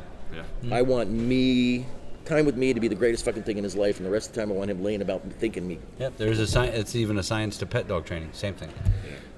[0.70, 1.86] I want me
[2.24, 4.30] time with me to be the greatest fucking thing in his life, and the rest
[4.30, 5.78] of the time I want him laying about thinking me.
[5.98, 6.16] Yep.
[6.16, 6.74] There's a science.
[6.76, 8.30] It's even a science to pet dog training.
[8.32, 8.70] Same thing.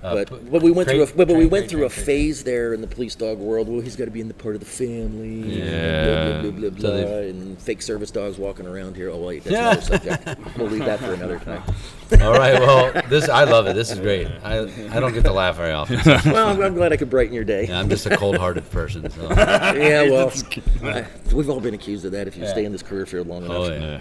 [0.07, 1.91] Uh, But, p- but we went through a, but, but we went train, through a
[1.91, 3.69] phase there in the police dog world.
[3.69, 5.43] Well, he's got to be in the part of the family.
[5.43, 6.41] and Yeah.
[6.43, 9.11] Blah, blah, blah, So blah, blah, and fake service dogs walking around here.
[9.11, 10.57] Oh wait, that's another subject.
[10.57, 11.63] We'll leave that for another time.
[12.23, 12.59] All right.
[12.61, 13.75] Well, this I love it.
[13.75, 14.29] This is great.
[14.45, 14.61] I
[14.95, 16.01] I don't get to laugh very often.
[16.03, 17.67] so- Well, I'm, I'm glad I could brighten your day.
[17.67, 19.11] Yeah, I'm just a cold-hearted person.
[19.11, 19.29] So.
[19.77, 20.33] Yeah, well,
[20.85, 22.51] I- we've all been accused of that if you Yeah.
[22.53, 23.57] stay in this career field long enough.
[23.57, 24.01] Oh yeah.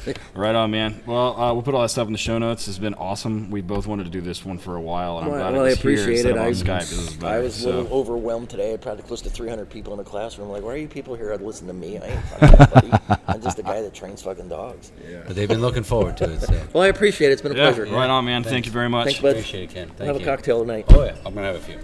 [0.34, 1.02] Right on, man.
[1.06, 2.66] Well, uh, we'll put all that stuff in the show notes.
[2.68, 3.50] It's been awesome.
[3.50, 5.60] We both wanted to do this one for a while, and I'm Well, glad well,
[5.62, 6.38] it I was here appreciate instead it.
[6.38, 6.80] I, on Skype.
[6.80, 8.68] This is I better, was a little overwhelmed today.
[8.68, 10.48] I had probably close to 300 people in a classroom.
[10.48, 11.98] Like, why are you people here to listen to me?
[11.98, 13.18] I ain't fucking nobody.
[13.28, 14.90] I'm just a guy that trains fucking dogs.
[15.08, 15.22] Yeah.
[15.26, 16.40] But they've been looking forward to it.
[16.40, 16.60] So.
[16.72, 17.32] Well, I appreciate it.
[17.32, 17.84] It's been a Yeah, pleasure.
[17.92, 18.42] right on, man.
[18.44, 19.06] Thank you very much.
[19.06, 19.30] Thanks, bud.
[19.30, 19.88] Appreciate it, Ken.
[19.88, 20.22] Thank Have you.
[20.22, 20.86] a cocktail tonight.
[20.88, 21.78] Oh yeah, I'm gonna have a few.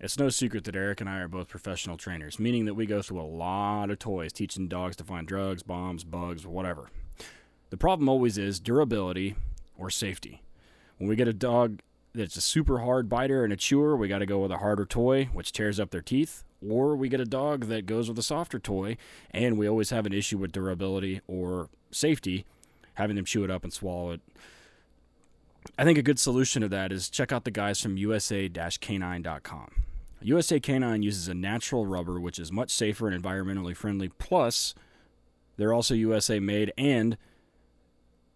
[0.00, 3.02] It's no secret that Eric and I are both professional trainers, meaning that we go
[3.02, 6.88] through a lot of toys teaching dogs to find drugs, bombs, bugs, whatever.
[7.70, 9.34] The problem always is durability
[9.76, 10.42] or safety.
[10.98, 11.80] When we get a dog
[12.14, 14.86] that's a super hard biter and a chewer, we got to go with a harder
[14.86, 18.22] toy, which tears up their teeth, or we get a dog that goes with a
[18.22, 18.96] softer toy,
[19.32, 22.44] and we always have an issue with durability or safety,
[22.94, 24.20] having them chew it up and swallow it.
[25.76, 29.70] I think a good solution to that is check out the guys from USA-Canine.com.
[30.20, 34.08] USA Canine uses a natural rubber which is much safer and environmentally friendly.
[34.18, 34.74] Plus,
[35.56, 37.16] they're also USA made and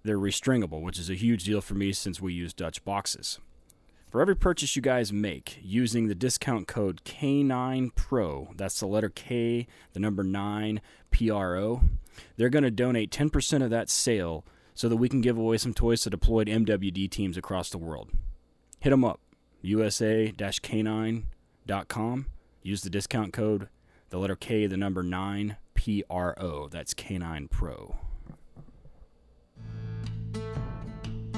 [0.04, 3.38] they're restringable, which is a huge deal for me since we use Dutch boxes.
[4.10, 9.66] For every purchase you guys make using the discount code K9PRO, that's the letter K,
[9.94, 11.80] the number 9, PRO,
[12.36, 14.44] they're going to donate 10% of that sale
[14.74, 18.10] so that we can give away some toys to deployed MWD teams across the world.
[18.80, 19.20] Hit them up,
[21.66, 22.26] usa-canine.com.
[22.62, 23.68] Use the discount code,
[24.10, 26.68] the letter K, the number 9, PRO.
[26.70, 27.96] That's K9 Pro.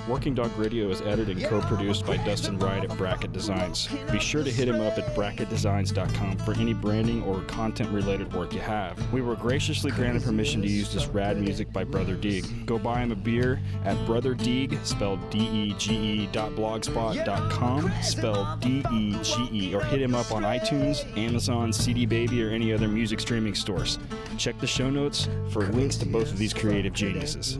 [0.09, 3.89] Working Dog Radio is edited and co-produced by Dustin Wright at Bracket Designs.
[4.13, 8.61] Be sure to hit him up at bracketdesigns.com for any branding or content-related work you
[8.61, 9.01] have.
[9.15, 12.67] We were graciously granted permission to use this rad music by Brother Dege.
[12.67, 19.83] Go buy him a beer at Brother Dege, spelled D-E-G-E dot blogspot.com, spelled D-E-G-E, or
[19.85, 23.99] hit him up on iTunes, Amazon, CD Baby, or any other music streaming stores.
[24.37, 27.59] Check the show notes for links to both of these creative geniuses.